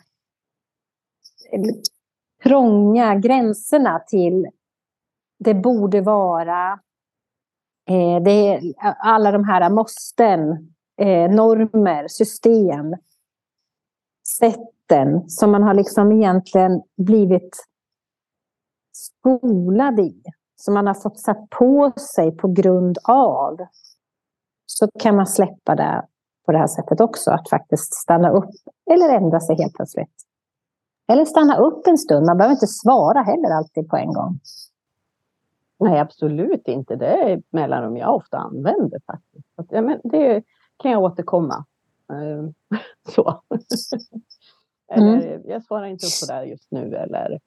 trånga 2.42 3.14
gränserna 3.14 3.98
till 3.98 4.46
det 5.38 5.54
borde 5.54 6.00
vara. 6.00 6.72
Eh, 7.90 8.22
det 8.22 8.54
eh, 8.54 8.94
alla 8.98 9.32
de 9.32 9.44
här 9.44 9.70
måsten, 9.70 10.38
normer, 11.30 12.08
system, 12.08 12.94
sätten 14.38 15.30
som 15.30 15.50
man 15.52 15.62
har 15.62 15.74
liksom 15.74 16.12
egentligen 16.12 16.82
blivit 16.96 17.56
skolad 18.92 20.00
i. 20.00 20.22
Som 20.56 20.74
man 20.74 20.86
har 20.86 20.94
fått 20.94 21.20
satt 21.20 21.50
på 21.50 21.92
sig 22.16 22.36
på 22.36 22.48
grund 22.48 22.98
av. 23.04 23.56
Så 24.66 24.88
kan 24.98 25.16
man 25.16 25.26
släppa 25.26 25.74
det 25.74 26.06
på 26.46 26.52
det 26.52 26.58
här 26.58 26.66
sättet 26.66 27.00
också. 27.00 27.30
Att 27.30 27.48
faktiskt 27.48 27.94
stanna 27.94 28.30
upp 28.30 28.50
eller 28.90 29.08
ändra 29.08 29.40
sig 29.40 29.56
helt 29.56 29.74
plötsligt. 29.74 30.26
Eller 31.08 31.24
stanna 31.24 31.56
upp 31.56 31.86
en 31.86 31.98
stund. 31.98 32.26
Man 32.26 32.36
behöver 32.36 32.54
inte 32.54 32.66
svara 32.66 33.22
heller 33.22 33.50
alltid 33.50 33.88
på 33.88 33.96
en 33.96 34.12
gång. 34.12 34.40
Nej, 35.78 35.98
absolut 36.00 36.68
inte. 36.68 36.96
Det 36.96 37.06
är 37.06 37.42
mellanrum 37.50 37.96
jag 37.96 38.14
ofta 38.14 38.38
använder 38.38 39.00
faktiskt. 39.06 39.48
Ja, 39.70 39.82
men 39.82 40.00
det 40.04 40.42
kan 40.76 40.90
jag 40.90 41.02
återkomma. 41.02 41.64
Uh, 42.12 42.50
så. 43.14 43.40
eller 44.92 45.16
mm. 45.16 45.42
jag 45.44 45.64
svarar 45.64 45.86
inte 45.86 46.06
upp 46.06 46.28
på 46.28 46.34
det 46.34 46.44
just 46.44 46.70
nu 46.70 46.96
eller 46.96 47.40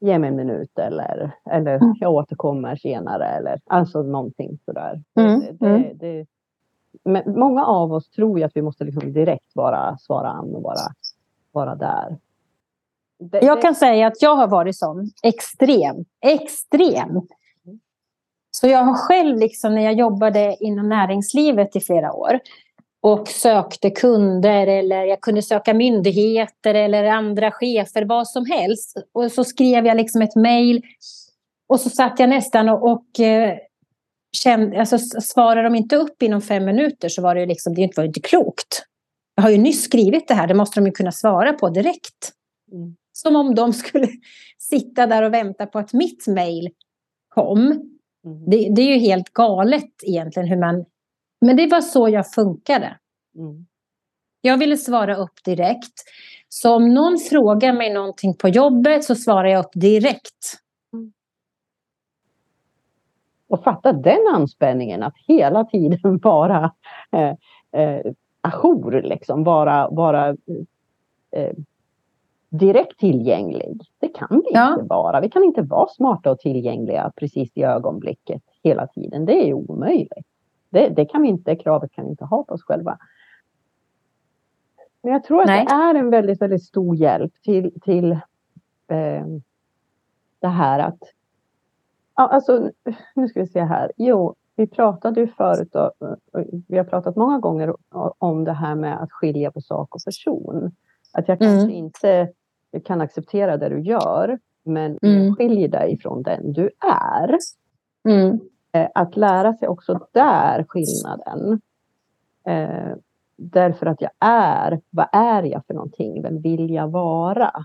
ge 0.00 0.18
mig 0.18 0.28
en 0.28 0.36
minut 0.36 0.78
eller, 0.78 1.30
eller 1.50 1.74
mm. 1.74 1.94
jag 2.00 2.12
återkommer 2.12 2.76
senare 2.76 3.26
eller 3.26 3.60
alltså 3.66 4.02
någonting 4.02 4.58
sådär. 4.64 5.02
Mm. 5.14 5.40
Det, 5.40 5.52
det, 5.52 5.66
mm. 5.66 5.98
det, 5.98 6.26
men 7.04 7.38
många 7.38 7.66
av 7.66 7.92
oss 7.92 8.10
tror 8.10 8.38
ju 8.38 8.44
att 8.44 8.52
vi 8.56 8.62
måste 8.62 8.84
liksom 8.84 9.12
direkt 9.12 9.54
bara 9.54 9.98
svara 9.98 10.28
an 10.28 10.54
och 10.54 10.62
bara 10.62 10.94
vara 11.52 11.74
där. 11.74 12.18
jag 13.42 13.62
kan 13.62 13.74
säga 13.74 14.06
att 14.06 14.22
jag 14.22 14.36
har 14.36 14.48
varit 14.48 14.76
sån. 14.76 15.10
Extrem. 15.22 16.04
Extrem. 16.20 17.20
Så 18.50 18.66
jag 18.66 18.78
har 18.78 18.94
själv, 18.94 19.38
liksom, 19.38 19.74
när 19.74 19.82
jag 19.82 19.94
jobbade 19.94 20.56
inom 20.60 20.88
näringslivet 20.88 21.76
i 21.76 21.80
flera 21.80 22.12
år 22.12 22.40
och 23.00 23.28
sökte 23.28 23.90
kunder 23.90 24.66
eller 24.66 25.04
jag 25.04 25.20
kunde 25.20 25.42
söka 25.42 25.74
myndigheter 25.74 26.74
eller 26.74 27.04
andra 27.04 27.50
chefer, 27.50 28.04
vad 28.04 28.28
som 28.28 28.46
helst. 28.46 28.96
Och 29.12 29.32
så 29.32 29.44
skrev 29.44 29.86
jag 29.86 29.96
liksom 29.96 30.22
ett 30.22 30.36
mejl 30.36 30.82
och 31.66 31.80
så 31.80 31.90
satt 31.90 32.18
jag 32.18 32.28
nästan 32.28 32.68
och, 32.68 32.92
och 32.92 33.20
eh, 33.20 33.58
kände, 34.32 34.80
alltså, 34.80 34.98
svarade 34.98 35.62
de 35.62 35.74
inte 35.74 35.96
upp 35.96 36.22
inom 36.22 36.40
fem 36.42 36.64
minuter 36.64 37.08
så 37.08 37.22
var 37.22 37.34
det, 37.34 37.46
liksom, 37.46 37.74
det 37.74 37.96
var 37.96 38.04
inte 38.04 38.20
klokt. 38.20 38.84
Jag 39.34 39.42
har 39.42 39.50
ju 39.50 39.58
nyss 39.58 39.84
skrivit 39.84 40.28
det 40.28 40.34
här, 40.34 40.46
det 40.46 40.54
måste 40.54 40.80
de 40.80 40.86
ju 40.86 40.92
kunna 40.92 41.12
svara 41.12 41.52
på 41.52 41.68
direkt. 41.68 42.32
Mm. 42.72 42.96
Som 43.12 43.36
om 43.36 43.54
de 43.54 43.72
skulle 43.72 44.08
sitta 44.58 45.06
där 45.06 45.22
och 45.22 45.34
vänta 45.34 45.66
på 45.66 45.78
att 45.78 45.92
mitt 45.92 46.26
mejl 46.26 46.70
kom. 47.28 47.58
Mm. 48.26 48.50
Det, 48.50 48.68
det, 48.74 48.82
är 48.82 48.94
ju 48.94 48.98
helt 48.98 49.32
galet 49.32 49.90
egentligen 50.02 50.48
hur 50.48 50.56
man... 50.56 50.84
Men 51.40 51.56
det 51.56 51.66
var 51.66 51.80
så 51.80 52.08
jag 52.08 52.32
funkade. 52.32 52.98
Mm. 53.38 53.66
Jag 54.40 54.58
ville 54.58 54.76
svara 54.76 55.16
upp 55.16 55.44
direkt. 55.44 55.92
Så 56.48 56.74
om 56.74 56.94
någon 56.94 57.18
frågar 57.18 57.72
mig 57.72 57.94
någonting 57.94 58.36
på 58.36 58.48
jobbet 58.48 59.04
så 59.04 59.14
svarar 59.14 59.48
jag 59.48 59.64
upp 59.64 59.72
direkt. 59.74 60.61
Och 63.52 63.64
fatta 63.64 63.92
den 63.92 64.20
anspänningen 64.34 65.02
att 65.02 65.14
hela 65.26 65.64
tiden 65.64 66.18
vara 66.22 66.72
eh, 67.10 67.34
eh, 67.82 68.12
ajour, 68.40 69.02
liksom. 69.02 69.44
vara, 69.44 69.88
vara 69.90 70.28
eh, 71.30 71.52
direkt 72.48 72.98
tillgänglig. 72.98 73.80
Det 73.98 74.08
kan 74.08 74.42
vi 74.44 74.50
ja. 74.52 74.72
inte 74.72 74.84
vara. 74.84 75.20
Vi 75.20 75.30
kan 75.30 75.44
inte 75.44 75.62
vara 75.62 75.88
smarta 75.88 76.30
och 76.30 76.38
tillgängliga 76.38 77.12
precis 77.16 77.50
i 77.54 77.62
ögonblicket 77.62 78.42
hela 78.62 78.86
tiden. 78.86 79.24
Det 79.24 79.48
är 79.48 79.54
omöjligt. 79.54 80.26
Det, 80.70 80.88
det 80.88 81.04
kan 81.04 81.22
vi 81.22 81.28
inte, 81.28 81.56
kravet 81.56 81.92
kan 81.92 82.04
vi 82.04 82.10
inte 82.10 82.24
ha 82.24 82.44
på 82.44 82.54
oss 82.54 82.62
själva. 82.62 82.98
Men 85.02 85.12
jag 85.12 85.24
tror 85.24 85.40
att 85.40 85.46
Nej. 85.46 85.66
det 85.68 85.74
är 85.74 85.94
en 85.94 86.10
väldigt, 86.10 86.42
väldigt 86.42 86.64
stor 86.64 86.96
hjälp 86.96 87.32
till, 87.42 87.80
till 87.80 88.12
eh, 88.88 89.26
det 90.40 90.48
här 90.48 90.78
att... 90.78 90.98
Alltså, 92.14 92.70
nu 93.14 93.28
ska 93.28 93.40
vi 93.40 93.46
se 93.46 93.60
här. 93.60 93.92
Jo, 93.96 94.34
vi 94.56 94.66
pratade 94.66 95.20
ju 95.20 95.26
förut, 95.26 95.74
och, 95.74 95.92
vi 96.68 96.76
har 96.76 96.84
pratat 96.84 97.16
många 97.16 97.38
gånger 97.38 97.74
om 98.18 98.44
det 98.44 98.52
här 98.52 98.74
med 98.74 99.02
att 99.02 99.12
skilja 99.12 99.50
på 99.50 99.60
sak 99.60 99.94
och 99.94 100.04
person. 100.04 100.72
Att 101.12 101.28
jag 101.28 101.38
kanske 101.38 101.62
mm. 101.62 101.70
inte 101.70 102.32
kan 102.84 103.00
acceptera 103.00 103.56
det 103.56 103.68
du 103.68 103.80
gör, 103.80 104.38
men 104.62 104.98
mm. 105.02 105.36
skiljer 105.36 105.68
dig 105.68 105.98
från 105.98 106.22
den 106.22 106.52
du 106.52 106.70
är. 107.12 107.38
Mm. 108.04 108.40
Eh, 108.72 108.88
att 108.94 109.16
lära 109.16 109.54
sig 109.54 109.68
också 109.68 110.06
där 110.12 110.64
skillnaden. 110.68 111.60
Eh, 112.44 112.96
därför 113.36 113.86
att 113.86 114.00
jag 114.00 114.10
är, 114.18 114.80
vad 114.90 115.08
är 115.12 115.42
jag 115.42 115.66
för 115.66 115.74
någonting? 115.74 116.22
Vem 116.22 116.40
vill 116.40 116.70
jag 116.70 116.88
vara? 116.88 117.64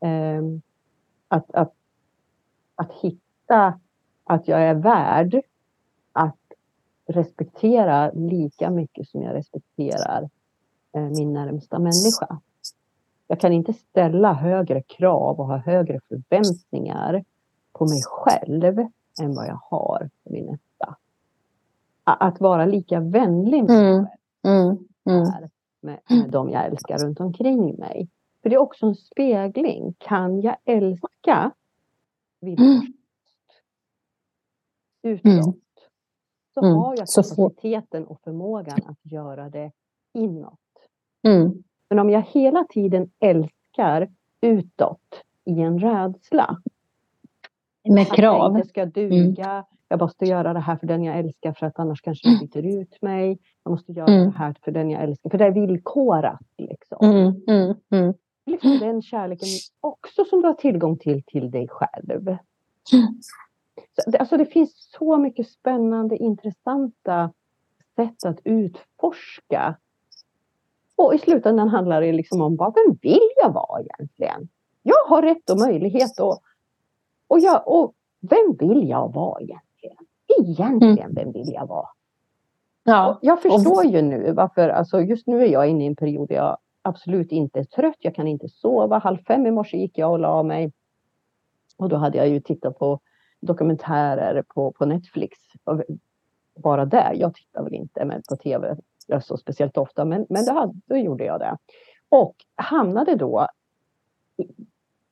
Eh, 0.00 0.42
att, 1.28 1.54
att, 1.54 1.72
att 2.74 2.92
hitta 2.92 3.25
att 4.24 4.48
jag 4.48 4.62
är 4.62 4.74
värd 4.74 5.40
att 6.12 6.36
respektera 7.06 8.10
lika 8.10 8.70
mycket 8.70 9.08
som 9.08 9.22
jag 9.22 9.34
respekterar 9.34 10.30
min 11.16 11.32
närmsta 11.32 11.78
människa. 11.78 12.40
Jag 13.26 13.40
kan 13.40 13.52
inte 13.52 13.72
ställa 13.72 14.32
högre 14.32 14.82
krav 14.82 15.40
och 15.40 15.46
ha 15.46 15.56
högre 15.56 16.00
förväntningar 16.08 17.24
på 17.72 17.84
mig 17.84 18.02
själv 18.04 18.78
än 19.22 19.34
vad 19.34 19.46
jag 19.46 19.60
har 19.62 20.10
på 20.24 20.32
min 20.32 20.46
nästa. 20.46 20.96
Att 22.04 22.40
vara 22.40 22.66
lika 22.66 23.00
vänlig 23.00 23.64
med 23.64 23.82
mig 23.82 23.92
mm. 23.92 24.06
själv 24.06 24.78
mm. 25.06 25.18
mm. 25.18 25.50
Med, 25.80 26.00
med 26.08 26.30
de 26.30 26.50
jag 26.50 26.64
älskar 26.64 26.98
runt 26.98 27.20
omkring 27.20 27.78
mig. 27.78 28.08
För 28.42 28.50
det 28.50 28.56
är 28.56 28.60
också 28.60 28.86
en 28.86 28.94
spegling. 28.94 29.94
Kan 29.98 30.40
jag 30.40 30.56
älska 30.64 31.50
vid 32.40 32.60
mm. 32.60 32.80
Utåt 35.02 35.24
mm. 35.24 35.52
så 36.54 36.60
mm. 36.60 36.76
har 36.76 36.94
jag 36.98 37.06
kapaciteten 37.08 38.06
och 38.06 38.20
förmågan 38.20 38.78
att 38.86 39.12
göra 39.12 39.50
det 39.50 39.72
inåt. 40.14 40.58
Mm. 41.26 41.62
Men 41.88 41.98
om 41.98 42.10
jag 42.10 42.22
hela 42.22 42.64
tiden 42.64 43.10
älskar 43.20 44.08
utåt 44.40 45.22
i 45.44 45.60
en 45.60 45.78
rädsla. 45.78 46.58
Med 47.88 48.06
krav. 48.06 48.52
Att 48.52 48.58
jag 48.58 48.66
ska 48.66 48.86
duga. 48.86 49.50
Mm. 49.50 49.64
Jag 49.88 50.00
måste 50.00 50.24
göra 50.24 50.52
det 50.52 50.60
här 50.60 50.76
för 50.76 50.86
den 50.86 51.04
jag 51.04 51.18
älskar 51.18 51.52
för 51.52 51.66
att 51.66 51.78
annars 51.78 52.00
kanske 52.00 52.28
jag 52.28 52.40
byter 52.40 52.80
ut 52.80 53.02
mig. 53.02 53.38
Jag 53.64 53.70
måste 53.70 53.92
göra 53.92 54.12
mm. 54.12 54.30
det 54.30 54.38
här 54.38 54.56
för 54.64 54.72
den 54.72 54.90
jag 54.90 55.02
älskar. 55.02 55.30
För 55.30 55.38
det 55.38 55.44
är 55.44 55.50
villkorat. 55.50 56.40
Liksom. 56.58 56.98
Mm. 57.10 57.34
Mm. 57.48 57.74
mm. 57.90 58.14
Liksom 58.46 58.78
den 58.78 59.02
kärleken 59.02 59.48
också 59.80 60.24
som 60.24 60.40
du 60.40 60.46
har 60.46 60.54
tillgång 60.54 60.98
till, 60.98 61.22
till 61.22 61.50
dig 61.50 61.68
själv. 61.68 62.36
Alltså 64.18 64.36
det 64.36 64.46
finns 64.46 64.90
så 64.98 65.16
mycket 65.16 65.48
spännande, 65.48 66.16
intressanta 66.16 67.32
sätt 67.96 68.24
att 68.24 68.40
utforska 68.44 69.76
och 70.96 71.14
i 71.14 71.18
slutändan 71.18 71.68
handlar 71.68 72.00
det 72.00 72.12
liksom 72.12 72.40
om 72.40 72.56
vad 72.56 72.74
vem 72.74 72.98
vill 73.02 73.28
jag 73.36 73.52
vara 73.52 73.80
egentligen? 73.80 74.48
Jag 74.82 75.04
har 75.08 75.22
rätt 75.22 75.50
och 75.50 75.58
möjlighet 75.58 76.20
och, 76.20 76.38
och, 77.28 77.40
jag, 77.40 77.68
och 77.68 77.94
vem 78.20 78.56
vill 78.58 78.88
jag 78.88 79.12
vara 79.14 79.40
egentligen? 79.40 79.96
Egentligen, 80.38 81.14
vem 81.14 81.32
vill 81.32 81.52
jag 81.52 81.66
vara? 81.66 81.88
Ja. 82.84 83.18
Jag 83.22 83.42
förstår 83.42 83.84
ju 83.84 84.02
nu 84.02 84.32
varför, 84.32 84.68
alltså 84.68 85.00
just 85.00 85.26
nu 85.26 85.42
är 85.42 85.46
jag 85.46 85.68
inne 85.68 85.84
i 85.84 85.86
en 85.86 85.96
period 85.96 86.28
där 86.28 86.36
jag 86.36 86.56
absolut 86.82 87.32
inte 87.32 87.64
trött, 87.64 87.96
jag 87.98 88.14
kan 88.14 88.28
inte 88.28 88.48
sova. 88.48 88.98
Halv 88.98 89.18
fem 89.18 89.46
i 89.46 89.50
morse 89.50 89.76
gick 89.76 89.98
jag 89.98 90.12
och 90.12 90.18
la 90.18 90.42
mig. 90.42 90.72
Och 91.76 91.88
då 91.88 91.96
hade 91.96 92.18
jag 92.18 92.28
ju 92.28 92.40
tittat 92.40 92.78
på 92.78 93.00
dokumentärer 93.46 94.42
på, 94.42 94.72
på 94.72 94.86
Netflix. 94.86 95.38
Bara 96.56 96.84
där. 96.84 97.12
Jag 97.14 97.34
tittar 97.34 97.62
väl 97.62 97.74
inte 97.74 98.04
med 98.04 98.22
på 98.28 98.36
tv 98.36 98.76
så 99.22 99.36
speciellt 99.36 99.76
ofta, 99.76 100.04
men, 100.04 100.26
men 100.28 100.44
då, 100.44 100.74
då 100.86 100.96
gjorde 100.96 101.24
jag 101.24 101.40
det. 101.40 101.56
Och 102.08 102.34
hamnade 102.56 103.14
då 103.14 103.48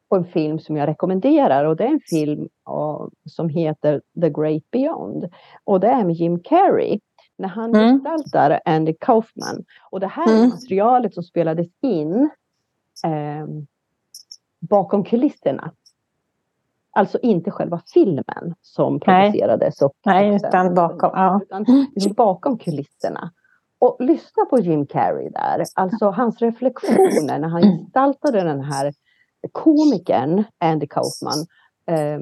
på 0.09 0.17
en 0.17 0.25
film 0.25 0.59
som 0.59 0.77
jag 0.77 0.89
rekommenderar 0.89 1.65
och 1.65 1.77
det 1.77 1.85
är 1.85 1.89
en 1.89 2.01
film 2.11 2.49
uh, 2.71 3.09
som 3.25 3.49
heter 3.49 4.03
The 4.21 4.31
Great 4.31 4.71
Beyond. 4.71 5.29
Och 5.65 5.81
det 5.81 5.89
är 5.89 6.05
med 6.05 6.15
Jim 6.15 6.41
Carrey 6.41 7.01
när 7.37 7.49
han 7.49 7.75
mm. 7.75 8.01
gestaltar 8.01 8.61
Andy 8.65 8.95
Kaufman. 9.01 9.65
Och 9.91 10.01
det 10.01 10.07
här 10.07 10.37
mm. 10.37 10.49
materialet 10.49 11.15
som 11.15 11.23
spelades 11.23 11.67
in 11.83 12.31
eh, 13.05 13.47
bakom 14.61 15.05
kulisserna. 15.05 15.73
Alltså 16.95 17.19
inte 17.19 17.51
själva 17.51 17.81
filmen 17.95 18.55
som 18.61 19.01
producerades. 19.01 19.81
Nej, 19.81 19.91
Nej 20.05 20.37
utan 20.37 20.75
bakom. 20.75 21.11
Ja. 21.13 21.41
Utan 21.43 21.65
bakom 22.17 22.59
kulisserna. 22.59 23.31
Och 23.79 23.97
lyssna 24.01 24.45
på 24.45 24.59
Jim 24.59 24.87
Carrey 24.87 25.31
där. 25.31 25.65
Alltså 25.75 26.11
hans 26.11 26.43
reflektioner 26.43 27.39
när 27.39 27.49
han 27.49 27.63
gestaltade 27.63 28.41
den 28.41 28.61
här 28.61 28.93
komikern 29.53 30.45
Andy 30.59 30.87
Kaufman. 30.87 31.47
Eh, 31.87 32.21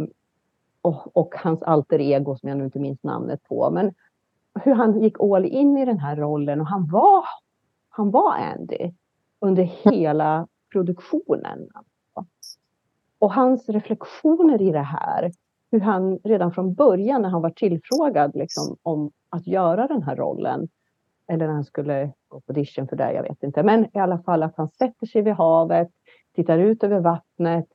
och, 0.83 1.17
och, 1.17 1.35
hans 1.37 1.63
alter 1.63 2.01
ego 2.01 2.37
som 2.37 2.49
jag 2.49 2.59
nu 2.59 2.65
inte 2.65 2.79
minns 2.79 3.03
namnet 3.03 3.43
på. 3.49 3.71
Men 3.71 3.95
hur 4.61 4.75
han 4.75 5.03
gick 5.03 5.21
all 5.21 5.45
in 5.45 5.79
i 5.79 5.85
den 5.85 5.99
här 5.99 6.17
rollen 6.17 6.61
och 6.61 6.67
han 6.67 6.89
var, 6.91 7.25
han 7.89 8.11
var 8.11 8.33
Andy 8.33 8.93
under 9.41 9.63
hela 9.63 10.47
produktionen. 10.73 11.69
Och 13.23 13.33
hans 13.33 13.69
reflektioner 13.69 14.63
i 14.63 14.71
det 14.73 14.83
här, 14.83 15.31
hur 15.71 15.81
han 15.81 16.19
redan 16.25 16.53
från 16.53 16.75
början 16.75 17.23
när 17.23 17.29
han 17.29 17.43
var 17.43 17.51
tillfrågad 17.51 18.33
liksom, 18.35 18.77
om 18.83 19.11
att 19.29 19.47
göra 19.47 19.87
den 19.87 20.03
här 20.03 20.17
rollen, 20.17 20.69
eller 21.29 21.47
när 21.47 21.55
han 21.55 21.65
skulle 21.65 22.13
gå 22.29 22.41
på 22.41 22.53
audition 22.53 22.89
för 22.89 22.97
det, 22.97 23.13
jag 23.13 23.23
vet 23.23 23.43
inte, 23.43 23.63
men 23.63 23.85
i 23.97 23.99
alla 23.99 24.19
fall 24.19 24.43
att 24.43 24.57
han 24.57 24.69
sätter 24.69 25.07
sig 25.07 25.23
vid 25.23 25.35
havet, 25.35 25.89
tittar 26.35 26.59
ut 26.59 26.85
över 26.85 27.01
vattnet 27.01 27.67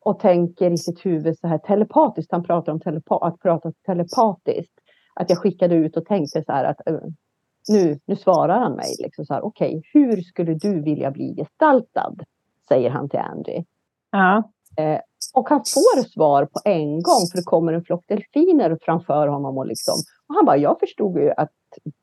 och 0.00 0.18
tänker 0.18 0.70
i 0.70 0.78
sitt 0.78 1.06
huvud 1.06 1.38
så 1.38 1.46
här 1.46 1.58
telepatiskt, 1.58 2.32
han 2.32 2.44
pratar 2.44 2.72
om 2.72 2.80
telepa 2.80 3.16
att 3.16 3.40
prata 3.40 3.72
telepatiskt 3.86 4.80
att 5.14 5.30
jag 5.30 5.38
skickade 5.38 5.74
ut 5.74 5.96
och 5.96 6.06
tänkte 6.06 6.44
så 6.44 6.52
här 6.52 6.64
att 6.64 6.88
eh, 6.88 6.98
nu, 7.68 7.98
nu 8.06 8.16
svarar 8.16 8.58
han 8.58 8.72
mig. 8.72 8.94
Liksom 9.02 9.24
så 9.24 9.34
här, 9.34 9.44
Okej, 9.44 9.76
okay, 9.76 9.82
hur 9.92 10.22
skulle 10.22 10.54
du 10.54 10.82
vilja 10.82 11.10
bli 11.10 11.34
gestaltad? 11.36 12.14
Säger 12.68 12.90
han 12.90 13.08
till 13.08 13.20
Andy. 13.20 13.64
Ja. 14.10 14.50
Eh, 14.76 15.00
och 15.34 15.48
han 15.48 15.58
får 15.58 16.02
svar 16.02 16.44
på 16.44 16.60
en 16.64 17.02
gång 17.02 17.26
för 17.30 17.36
det 17.36 17.44
kommer 17.44 17.72
en 17.72 17.84
flock 17.84 18.04
delfiner 18.08 18.78
framför 18.82 19.26
honom. 19.26 19.58
Och, 19.58 19.66
liksom, 19.66 19.94
och 20.28 20.34
han 20.34 20.44
bara, 20.44 20.56
jag 20.56 20.80
förstod 20.80 21.18
ju 21.18 21.30
att 21.36 21.52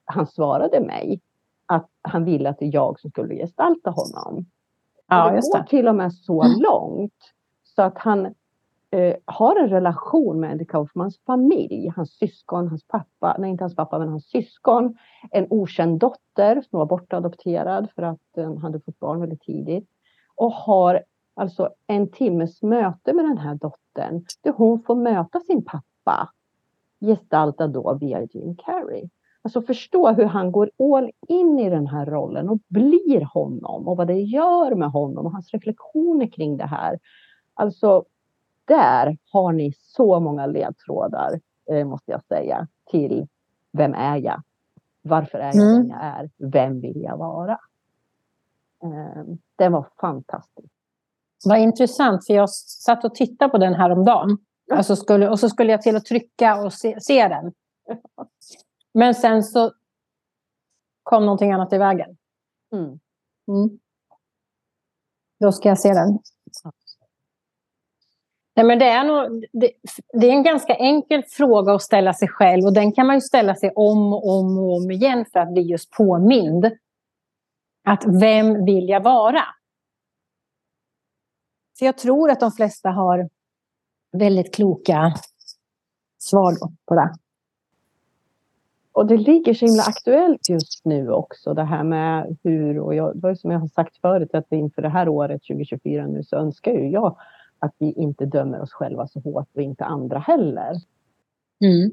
han 0.06 0.28
svarade 0.28 0.80
mig 0.80 1.22
att 1.66 1.90
han 2.02 2.26
ville 2.26 2.50
att 2.50 2.60
det 2.60 2.66
är 2.66 2.74
jag 2.74 3.00
som 3.00 3.10
skulle 3.10 3.36
gestalta 3.36 3.90
honom. 3.90 4.46
Ja, 5.08 5.26
och 5.26 5.32
det 5.32 5.42
går 5.42 5.64
till 5.64 5.88
och 5.88 5.96
med 5.96 6.14
så 6.14 6.44
långt 6.44 7.34
så 7.64 7.82
att 7.82 7.98
han 7.98 8.26
eh, 8.92 9.16
har 9.26 9.56
en 9.56 9.70
relation 9.70 10.40
med 10.40 10.52
Andy 10.52 10.66
Kaufmans 10.66 11.20
familj, 11.26 11.92
hans 11.96 12.12
syskon, 12.12 12.68
hans 12.68 12.88
pappa, 12.88 13.36
nej 13.40 13.50
inte 13.50 13.64
hans 13.64 13.76
pappa 13.76 14.00
men 14.00 14.10
hans 14.10 14.30
syskon, 14.30 14.98
en 15.32 15.48
okänd 15.50 16.00
dotter 16.00 16.62
som 16.70 16.80
var 16.80 16.86
bortadopterad 16.86 17.88
för 17.96 18.02
att 18.02 18.20
den 18.36 18.58
hade 18.58 18.80
fått 18.80 19.00
barn 19.00 19.20
väldigt 19.20 19.42
tidigt 19.42 19.90
och 20.36 20.52
har 20.52 21.04
alltså 21.34 21.70
en 21.88 22.12
timmes 22.12 22.62
möte 22.62 23.14
med 23.14 23.26
den 23.26 23.38
här 23.38 23.56
dottern 23.56 24.26
där 24.42 24.52
hon 24.52 24.82
får 24.82 24.96
möta 24.96 25.40
sin 25.40 25.66
pappa 25.66 26.30
gestaltad 27.00 27.68
då 27.68 27.98
via 28.02 28.22
Jim 28.22 28.56
Carrey. 28.56 29.10
Alltså 29.42 29.62
förstå 29.62 30.12
hur 30.12 30.26
han 30.26 30.52
går 30.52 30.72
all 30.80 31.12
in 31.28 31.60
i 31.60 31.70
den 31.70 31.88
här 31.88 32.06
rollen 32.06 32.50
och 32.50 32.60
blir 32.68 33.26
honom 33.26 33.88
och 33.88 33.98
vad 33.98 34.08
det 34.08 34.22
gör 34.22 34.76
med 34.76 34.92
honom 34.92 35.26
och 35.26 35.32
hans 35.32 35.52
reflektioner 35.52 36.28
kring 36.28 36.58
det 36.58 36.66
här. 36.66 37.00
Alltså 37.54 38.06
där 38.66 39.18
har 39.32 39.52
ni 39.52 39.74
så 39.78 40.20
många 40.20 40.46
ledtrådar, 40.46 41.40
eh, 41.72 41.88
måste 41.88 42.12
jag 42.12 42.24
säga, 42.24 42.68
till 42.92 43.28
vem 43.72 43.94
är 43.94 44.18
jag? 44.18 44.42
Varför 45.02 45.38
är 45.38 45.56
jag 45.56 45.56
mm. 45.56 45.76
den 45.76 45.90
jag 45.90 46.02
är? 46.02 46.30
Vem 46.38 46.82
vill 46.82 47.02
jag 47.02 47.18
vara? 47.18 47.60
Eh, 48.84 49.24
det 49.56 49.70
var 49.70 49.88
fantastiskt. 50.02 50.81
Vad 51.46 51.60
intressant, 51.60 52.26
för 52.26 52.34
jag 52.34 52.50
satt 52.50 53.06
och 53.06 53.16
tittade 53.16 53.52
på 53.52 53.58
den 53.58 53.74
här 53.74 53.90
om 53.90 54.06
dagen. 54.06 54.38
Alltså 54.72 54.96
skulle, 54.96 55.30
och 55.30 55.40
så 55.40 55.50
skulle 55.50 55.72
jag 55.72 55.82
till 55.82 55.96
att 55.96 56.06
trycka 56.06 56.62
och 56.62 56.74
se, 56.74 57.02
se 57.02 57.28
den. 57.28 57.54
Men 58.94 59.16
sen 59.16 59.44
så 59.44 59.72
kom 61.04 61.26
någonting 61.26 61.52
annat 61.52 61.74
i 61.74 61.78
vägen. 61.78 62.18
Mm. 62.74 63.00
Mm. 63.48 63.80
Då 65.40 65.52
ska 65.52 65.70
jag 65.70 65.80
se 65.80 65.94
den. 65.94 66.20
Nej, 68.56 68.66
men 68.66 68.80
det, 68.80 68.86
är 68.86 69.04
nog, 69.04 69.46
det, 69.54 69.72
det, 70.14 70.28
är 70.28 70.32
en 70.32 70.44
ganska 70.44 70.76
enkel 70.76 71.24
fråga 71.24 71.74
att 71.74 71.82
ställa 71.82 72.14
sig 72.14 72.28
själv 72.28 72.66
och 72.66 72.74
den 72.74 72.92
kan 72.92 73.08
man 73.08 73.16
ju 73.16 73.22
ställa 73.22 73.56
sig 73.56 73.72
om 73.76 74.14
och 74.14 74.30
om 74.30 74.58
och 74.58 74.76
om 74.76 74.92
igen 74.92 75.26
för 75.34 75.40
att 75.40 75.54
bli 75.54 75.62
just 75.62 75.92
påmind. 75.92 76.72
Att 77.84 78.04
vem 78.22 78.66
vill 78.66 78.90
jag 78.90 79.04
vara? 79.04 79.44
Så 81.82 81.86
jag 81.86 81.98
tror 81.98 82.32
att 82.32 82.40
de 82.40 82.52
flesta 82.52 82.90
har 82.90 83.30
väldigt 84.12 84.56
kloka 84.56 85.14
svar 86.18 86.54
på 86.86 86.96
det. 86.96 87.14
Och 88.92 89.08
det 89.08 89.18
ligger 89.18 89.54
så 89.54 89.66
himla 89.66 89.84
aktuellt 89.84 90.50
just 90.50 90.86
nu 90.86 91.12
också 91.12 91.54
det 91.54 91.64
här 91.64 91.84
med 91.84 92.38
hur, 92.44 92.80
och 92.80 92.96
jag, 92.96 93.16
det 93.16 93.20
var 93.22 93.36
som 93.36 93.52
jag 93.52 93.60
har 93.60 93.68
sagt 93.68 93.98
förut 93.98 94.30
att 94.34 94.52
inför 94.52 94.82
det 94.82 94.90
här 94.90 95.10
året 95.10 95.42
2024 95.42 96.08
nu 96.08 96.24
så 96.24 96.36
önskar 96.36 96.72
ju 96.72 96.90
jag 96.90 97.18
att 97.60 97.76
vi 97.78 97.92
inte 97.92 98.26
dömer 98.26 98.62
oss 98.62 98.72
själva 98.72 99.08
så 99.08 99.20
hårt 99.20 99.50
och 99.56 99.62
inte 99.62 99.86
andra 99.86 100.20
heller. 100.20 100.76
Mm. 101.64 101.92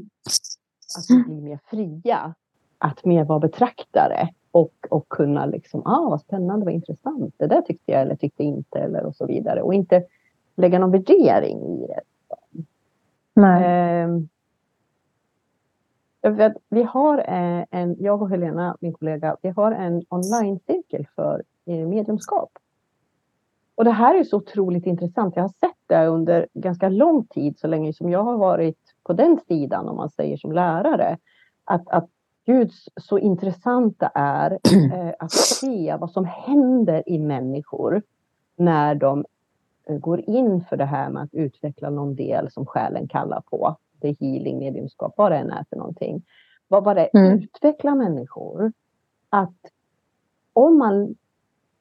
Att 0.98 1.04
vi 1.08 1.24
blir 1.24 1.42
mer 1.42 1.58
fria. 1.70 2.34
Att 2.78 3.04
mer 3.04 3.24
vara 3.24 3.38
betraktare 3.38 4.28
och, 4.58 4.74
och 4.90 5.08
kunna 5.08 5.46
liksom, 5.46 5.82
ah 5.84 6.08
vad 6.10 6.20
spännande, 6.20 6.64
vad 6.64 6.74
intressant, 6.74 7.34
det 7.36 7.46
där 7.46 7.62
tyckte 7.62 7.92
jag 7.92 8.02
eller 8.02 8.16
tyckte 8.16 8.42
inte 8.42 8.78
eller 8.78 9.06
och 9.06 9.16
så 9.16 9.26
vidare. 9.26 9.62
Och 9.62 9.74
inte 9.74 10.04
lägga 10.56 10.78
någon 10.78 10.90
värdering 10.90 11.58
i 11.58 11.86
det. 11.86 12.00
Nej. 13.34 14.02
Eh, 16.22 16.52
vi 16.68 16.82
har 16.82 17.18
en, 17.70 17.96
jag 17.98 18.22
och 18.22 18.30
Helena, 18.30 18.76
min 18.80 18.92
kollega, 18.92 19.36
vi 19.42 19.48
har 19.48 19.72
en 19.72 20.02
online-cirkel 20.08 21.06
för 21.16 21.42
eh, 21.66 21.86
medlemskap. 21.86 22.50
Och 23.74 23.84
det 23.84 23.90
här 23.90 24.14
är 24.14 24.24
så 24.24 24.36
otroligt 24.36 24.86
intressant. 24.86 25.36
Jag 25.36 25.42
har 25.42 25.48
sett 25.48 25.78
det 25.86 26.06
under 26.06 26.46
ganska 26.54 26.88
lång 26.88 27.26
tid, 27.26 27.58
så 27.58 27.66
länge 27.66 27.92
som 27.92 28.10
jag 28.10 28.22
har 28.22 28.36
varit 28.36 28.78
på 29.02 29.12
den 29.12 29.38
sidan, 29.48 29.88
om 29.88 29.96
man 29.96 30.10
säger 30.10 30.36
som 30.36 30.52
lärare. 30.52 31.18
Att, 31.64 31.88
att 31.88 32.08
Gud, 32.48 32.72
så 32.96 33.18
intressant 33.18 34.00
det 34.00 34.10
är 34.14 34.50
eh, 34.92 35.14
att 35.18 35.32
se 35.32 35.96
vad 36.00 36.10
som 36.10 36.24
händer 36.24 37.02
i 37.06 37.18
människor 37.18 38.02
när 38.56 38.94
de 38.94 39.24
eh, 39.88 39.96
går 39.98 40.20
in 40.20 40.64
för 40.68 40.76
det 40.76 40.84
här 40.84 41.10
med 41.10 41.22
att 41.22 41.34
utveckla 41.34 41.90
någon 41.90 42.14
del 42.16 42.50
som 42.50 42.66
själen 42.66 43.08
kallar 43.08 43.40
på. 43.40 43.76
Det 44.00 44.08
är 44.08 44.16
healing, 44.20 44.58
mediumskap, 44.58 45.14
vad 45.16 45.32
det 45.32 45.36
än 45.36 45.50
är 45.50 45.64
för 45.70 45.76
någonting. 45.76 46.22
Vad, 46.68 46.84
vad 46.84 46.96
det 46.96 47.06
mm. 47.06 47.38
utvecklar 47.38 47.94
människor. 47.94 48.72
Att 49.30 49.60
om 50.52 50.78
man 50.78 51.14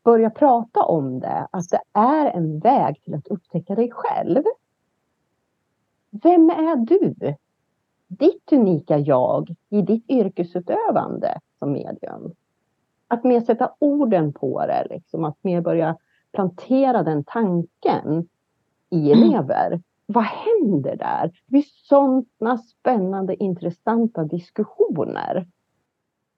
börja 0.03 0.29
prata 0.29 0.83
om 0.83 1.19
det, 1.19 1.47
att 1.51 1.69
det 1.69 1.81
är 1.93 2.25
en 2.25 2.59
väg 2.59 3.01
till 3.03 3.15
att 3.15 3.27
upptäcka 3.27 3.75
dig 3.75 3.91
själv. 3.91 4.43
Vem 6.09 6.49
är 6.49 6.75
du? 6.75 7.35
Ditt 8.07 8.51
unika 8.51 8.97
jag 8.97 9.55
i 9.69 9.81
ditt 9.81 10.09
yrkesutövande 10.09 11.39
som 11.59 11.71
medium. 11.71 12.33
Att 13.07 13.23
mer 13.23 13.41
sätta 13.41 13.73
orden 13.79 14.33
på 14.33 14.65
det, 14.65 14.87
liksom, 14.89 15.25
att 15.25 15.37
mer 15.41 15.61
börja 15.61 15.97
plantera 16.31 17.03
den 17.03 17.23
tanken 17.23 18.27
i 18.89 19.11
mm. 19.11 19.23
elever. 19.23 19.81
Vad 20.05 20.23
händer 20.23 20.95
där? 20.95 21.27
Det 21.27 21.51
blir 21.51 21.63
sådana 21.67 22.57
spännande, 22.57 23.43
intressanta 23.43 24.23
diskussioner 24.23 25.47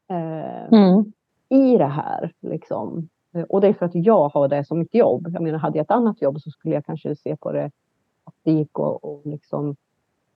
eh, 0.10 0.66
mm. 0.74 1.14
i 1.50 1.78
det 1.78 1.86
här. 1.86 2.34
Liksom. 2.40 3.10
Och 3.50 3.62
det 3.62 3.68
är 3.68 3.74
för 3.74 3.86
att 3.86 3.96
jag 3.96 4.30
har 4.30 4.48
det 4.48 4.66
som 4.66 4.80
mitt 4.80 4.96
jobb. 4.96 5.28
Jag 5.34 5.42
menar, 5.42 5.60
hade 5.60 5.78
jag 5.78 5.84
ett 5.84 5.92
annat 5.92 6.22
jobb 6.22 6.42
så 6.42 6.50
skulle 6.50 6.76
jag 6.76 6.86
kanske 6.86 7.16
se 7.16 7.36
på 7.36 7.52
det 7.52 7.72
att 8.24 8.34
det 8.44 8.52
gick 8.52 8.80
att 8.80 9.04
och 9.04 9.22
liksom 9.26 9.76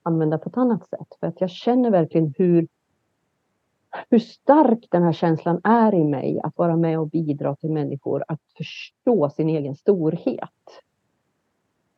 använda 0.04 0.38
på 0.38 0.48
ett 0.48 0.56
annat 0.56 0.88
sätt. 0.88 1.08
För 1.20 1.26
att 1.26 1.40
jag 1.40 1.50
känner 1.50 1.90
verkligen 1.90 2.34
hur 2.38 2.68
hur 4.10 4.18
stark 4.18 4.86
den 4.90 5.02
här 5.02 5.12
känslan 5.12 5.60
är 5.64 5.94
i 5.94 6.04
mig 6.04 6.40
att 6.42 6.58
vara 6.58 6.76
med 6.76 6.98
och 6.98 7.08
bidra 7.08 7.56
till 7.56 7.70
människor 7.70 8.24
att 8.28 8.40
förstå 8.56 9.30
sin 9.30 9.48
egen 9.48 9.74
storhet. 9.74 10.50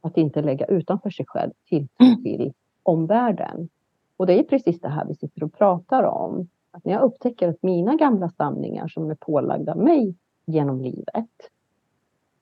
Att 0.00 0.16
inte 0.16 0.42
lägga 0.42 0.66
utanför 0.66 1.10
sig 1.10 1.26
själv 1.28 1.52
tilltro 1.68 2.06
mm. 2.06 2.22
till 2.22 2.52
omvärlden. 2.82 3.68
Och 4.16 4.26
det 4.26 4.38
är 4.38 4.42
precis 4.42 4.80
det 4.80 4.88
här 4.88 5.06
vi 5.06 5.14
sitter 5.14 5.44
och 5.44 5.52
pratar 5.52 6.02
om. 6.02 6.48
Att 6.70 6.84
när 6.84 6.92
jag 6.92 7.02
upptäcker 7.02 7.48
att 7.48 7.62
mina 7.62 7.94
gamla 7.94 8.30
samlingar 8.30 8.88
som 8.88 9.10
är 9.10 9.14
pålagda 9.14 9.74
mig 9.74 10.14
genom 10.46 10.80
livet, 10.80 11.30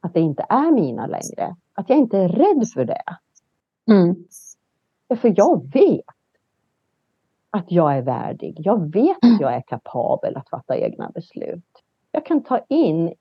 att 0.01 0.15
det 0.15 0.21
inte 0.21 0.47
är 0.49 0.71
mina 0.71 1.07
längre. 1.07 1.57
Att 1.75 1.89
jag 1.89 1.99
inte 1.99 2.19
är 2.19 2.29
rädd 2.29 2.69
för 2.75 2.85
det. 2.85 3.05
Mm. 3.91 4.17
För 5.09 5.35
jag 5.37 5.73
vet 5.73 6.05
att 7.51 7.73
jag 7.73 7.97
är 7.97 8.03
värdig. 8.03 8.57
Jag 8.59 8.93
vet 8.93 9.17
att 9.17 9.41
jag 9.41 9.55
är 9.55 9.61
kapabel 9.61 10.37
att 10.37 10.49
fatta 10.49 10.77
egna 10.77 11.11
beslut. 11.11 11.83
Jag 12.13 12.27
kan 12.27 12.43
ta 12.43 12.59
in 12.69 13.15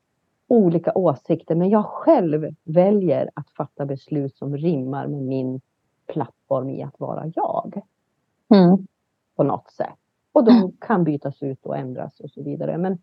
olika 0.47 0.93
åsikter 0.95 1.55
men 1.55 1.69
jag 1.69 1.85
själv 1.85 2.55
väljer 2.63 3.29
att 3.33 3.49
fatta 3.49 3.85
beslut 3.85 4.37
som 4.37 4.57
rimmar 4.57 5.07
med 5.07 5.21
min 5.21 5.61
plattform 6.07 6.69
i 6.69 6.83
att 6.83 6.99
vara 6.99 7.31
jag. 7.35 7.81
Mm. 8.49 8.87
På 9.35 9.43
något 9.43 9.71
sätt. 9.71 9.99
Och 10.31 10.45
de 10.45 10.71
kan 10.79 11.03
bytas 11.03 11.43
ut 11.43 11.65
och 11.65 11.77
ändras 11.77 12.19
och 12.19 12.29
så 12.29 12.43
vidare. 12.43 12.77
Men 12.77 13.01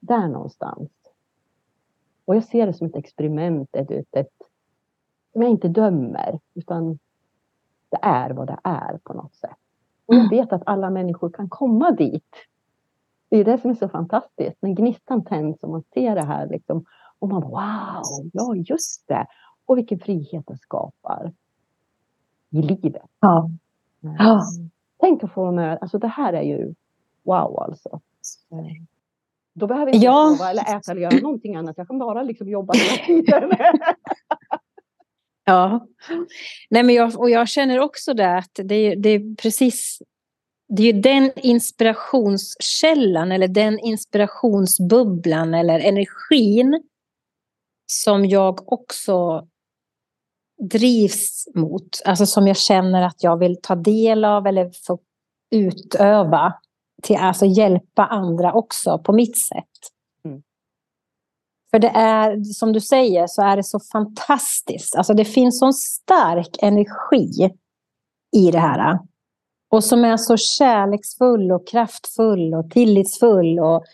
där 0.00 0.28
någonstans. 0.28 0.90
Och 2.24 2.36
jag 2.36 2.44
ser 2.44 2.66
det 2.66 2.72
som 2.72 2.86
ett 2.86 2.96
experiment, 2.96 3.76
ett, 3.76 3.90
ett, 3.90 4.16
ett, 4.16 4.36
jag 5.32 5.48
inte 5.48 5.68
dömer, 5.68 6.40
utan 6.54 6.98
det 7.90 7.98
är 8.02 8.30
vad 8.30 8.46
det 8.46 8.58
är 8.64 8.98
på 9.04 9.12
något 9.12 9.34
sätt. 9.34 9.56
Och 10.06 10.14
jag 10.14 10.30
vet 10.30 10.52
att 10.52 10.62
alla 10.66 10.90
människor 10.90 11.30
kan 11.30 11.48
komma 11.48 11.90
dit. 11.90 12.34
Det 13.28 13.36
är 13.36 13.44
det 13.44 13.58
som 13.58 13.70
är 13.70 13.74
så 13.74 13.88
fantastiskt, 13.88 14.56
när 14.60 14.70
gnistan 14.70 15.24
tänds 15.24 15.62
och 15.62 15.70
man 15.70 15.82
ser 15.94 16.14
det 16.14 16.24
här 16.24 16.46
liksom, 16.46 16.84
och 17.18 17.28
man 17.28 17.40
bara 17.40 17.50
wow, 17.50 18.30
ja 18.32 18.54
just 18.54 19.08
det. 19.08 19.26
Och 19.66 19.78
vilken 19.78 19.98
frihet 19.98 20.44
det 20.46 20.56
skapar 20.56 21.32
i 22.50 22.62
livet. 22.62 23.02
Ja. 23.20 23.50
ja. 24.00 24.42
Tänk 25.00 25.24
att 25.24 25.32
få 25.32 25.52
med, 25.52 25.78
alltså 25.80 25.98
det 25.98 26.08
här 26.08 26.32
är 26.32 26.42
ju 26.42 26.74
wow 27.22 27.58
alltså. 27.58 28.00
Då 29.52 29.66
behöver 29.66 29.86
jag 29.86 29.94
inte 29.94 30.06
ja. 30.06 30.34
sova 30.36 30.50
eller 30.50 30.62
äta 30.62 30.92
eller 30.92 31.02
göra 31.02 31.20
någonting 31.22 31.56
annat. 31.56 31.78
Jag 31.78 31.88
kan 31.88 31.98
bara 31.98 32.22
liksom 32.22 32.48
jobba 32.48 32.74
hela 32.74 33.04
tiden. 33.06 33.50
ja, 35.48 35.86
Nej, 36.70 36.82
men 36.82 36.94
jag, 36.94 37.18
och 37.18 37.30
jag 37.30 37.48
känner 37.48 37.78
också 37.78 38.14
det 38.14 38.36
att 38.36 38.50
det, 38.54 38.94
det 38.94 39.08
är 39.08 39.36
precis 39.36 39.98
det 40.68 40.82
är 40.82 40.86
ju 40.92 41.00
den 41.00 41.30
inspirationskällan 41.36 43.32
eller 43.32 43.48
den 43.48 43.78
inspirationsbubblan 43.78 45.54
eller 45.54 45.80
energin 45.80 46.82
som 47.86 48.24
jag 48.26 48.72
också 48.72 49.46
drivs 50.62 51.48
mot. 51.54 52.02
Alltså 52.04 52.26
som 52.26 52.46
jag 52.46 52.56
känner 52.56 53.02
att 53.02 53.22
jag 53.22 53.36
vill 53.36 53.56
ta 53.62 53.74
del 53.74 54.24
av 54.24 54.46
eller 54.46 54.70
få 54.86 54.98
utöva. 55.50 56.54
Till, 57.02 57.16
alltså 57.16 57.46
hjälpa 57.46 58.06
andra 58.06 58.52
också 58.52 58.98
på 58.98 59.12
mitt 59.12 59.38
sätt. 59.38 59.97
För 61.70 61.78
det 61.78 61.88
är, 61.88 62.44
som 62.44 62.72
du 62.72 62.80
säger, 62.80 63.26
så 63.26 63.42
är 63.42 63.56
det 63.56 63.64
så 63.64 63.80
fantastiskt. 63.92 64.96
Alltså 64.96 65.14
det 65.14 65.24
finns 65.24 65.58
sån 65.58 65.72
stark 65.72 66.56
energi 66.62 67.50
i 68.36 68.50
det 68.50 68.58
här. 68.58 68.92
Äh, 68.92 69.00
och 69.70 69.84
som 69.84 70.04
är 70.04 70.16
så 70.16 70.36
kärleksfull 70.36 71.52
och 71.52 71.68
kraftfull 71.68 72.54
och 72.54 72.70
tillitsfull 72.70 73.58
och 73.58 73.84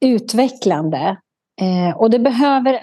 utvecklande. 0.00 1.16
Eh, 1.60 1.96
och 1.96 2.10
det 2.10 2.18
behöver 2.18 2.80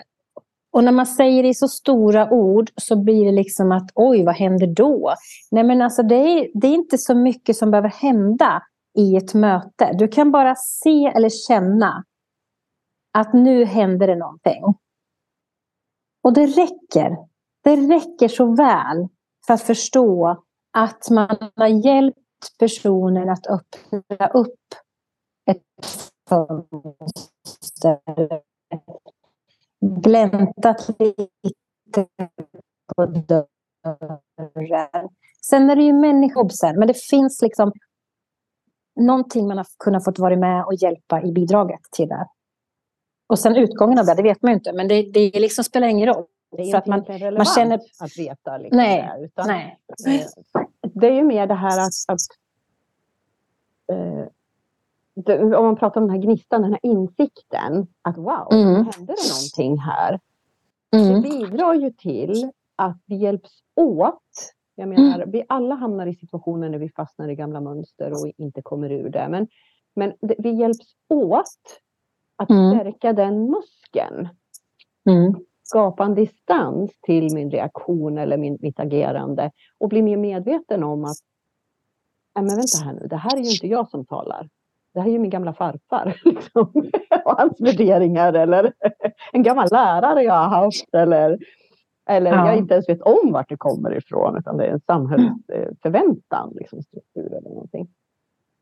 och 0.76 0.84
när 0.84 0.92
man 0.92 1.06
säger 1.06 1.44
det 1.44 1.50
i 1.50 1.54
så 1.54 1.68
stora 1.68 2.30
ord 2.30 2.72
så 2.76 2.96
blir 2.96 3.26
det 3.26 3.32
liksom 3.32 3.72
att 3.72 3.92
oj, 3.96 4.24
vad 4.24 4.36
händer 4.36 4.68
då? 4.68 5.14
Nej, 5.52 5.64
men 5.64 5.82
alltså 5.82 6.04
det 6.04 6.16
är, 6.16 6.48
det 6.54 6.68
är 6.68 6.74
inte 6.74 6.98
så 6.98 7.16
mycket 7.16 7.56
som 7.56 7.72
behöver 7.72 7.90
hända 7.90 8.64
i 8.98 9.16
ett 9.16 9.34
möte. 9.34 9.94
Du 9.94 10.08
kan 10.08 10.32
bara 10.32 10.56
se 10.56 11.06
eller 11.16 11.30
känna 11.30 12.04
att 13.16 13.34
nu 13.34 13.66
händer 13.66 14.08
det 14.08 14.16
någonting. 14.16 14.64
Och 16.24 16.34
det 16.34 16.46
räcker. 16.46 17.18
Det 17.64 17.76
räcker 17.76 18.28
så 18.28 18.56
väl 18.56 19.08
för 19.48 19.54
att 19.54 19.62
förstå 19.62 20.44
att 20.74 21.10
man 21.10 21.52
har 21.56 21.68
hjälpt 21.68 22.20
personen 22.60 23.30
att 23.30 23.48
öppna 23.48 24.28
upp 24.28 24.60
ett 25.52 25.64
fönster 26.30 28.00
gläntat 29.82 30.90
lite 31.00 32.08
på 32.96 33.06
dörren. 33.06 33.50
Sen 35.42 35.70
är 35.70 35.76
det 35.76 35.84
ju 35.84 35.94
människor 35.94 36.78
men 36.80 36.88
det 36.88 37.06
finns 37.10 37.42
liksom 37.42 37.72
någonting 39.00 39.48
man 39.48 39.58
har 39.58 39.68
kunnat 39.80 40.06
fått 40.06 40.20
vara 40.20 40.36
med 40.36 40.66
och 40.66 40.74
hjälpa 40.74 41.22
i 41.22 41.32
bidraget 41.32 41.82
till 41.92 42.08
det. 42.08 42.28
Och 43.28 43.40
sen 43.40 43.56
utgången 43.56 44.00
av 44.00 44.06
det, 44.06 44.14
det 44.14 44.24
vet 44.24 44.42
man 44.42 44.52
ju 44.52 44.56
inte, 44.56 44.74
men 44.74 44.88
det, 44.88 45.02
det 45.02 45.40
liksom 45.40 45.64
spelar 45.64 45.88
ingen 45.88 46.08
roll. 46.08 46.26
Det 46.52 46.62
är 46.62 46.76
inte 46.76 46.90
man, 46.90 47.34
man 47.34 47.46
känner... 47.46 47.80
att 48.00 48.18
veta. 48.18 48.58
Liksom 48.58 48.78
nej, 48.78 49.14
det, 49.18 49.26
utan 49.26 49.48
nej. 49.48 49.80
Det 50.82 51.08
är 51.08 51.14
ju 51.14 51.24
mer 51.24 51.48
det 51.48 51.54
här 51.54 51.80
att, 51.80 51.94
att 52.08 52.20
eh, 53.92 54.28
det, 55.16 55.44
om 55.44 55.66
man 55.66 55.76
pratar 55.76 56.02
om 56.02 56.08
den 56.08 56.16
här 56.16 56.24
gnistan, 56.24 56.62
den 56.62 56.72
här 56.72 56.80
insikten 56.84 57.88
att 58.02 58.18
wow, 58.18 58.48
mm. 58.52 58.74
hände 58.74 59.14
det 59.14 59.30
någonting 59.34 59.78
här? 59.78 60.20
Mm. 60.92 61.22
Det 61.22 61.30
bidrar 61.30 61.74
ju 61.74 61.92
till 61.92 62.52
att 62.76 62.98
vi 63.06 63.16
hjälps 63.16 63.52
åt. 63.76 64.54
Jag 64.76 64.90
menar, 64.90 65.16
mm. 65.16 65.32
vi 65.32 65.44
alla 65.50 65.76
hamnar 65.76 66.08
i 66.08 66.16
situationer 66.16 66.70
när 66.70 66.78
vi 66.78 66.90
fastnar 66.90 67.30
i 67.30 67.36
gamla 67.36 67.62
mönster 67.62 68.12
och 68.12 68.32
inte 68.38 68.62
kommer 68.62 68.92
ur 68.92 69.10
det. 69.10 69.28
Men, 69.30 69.48
men 69.96 70.14
vi 70.20 70.52
hjälps 70.52 70.96
åt 71.10 71.82
att 72.36 72.50
mm. 72.50 72.72
stärka 72.72 73.14
den 73.14 73.50
muskeln. 73.50 74.30
Mm. 75.10 75.36
Skapa 75.64 76.04
en 76.04 76.16
distans 76.16 76.92
till 77.02 77.34
min 77.34 77.52
reaktion 77.52 78.18
eller 78.18 78.38
min, 78.38 78.58
mitt 78.62 78.80
agerande 78.80 79.52
och 79.78 79.90
bli 79.90 80.02
mer 80.02 80.18
medveten 80.18 80.84
om 80.84 81.06
att 81.06 81.18
men 82.36 82.48
vänta 82.48 82.86
här 82.86 82.94
nu, 82.94 83.08
det 83.08 83.16
här 83.16 83.38
är 83.38 83.42
ju 83.42 83.52
inte 83.52 83.68
jag 83.68 83.90
som 83.90 84.06
talar 84.06 84.50
det 84.96 85.02
här 85.02 85.08
är 85.08 85.12
ju 85.12 85.20
min 85.20 85.30
gamla 85.30 85.54
farfar 85.54 86.16
liksom, 86.26 86.72
och 87.26 87.38
hans 87.38 87.62
värderingar 87.62 88.34
eller 88.34 88.74
en 89.32 89.44
gammal 89.44 89.68
lärare 89.72 90.24
jag 90.24 90.34
har 90.34 90.64
haft 90.64 90.96
eller, 90.96 91.38
eller 92.10 92.32
ja. 92.32 92.48
jag 92.48 92.58
inte 92.58 92.74
ens 92.74 92.90
vet 92.90 93.02
om 93.02 93.32
vart 93.32 93.50
det 93.50 93.58
kommer 93.58 93.98
ifrån 93.98 94.38
utan 94.38 94.58
det 94.58 94.66
är 94.66 94.72
en 94.72 94.80
samhällsförväntan, 94.80 96.54
liksom, 96.56 96.82
struktur 96.82 97.28
eller 97.28 97.50
någonting. 97.50 97.88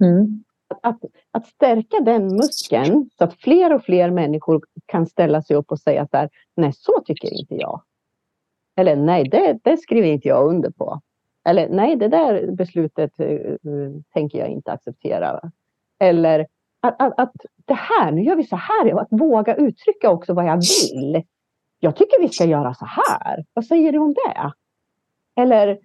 Mm. 0.03 0.43
Att, 0.81 0.99
att, 1.31 1.45
stärka 1.45 1.99
den 1.99 2.27
muskeln 2.27 3.09
så 3.17 3.23
att 3.23 3.33
fler 3.33 3.73
och 3.73 3.83
fler 3.83 4.11
människor 4.11 4.61
kan 4.85 5.05
ställa 5.05 5.41
sig 5.41 5.55
upp 5.55 5.71
och 5.71 5.79
säga 5.79 6.07
så 6.07 6.17
här. 6.17 6.29
nej 6.55 6.73
så 6.73 7.01
tycker 7.05 7.33
inte 7.33 7.55
jag. 7.55 7.83
Eller 8.75 8.95
nej, 8.95 9.29
det, 9.29 9.59
det 9.63 9.77
skriver 9.77 10.07
inte 10.07 10.27
jag 10.27 10.49
under 10.49 10.69
på. 10.69 11.01
Eller 11.45 11.69
nej, 11.69 11.95
det 11.95 12.07
där 12.07 12.51
beslutet 12.51 13.19
uh, 13.19 13.91
tänker 14.13 14.39
jag 14.39 14.49
inte 14.49 14.71
acceptera. 14.71 15.51
Eller 15.99 16.47
att, 16.81 17.01
att, 17.01 17.19
att 17.19 17.33
det 17.65 17.73
här, 17.73 18.11
nu 18.11 18.23
gör 18.23 18.35
vi 18.35 18.43
så 18.43 18.55
här. 18.55 18.99
Att 18.99 19.07
våga 19.11 19.55
uttrycka 19.55 20.09
också 20.09 20.33
vad 20.33 20.45
jag 20.45 20.55
vill. 20.55 21.23
Jag 21.79 21.95
tycker 21.95 22.21
vi 22.21 22.29
ska 22.29 22.45
göra 22.45 22.73
så 22.73 22.85
här. 22.85 23.45
Vad 23.53 23.65
säger 23.65 23.91
du 23.91 23.97
om 23.99 24.13
det? 24.13 24.51
Eller 25.41 25.79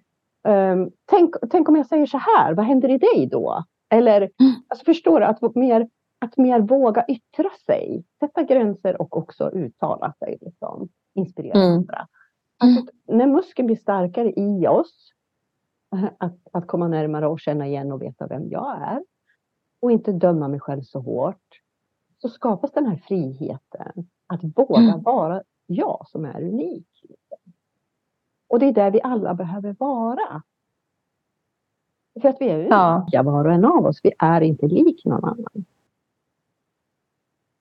um, 0.47 0.91
tänk, 1.05 1.35
tänk 1.49 1.69
om 1.69 1.75
jag 1.75 1.85
säger 1.85 2.05
så 2.05 2.17
här, 2.17 2.53
vad 2.53 2.65
händer 2.65 2.89
i 2.89 2.97
dig 2.97 3.27
då? 3.31 3.63
Eller 3.89 4.21
mm. 4.21 4.53
alltså, 4.67 4.85
förstår 4.85 5.19
du, 5.19 5.25
att 5.25 5.55
mer, 5.55 5.89
att 6.19 6.37
mer 6.37 6.59
våga 6.59 7.05
yttra 7.07 7.49
sig, 7.65 8.03
sätta 8.19 8.43
gränser 8.43 9.01
och 9.01 9.17
också 9.17 9.49
uttala 9.51 10.13
sig. 10.19 10.37
Liksom, 10.41 10.89
inspirera 11.15 11.59
mm. 11.59 11.73
andra. 11.73 12.07
Alltså, 12.57 12.93
när 13.07 13.27
muskeln 13.27 13.65
blir 13.65 13.75
starkare 13.75 14.33
i 14.35 14.67
oss, 14.67 15.11
att, 16.19 16.37
att 16.53 16.67
komma 16.67 16.87
närmare 16.87 17.27
och 17.27 17.39
känna 17.39 17.67
igen 17.67 17.91
och 17.91 18.01
veta 18.01 18.27
vem 18.27 18.49
jag 18.49 18.81
är, 18.81 19.03
och 19.81 19.91
inte 19.91 20.11
döma 20.11 20.47
mig 20.47 20.59
själv 20.59 20.81
så 20.81 20.99
hårt, 20.99 21.61
så 22.17 22.29
skapas 22.29 22.71
den 22.71 22.85
här 22.85 22.97
friheten 22.97 24.09
att 24.27 24.43
våga 24.43 24.79
mm. 24.79 25.03
vara 25.03 25.43
jag 25.65 26.05
som 26.07 26.25
är 26.25 26.41
unik. 26.41 26.87
Och 28.47 28.59
det 28.59 28.65
är 28.65 28.71
där 28.71 28.91
vi 28.91 29.01
alla 29.01 29.33
behöver 29.33 29.75
vara. 29.79 30.41
För 32.21 32.29
att 32.29 32.37
vi 32.39 32.49
är 32.49 32.59
unika 32.59 33.07
ja. 33.11 33.23
var 33.23 33.45
och 33.45 33.53
en 33.53 33.65
av 33.65 33.85
oss. 33.85 33.99
Vi 34.03 34.11
är 34.19 34.41
inte 34.41 34.67
lik 34.67 35.05
någon 35.05 35.25
annan. 35.25 35.65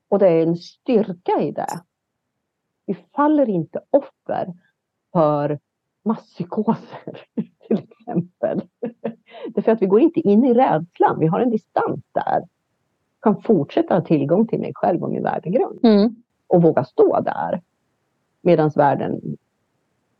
Och 0.08 0.18
det 0.18 0.28
är 0.28 0.42
en 0.42 0.56
styrka 0.56 1.40
i 1.40 1.50
det. 1.50 1.82
Vi 2.86 2.94
faller 2.94 3.48
inte 3.48 3.80
offer 3.90 4.54
för 5.12 5.58
masspsykoser 6.02 7.24
till 7.66 7.78
exempel. 7.78 8.62
Därför 9.48 9.72
att 9.72 9.82
vi 9.82 9.86
går 9.86 10.00
inte 10.00 10.20
in 10.20 10.44
i 10.44 10.54
rädslan. 10.54 11.18
Vi 11.18 11.26
har 11.26 11.40
en 11.40 11.50
distans 11.50 12.00
där. 12.12 12.44
Kan 13.20 13.42
fortsätta 13.42 13.94
ha 13.94 14.00
tillgång 14.00 14.46
till 14.46 14.60
mig 14.60 14.72
själv 14.74 15.02
och 15.02 15.10
min 15.10 15.22
värdegrund. 15.22 15.80
Mm. 15.82 16.22
Och 16.46 16.62
våga 16.62 16.84
stå 16.84 17.20
där. 17.20 17.62
Medan 18.40 18.70
världen 18.76 19.36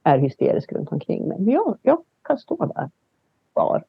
är 0.03 0.19
hysterisk 0.19 0.73
runt 0.73 0.93
omkring 0.93 1.29
mig. 1.29 1.39
Men 1.41 1.55
jag, 1.55 1.79
jag 1.83 2.05
kan 2.23 2.39
stå 2.39 2.67
där 2.67 2.91
kvar. 3.53 3.85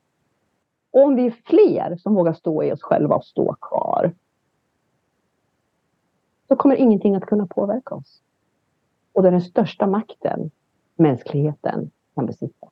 Och 0.92 1.04
om 1.04 1.16
vi 1.16 1.26
är 1.26 1.36
fler 1.46 1.98
som 1.98 2.16
vågar 2.16 2.34
stå 2.34 2.64
i 2.64 2.72
oss 2.72 2.82
själva 2.82 3.16
och 3.16 3.26
stå 3.26 3.56
kvar. 3.62 4.14
Så 6.48 6.56
kommer 6.56 6.76
ingenting 6.76 7.16
att 7.16 7.26
kunna 7.26 7.48
påverka 7.48 7.96
oss. 7.96 8.22
Och 9.14 9.22
det 9.22 9.28
är 9.30 9.32
den 9.32 9.42
största 9.42 9.88
makten 9.88 10.52
mänskligheten 10.96 11.92
kan 12.16 12.26
besitta. 12.26 12.68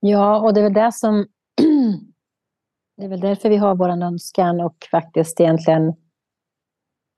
Ja, 0.00 0.40
och 0.40 0.54
det 0.54 0.60
är 0.60 0.64
väl 0.64 0.72
det 0.72 0.92
som... 0.92 1.26
Det 2.96 3.04
är 3.04 3.08
väl 3.08 3.20
därför 3.20 3.48
vi 3.48 3.56
har 3.56 3.74
vår 3.74 3.88
önskan 3.88 4.60
och 4.60 4.88
faktiskt 4.90 5.40
egentligen 5.40 5.94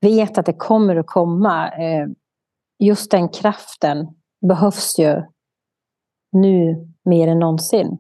vet 0.01 0.39
att 0.39 0.47
det 0.47 0.53
kommer 0.53 0.97
att 0.97 1.07
komma. 1.07 1.71
Eh, 1.71 2.09
just 2.79 3.11
den 3.11 3.29
kraften 3.29 4.09
behövs 4.41 4.99
ju 4.99 5.23
nu 6.31 6.89
mer 7.03 7.29
än 7.29 7.39
någonsin 7.39 7.99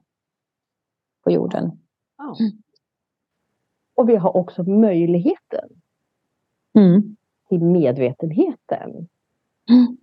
på 1.24 1.30
jorden. 1.30 1.80
Ja. 2.18 2.36
Och 3.94 4.08
vi 4.08 4.16
har 4.16 4.36
också 4.36 4.62
möjligheten 4.62 5.68
Mm. 6.78 7.16
till 7.48 7.62
medvetenheten 7.64 8.90
Mm. 9.70 9.96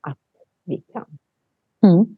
att 0.00 0.18
vi 0.64 0.80
kan. 0.92 1.18
Mm. 1.82 2.16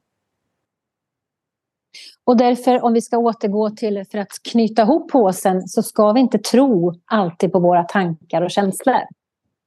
Och 2.25 2.37
därför, 2.37 2.83
om 2.85 2.93
vi 2.93 3.01
ska 3.03 3.19
återgå 3.19 3.71
till, 3.71 4.05
för 4.11 4.19
att 4.19 4.29
knyta 4.53 4.83
ihop 4.83 5.11
påsen, 5.11 5.69
så 5.69 5.83
ska 5.83 6.13
vi 6.13 6.21
inte 6.21 6.39
tro 6.39 6.93
alltid 7.05 7.53
på 7.53 7.59
våra 7.61 7.85
tankar 7.85 8.43
och 8.43 8.51
känslor. 8.51 9.01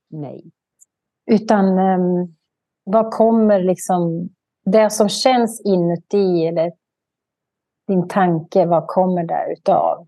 Nej. 0.10 0.52
Utan 1.26 1.66
um, 1.80 2.36
vad 2.84 3.12
kommer 3.14 3.64
liksom, 3.64 4.30
det 4.72 4.90
som 4.90 5.10
känns 5.10 5.62
inuti, 5.62 6.48
eller 6.48 6.72
din 7.88 8.08
tanke, 8.08 8.66
vad 8.66 8.88
kommer 8.88 9.24
där 9.24 9.52
utav? 9.52 10.06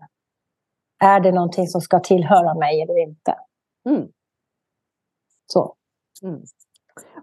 Är 0.98 1.20
det 1.20 1.32
någonting 1.32 1.66
som 1.66 1.80
ska 1.80 2.00
tillhöra 2.00 2.54
mig 2.54 2.82
eller 2.82 2.98
inte? 3.02 3.34
Mm. 3.88 4.08
Så. 5.46 5.74
Mm. 6.22 6.40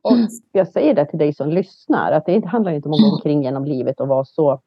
Och 0.01 0.13
jag 0.51 0.67
säger 0.67 0.93
det 0.93 1.05
till 1.05 1.19
dig 1.19 1.33
som 1.33 1.49
lyssnar, 1.49 2.11
att 2.11 2.25
det 2.25 2.45
handlar 2.45 2.71
inte 2.71 2.89
om 2.89 2.93
att 2.93 3.01
gå 3.01 3.15
omkring 3.15 3.43
genom 3.43 3.65
livet 3.65 3.99
och 3.99 4.07
vara 4.07 4.25
så 4.25 4.61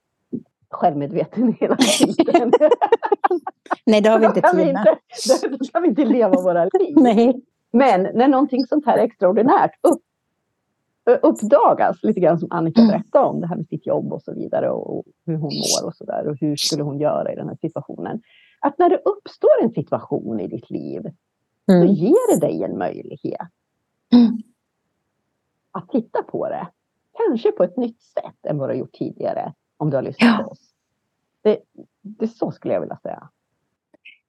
självmedveten 0.70 1.56
hela 1.60 1.76
tiden. 1.76 2.52
Nej, 3.86 4.00
det 4.00 4.08
har 4.08 4.18
vi 4.18 4.26
inte 4.26 4.40
tid 4.40 4.74
med. 4.74 4.98
då 5.58 5.64
kan 5.72 5.82
vi 5.82 5.88
inte 5.88 6.04
leva 6.04 6.42
våra 6.42 6.64
liv. 6.64 6.96
Nej. 6.96 7.42
Men 7.72 8.02
när 8.02 8.28
någonting 8.28 8.66
sånt 8.66 8.86
här 8.86 8.98
extraordinärt 8.98 9.72
upp, 9.82 10.02
uppdagas, 11.04 12.02
lite 12.02 12.20
grann 12.20 12.38
som 12.38 12.48
Annika 12.52 12.80
Mm. 12.80 12.90
berättade 12.92 13.26
om, 13.26 13.40
det 13.40 13.46
här 13.46 13.56
med 13.56 13.68
sitt 13.68 13.86
jobb 13.86 14.12
och 14.12 14.22
så 14.22 14.32
vidare 14.34 14.70
och, 14.70 15.04
hur 15.26 15.34
hon 15.36 15.42
mår 15.54 15.86
och 15.86 15.94
så 15.94 16.04
där 16.04 16.26
och 16.28 16.36
hur 16.40 16.56
skulle 16.56 16.82
hon 16.82 16.98
göra 17.00 17.32
i 17.32 17.36
den 17.36 17.48
här 17.48 17.56
situationen. 17.60 18.22
Att 18.60 18.78
när 18.78 18.88
det 18.90 18.96
uppstår 19.04 19.62
en 19.62 19.70
situation 19.72 20.40
i 20.40 20.46
ditt 20.48 20.70
liv 20.70 21.02
så 21.66 21.72
Mm. 21.72 21.86
ger 21.88 22.34
det 22.34 22.40
dig 22.46 22.62
en 22.64 22.78
möjlighet 22.78 23.48
Mm. 24.12 24.38
att 25.72 25.88
titta 25.88 26.22
på 26.22 26.48
det. 26.48 26.68
Kanske 27.26 27.52
på 27.52 27.64
ett 27.64 27.76
nytt 27.76 28.02
sätt 28.02 28.46
än 28.46 28.58
vad 28.58 28.68
du 28.68 28.72
har 28.74 28.78
gjort 28.78 28.92
tidigare 28.92 29.54
om 29.76 29.90
du 29.90 29.96
har 29.96 30.02
lyssnat 30.02 30.34
Ja. 30.38 30.44
på 30.44 30.50
oss. 30.50 30.70
Det, 31.42 31.58
det 32.02 32.28
så 32.28 32.50
skulle 32.50 32.74
jag 32.74 32.80
vilja 32.80 32.96
säga. 33.02 33.28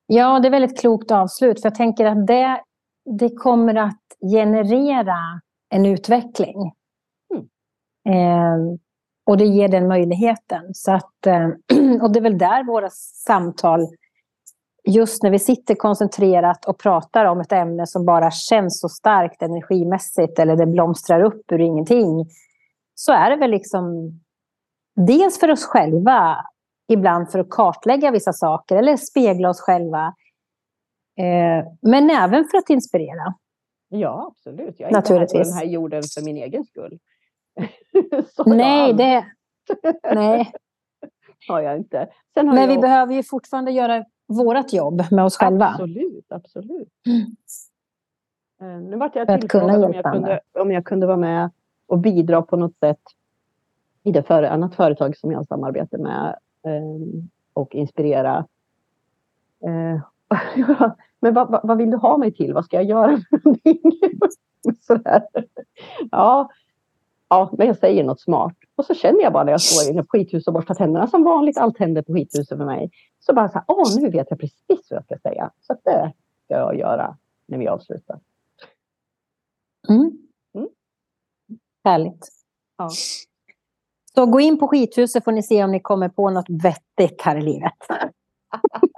Ja, 0.06 0.40
det 0.40 0.48
är 0.48 0.52
väldigt 0.52 0.80
klokt 0.80 1.12
avslut. 1.12 1.62
För 1.62 1.68
jag 1.70 1.76
tänker 1.76 2.06
att 2.06 2.28
det, 2.28 2.62
det 3.06 3.30
kommer 3.30 3.76
att 3.76 4.02
generera 4.32 5.18
en 5.72 5.86
utveckling. 5.86 6.74
Mm. 7.34 7.48
Eh, 8.18 8.78
och 9.26 9.38
det 9.38 9.46
ger 9.46 9.68
den 9.68 9.88
möjligheten. 9.88 10.74
Så 10.74 10.92
att, 10.92 11.28
eh, 11.28 11.48
och 12.02 12.12
det 12.12 12.20
är 12.20 12.22
väl 12.22 12.38
där 12.38 12.64
våra 12.64 12.90
samtal, 13.26 13.88
just 14.88 15.24
när 15.24 15.30
vi 15.30 15.40
sitter 15.40 15.76
koncentrerat 15.76 16.66
och 16.66 16.80
pratar 16.80 17.26
om 17.26 17.40
ett 17.40 17.52
ämne 17.52 17.88
som 17.88 18.06
bara 18.06 18.32
känns 18.32 18.80
så 18.80 18.90
starkt 18.90 19.42
energimässigt 19.42 20.40
eller 20.40 20.56
det 20.56 20.66
blomstrar 20.66 21.22
upp 21.24 21.52
ur 21.52 21.60
ingenting. 21.60 22.26
Så 22.96 23.12
är 23.12 23.30
det 23.30 23.36
väl 23.36 23.52
liksom 23.52 24.12
dels 24.96 25.40
för 25.40 25.52
oss 25.52 25.66
själva 25.66 26.38
ibland 26.88 27.32
för 27.32 27.40
att 27.40 27.50
kartlägga 27.50 28.12
vissa 28.12 28.34
saker 28.34 28.76
eller 28.76 28.98
spegla 28.98 29.50
oss 29.50 29.62
själva. 29.62 30.14
Eh, 31.20 31.66
men 31.82 32.10
även 32.10 32.46
för 32.46 32.58
att 32.58 32.70
inspirera. 32.70 33.34
Ja, 33.94 34.28
absolut. 34.32 34.60
Jag 34.60 34.68
är 34.68 34.70
inte 34.70 34.82
här 34.82 34.92
på 34.92 34.98
Naturligtvis. 34.98 35.48
den 35.48 35.58
här 35.58 35.66
jorden 35.66 36.04
för 36.04 36.26
min 36.26 36.38
egen 36.38 36.66
skull. 36.66 37.00
Nej, 38.46 38.94
det, 38.94 39.26
nej. 40.16 40.52
har 41.48 41.62
jag 41.62 41.78
inte. 41.78 42.10
Har 42.36 42.44
men 42.44 42.58
jag 42.58 42.68
vi 42.68 42.78
behöver 42.78 43.14
ju 43.14 43.24
fortfarande 43.24 43.72
göra 43.72 44.06
vårt 44.28 44.74
jobb 44.74 45.04
med 45.12 45.26
oss 45.26 45.38
själva. 45.38 45.66
Absolut, 45.66 46.26
absolut. 46.30 46.90
Mm. 47.08 47.26
Eh, 48.62 48.82
Nu 48.90 48.98
vart 48.98 49.16
jag 49.16 49.40
tillfrågad 49.42 49.84
om 49.84 49.94
jag, 49.94 50.06
kunde, 50.14 50.40
om 50.54 50.72
jag 50.72 50.86
kunde 50.86 51.08
vara 51.08 51.18
med 51.18 51.50
och 51.88 52.00
bidra 52.00 52.42
på 52.42 52.58
något 52.58 52.78
sätt 52.78 53.02
i 54.04 54.12
det 54.12 54.24
för, 54.24 54.44
annat 54.44 54.76
företag 54.76 55.18
som 55.18 55.32
jag 55.32 55.48
samarbetar 55.48 55.98
med 55.98 56.36
eh, 56.66 57.24
och 57.54 57.76
inspirera. 57.76 58.46
Eh, 59.66 60.02
men 61.22 61.34
vad, 61.34 61.52
vad, 61.52 61.62
vad 61.64 61.78
vill 61.78 61.92
du 61.92 61.98
ha 61.98 62.18
mig 62.18 62.34
till? 62.34 62.54
Vad 62.54 62.66
ska 62.66 62.76
jag 62.76 62.86
göra 62.86 63.22
för 63.30 63.40
någonting? 63.44 63.82
Sådär. 64.82 65.24
Ja, 66.12 66.50
ja, 67.30 67.50
men 67.58 67.68
jag 67.68 67.78
säger 67.78 68.04
något 68.04 68.22
smart. 68.22 68.56
Och 68.76 68.86
så 68.86 68.94
känner 68.94 69.22
jag 69.22 69.34
bara 69.34 69.44
när 69.44 69.52
jag 69.52 69.62
står 69.62 69.92
inne 69.92 70.04
på 70.04 70.10
skithuset 70.10 70.48
och 70.48 70.54
borstar 70.54 70.76
tänderna 70.76 71.08
som 71.08 71.24
vanligt. 71.24 71.58
Allt 71.58 71.78
händer 71.78 72.02
på 72.02 72.14
skithuset 72.14 72.58
för 72.58 72.66
mig. 72.66 72.92
Så 73.20 73.34
bara 73.34 73.50
så 73.50 73.54
här, 73.54 73.64
åh 73.68 74.02
nu 74.02 74.10
vet 74.10 74.28
jag 74.30 74.40
precis 74.40 74.88
vad 74.90 74.98
jag 74.98 75.06
ska 75.06 75.18
säga. 75.30 75.52
Så 75.62 75.74
det 75.84 76.14
ska 76.46 76.54
jag 76.54 76.78
göra 76.78 77.18
när 77.46 77.58
vi 77.58 77.68
avslutar. 77.68 78.20
Mm. 79.90 80.12
Mm. 80.56 80.70
Härligt. 81.84 82.28
Ja. 82.78 82.90
Så 84.16 84.26
gå 84.26 84.40
in 84.40 84.60
på 84.60 84.68
skithuset 84.68 85.24
får 85.24 85.32
ni 85.32 85.44
se 85.44 85.64
om 85.64 85.72
ni 85.72 85.80
kommer 85.80 86.10
på 86.10 86.30
något 86.30 86.50
vettigt 86.50 87.22
här 87.22 87.38
i 87.38 87.42
livet. 87.42 87.74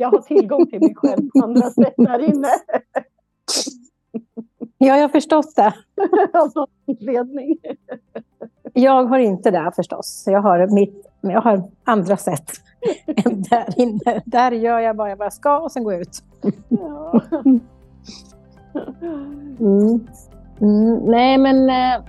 Jag 0.00 0.10
har 0.10 0.18
tillgång 0.18 0.66
till 0.66 0.80
mig 0.80 0.94
själv 0.94 1.30
på 1.30 1.44
andra 1.44 1.70
sätt 1.70 1.94
där 1.96 2.18
inne. 2.18 2.48
Ja, 4.78 4.96
jag 4.96 5.02
har 5.02 5.08
förstått 5.08 5.56
det. 5.56 5.74
Av 6.38 6.50
någon 6.54 6.66
anledning. 6.88 7.58
Jag 8.72 9.04
har 9.04 9.18
inte 9.18 9.50
det 9.50 9.72
förstås. 9.76 10.24
Jag 10.26 10.42
har, 10.42 10.66
mitt, 10.66 11.06
jag 11.20 11.40
har 11.40 11.62
andra 11.84 12.16
sätt 12.16 12.50
än 13.06 13.42
där 13.42 13.80
inne. 13.80 14.22
Där 14.24 14.52
gör 14.52 14.78
jag 14.78 14.96
bara 14.96 15.16
vad 15.16 15.24
jag 15.24 15.32
ska 15.32 15.58
och 15.58 15.72
sen 15.72 15.84
går 15.84 15.92
jag 15.92 16.02
ut. 16.02 16.22
Ja. 16.68 17.20
Mm. 19.60 20.06
Mm, 20.60 20.94
nej, 20.94 21.38
men 21.38 21.70
eh, 21.70 22.04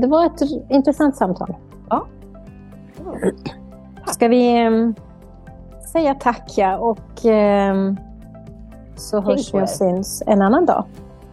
det 0.00 0.06
var 0.06 0.26
ett 0.26 0.70
intressant 0.70 1.16
samtal. 1.16 1.54
Ska 4.06 4.28
vi 4.28 4.64
eh, 4.64 4.70
säga 5.92 6.14
tack, 6.14 6.52
ja, 6.56 6.76
och 6.76 7.26
eh, 7.26 7.74
så 8.96 9.16
Tänk 9.22 9.26
hörs 9.26 9.54
vi 9.54 9.62
och 9.62 9.68
syns 9.68 10.22
en 10.26 10.42
annan 10.42 10.66
dag. 10.66 10.84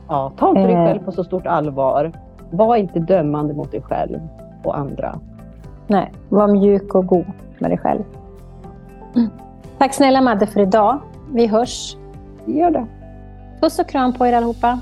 Ja, 0.08 0.32
ta 0.38 0.49
inte 0.49 0.62
dig 0.62 0.74
Eh. 0.76 0.86
själv 0.86 0.99
på 1.05 1.12
så 1.12 1.24
stort 1.24 1.47
allvar. 1.47 2.12
Var 2.51 2.76
inte 2.76 2.99
dömande 2.99 3.53
mot 3.53 3.72
dig 3.72 3.82
själv 3.82 4.20
och 4.64 4.78
andra. 4.78 5.20
Nej, 5.88 6.12
var 6.30 6.47
mjuk 6.47 6.95
och 6.95 7.08
god 7.08 7.26
med 7.60 7.72
dig 7.72 7.78
själv. 7.78 8.03
Mm. 9.16 9.30
Tack 9.78 9.93
snälla 9.93 10.22
Madde 10.22 10.47
för 10.47 10.60
idag. 10.60 10.99
Vi 11.34 11.47
hörs. 11.47 11.97
Gör 12.45 12.72
det. 12.72 12.86
Puss 13.62 13.80
och 13.80 13.89
kram 13.89 14.14
på 14.14 14.28
er 14.28 14.34
allihopa. 14.34 14.80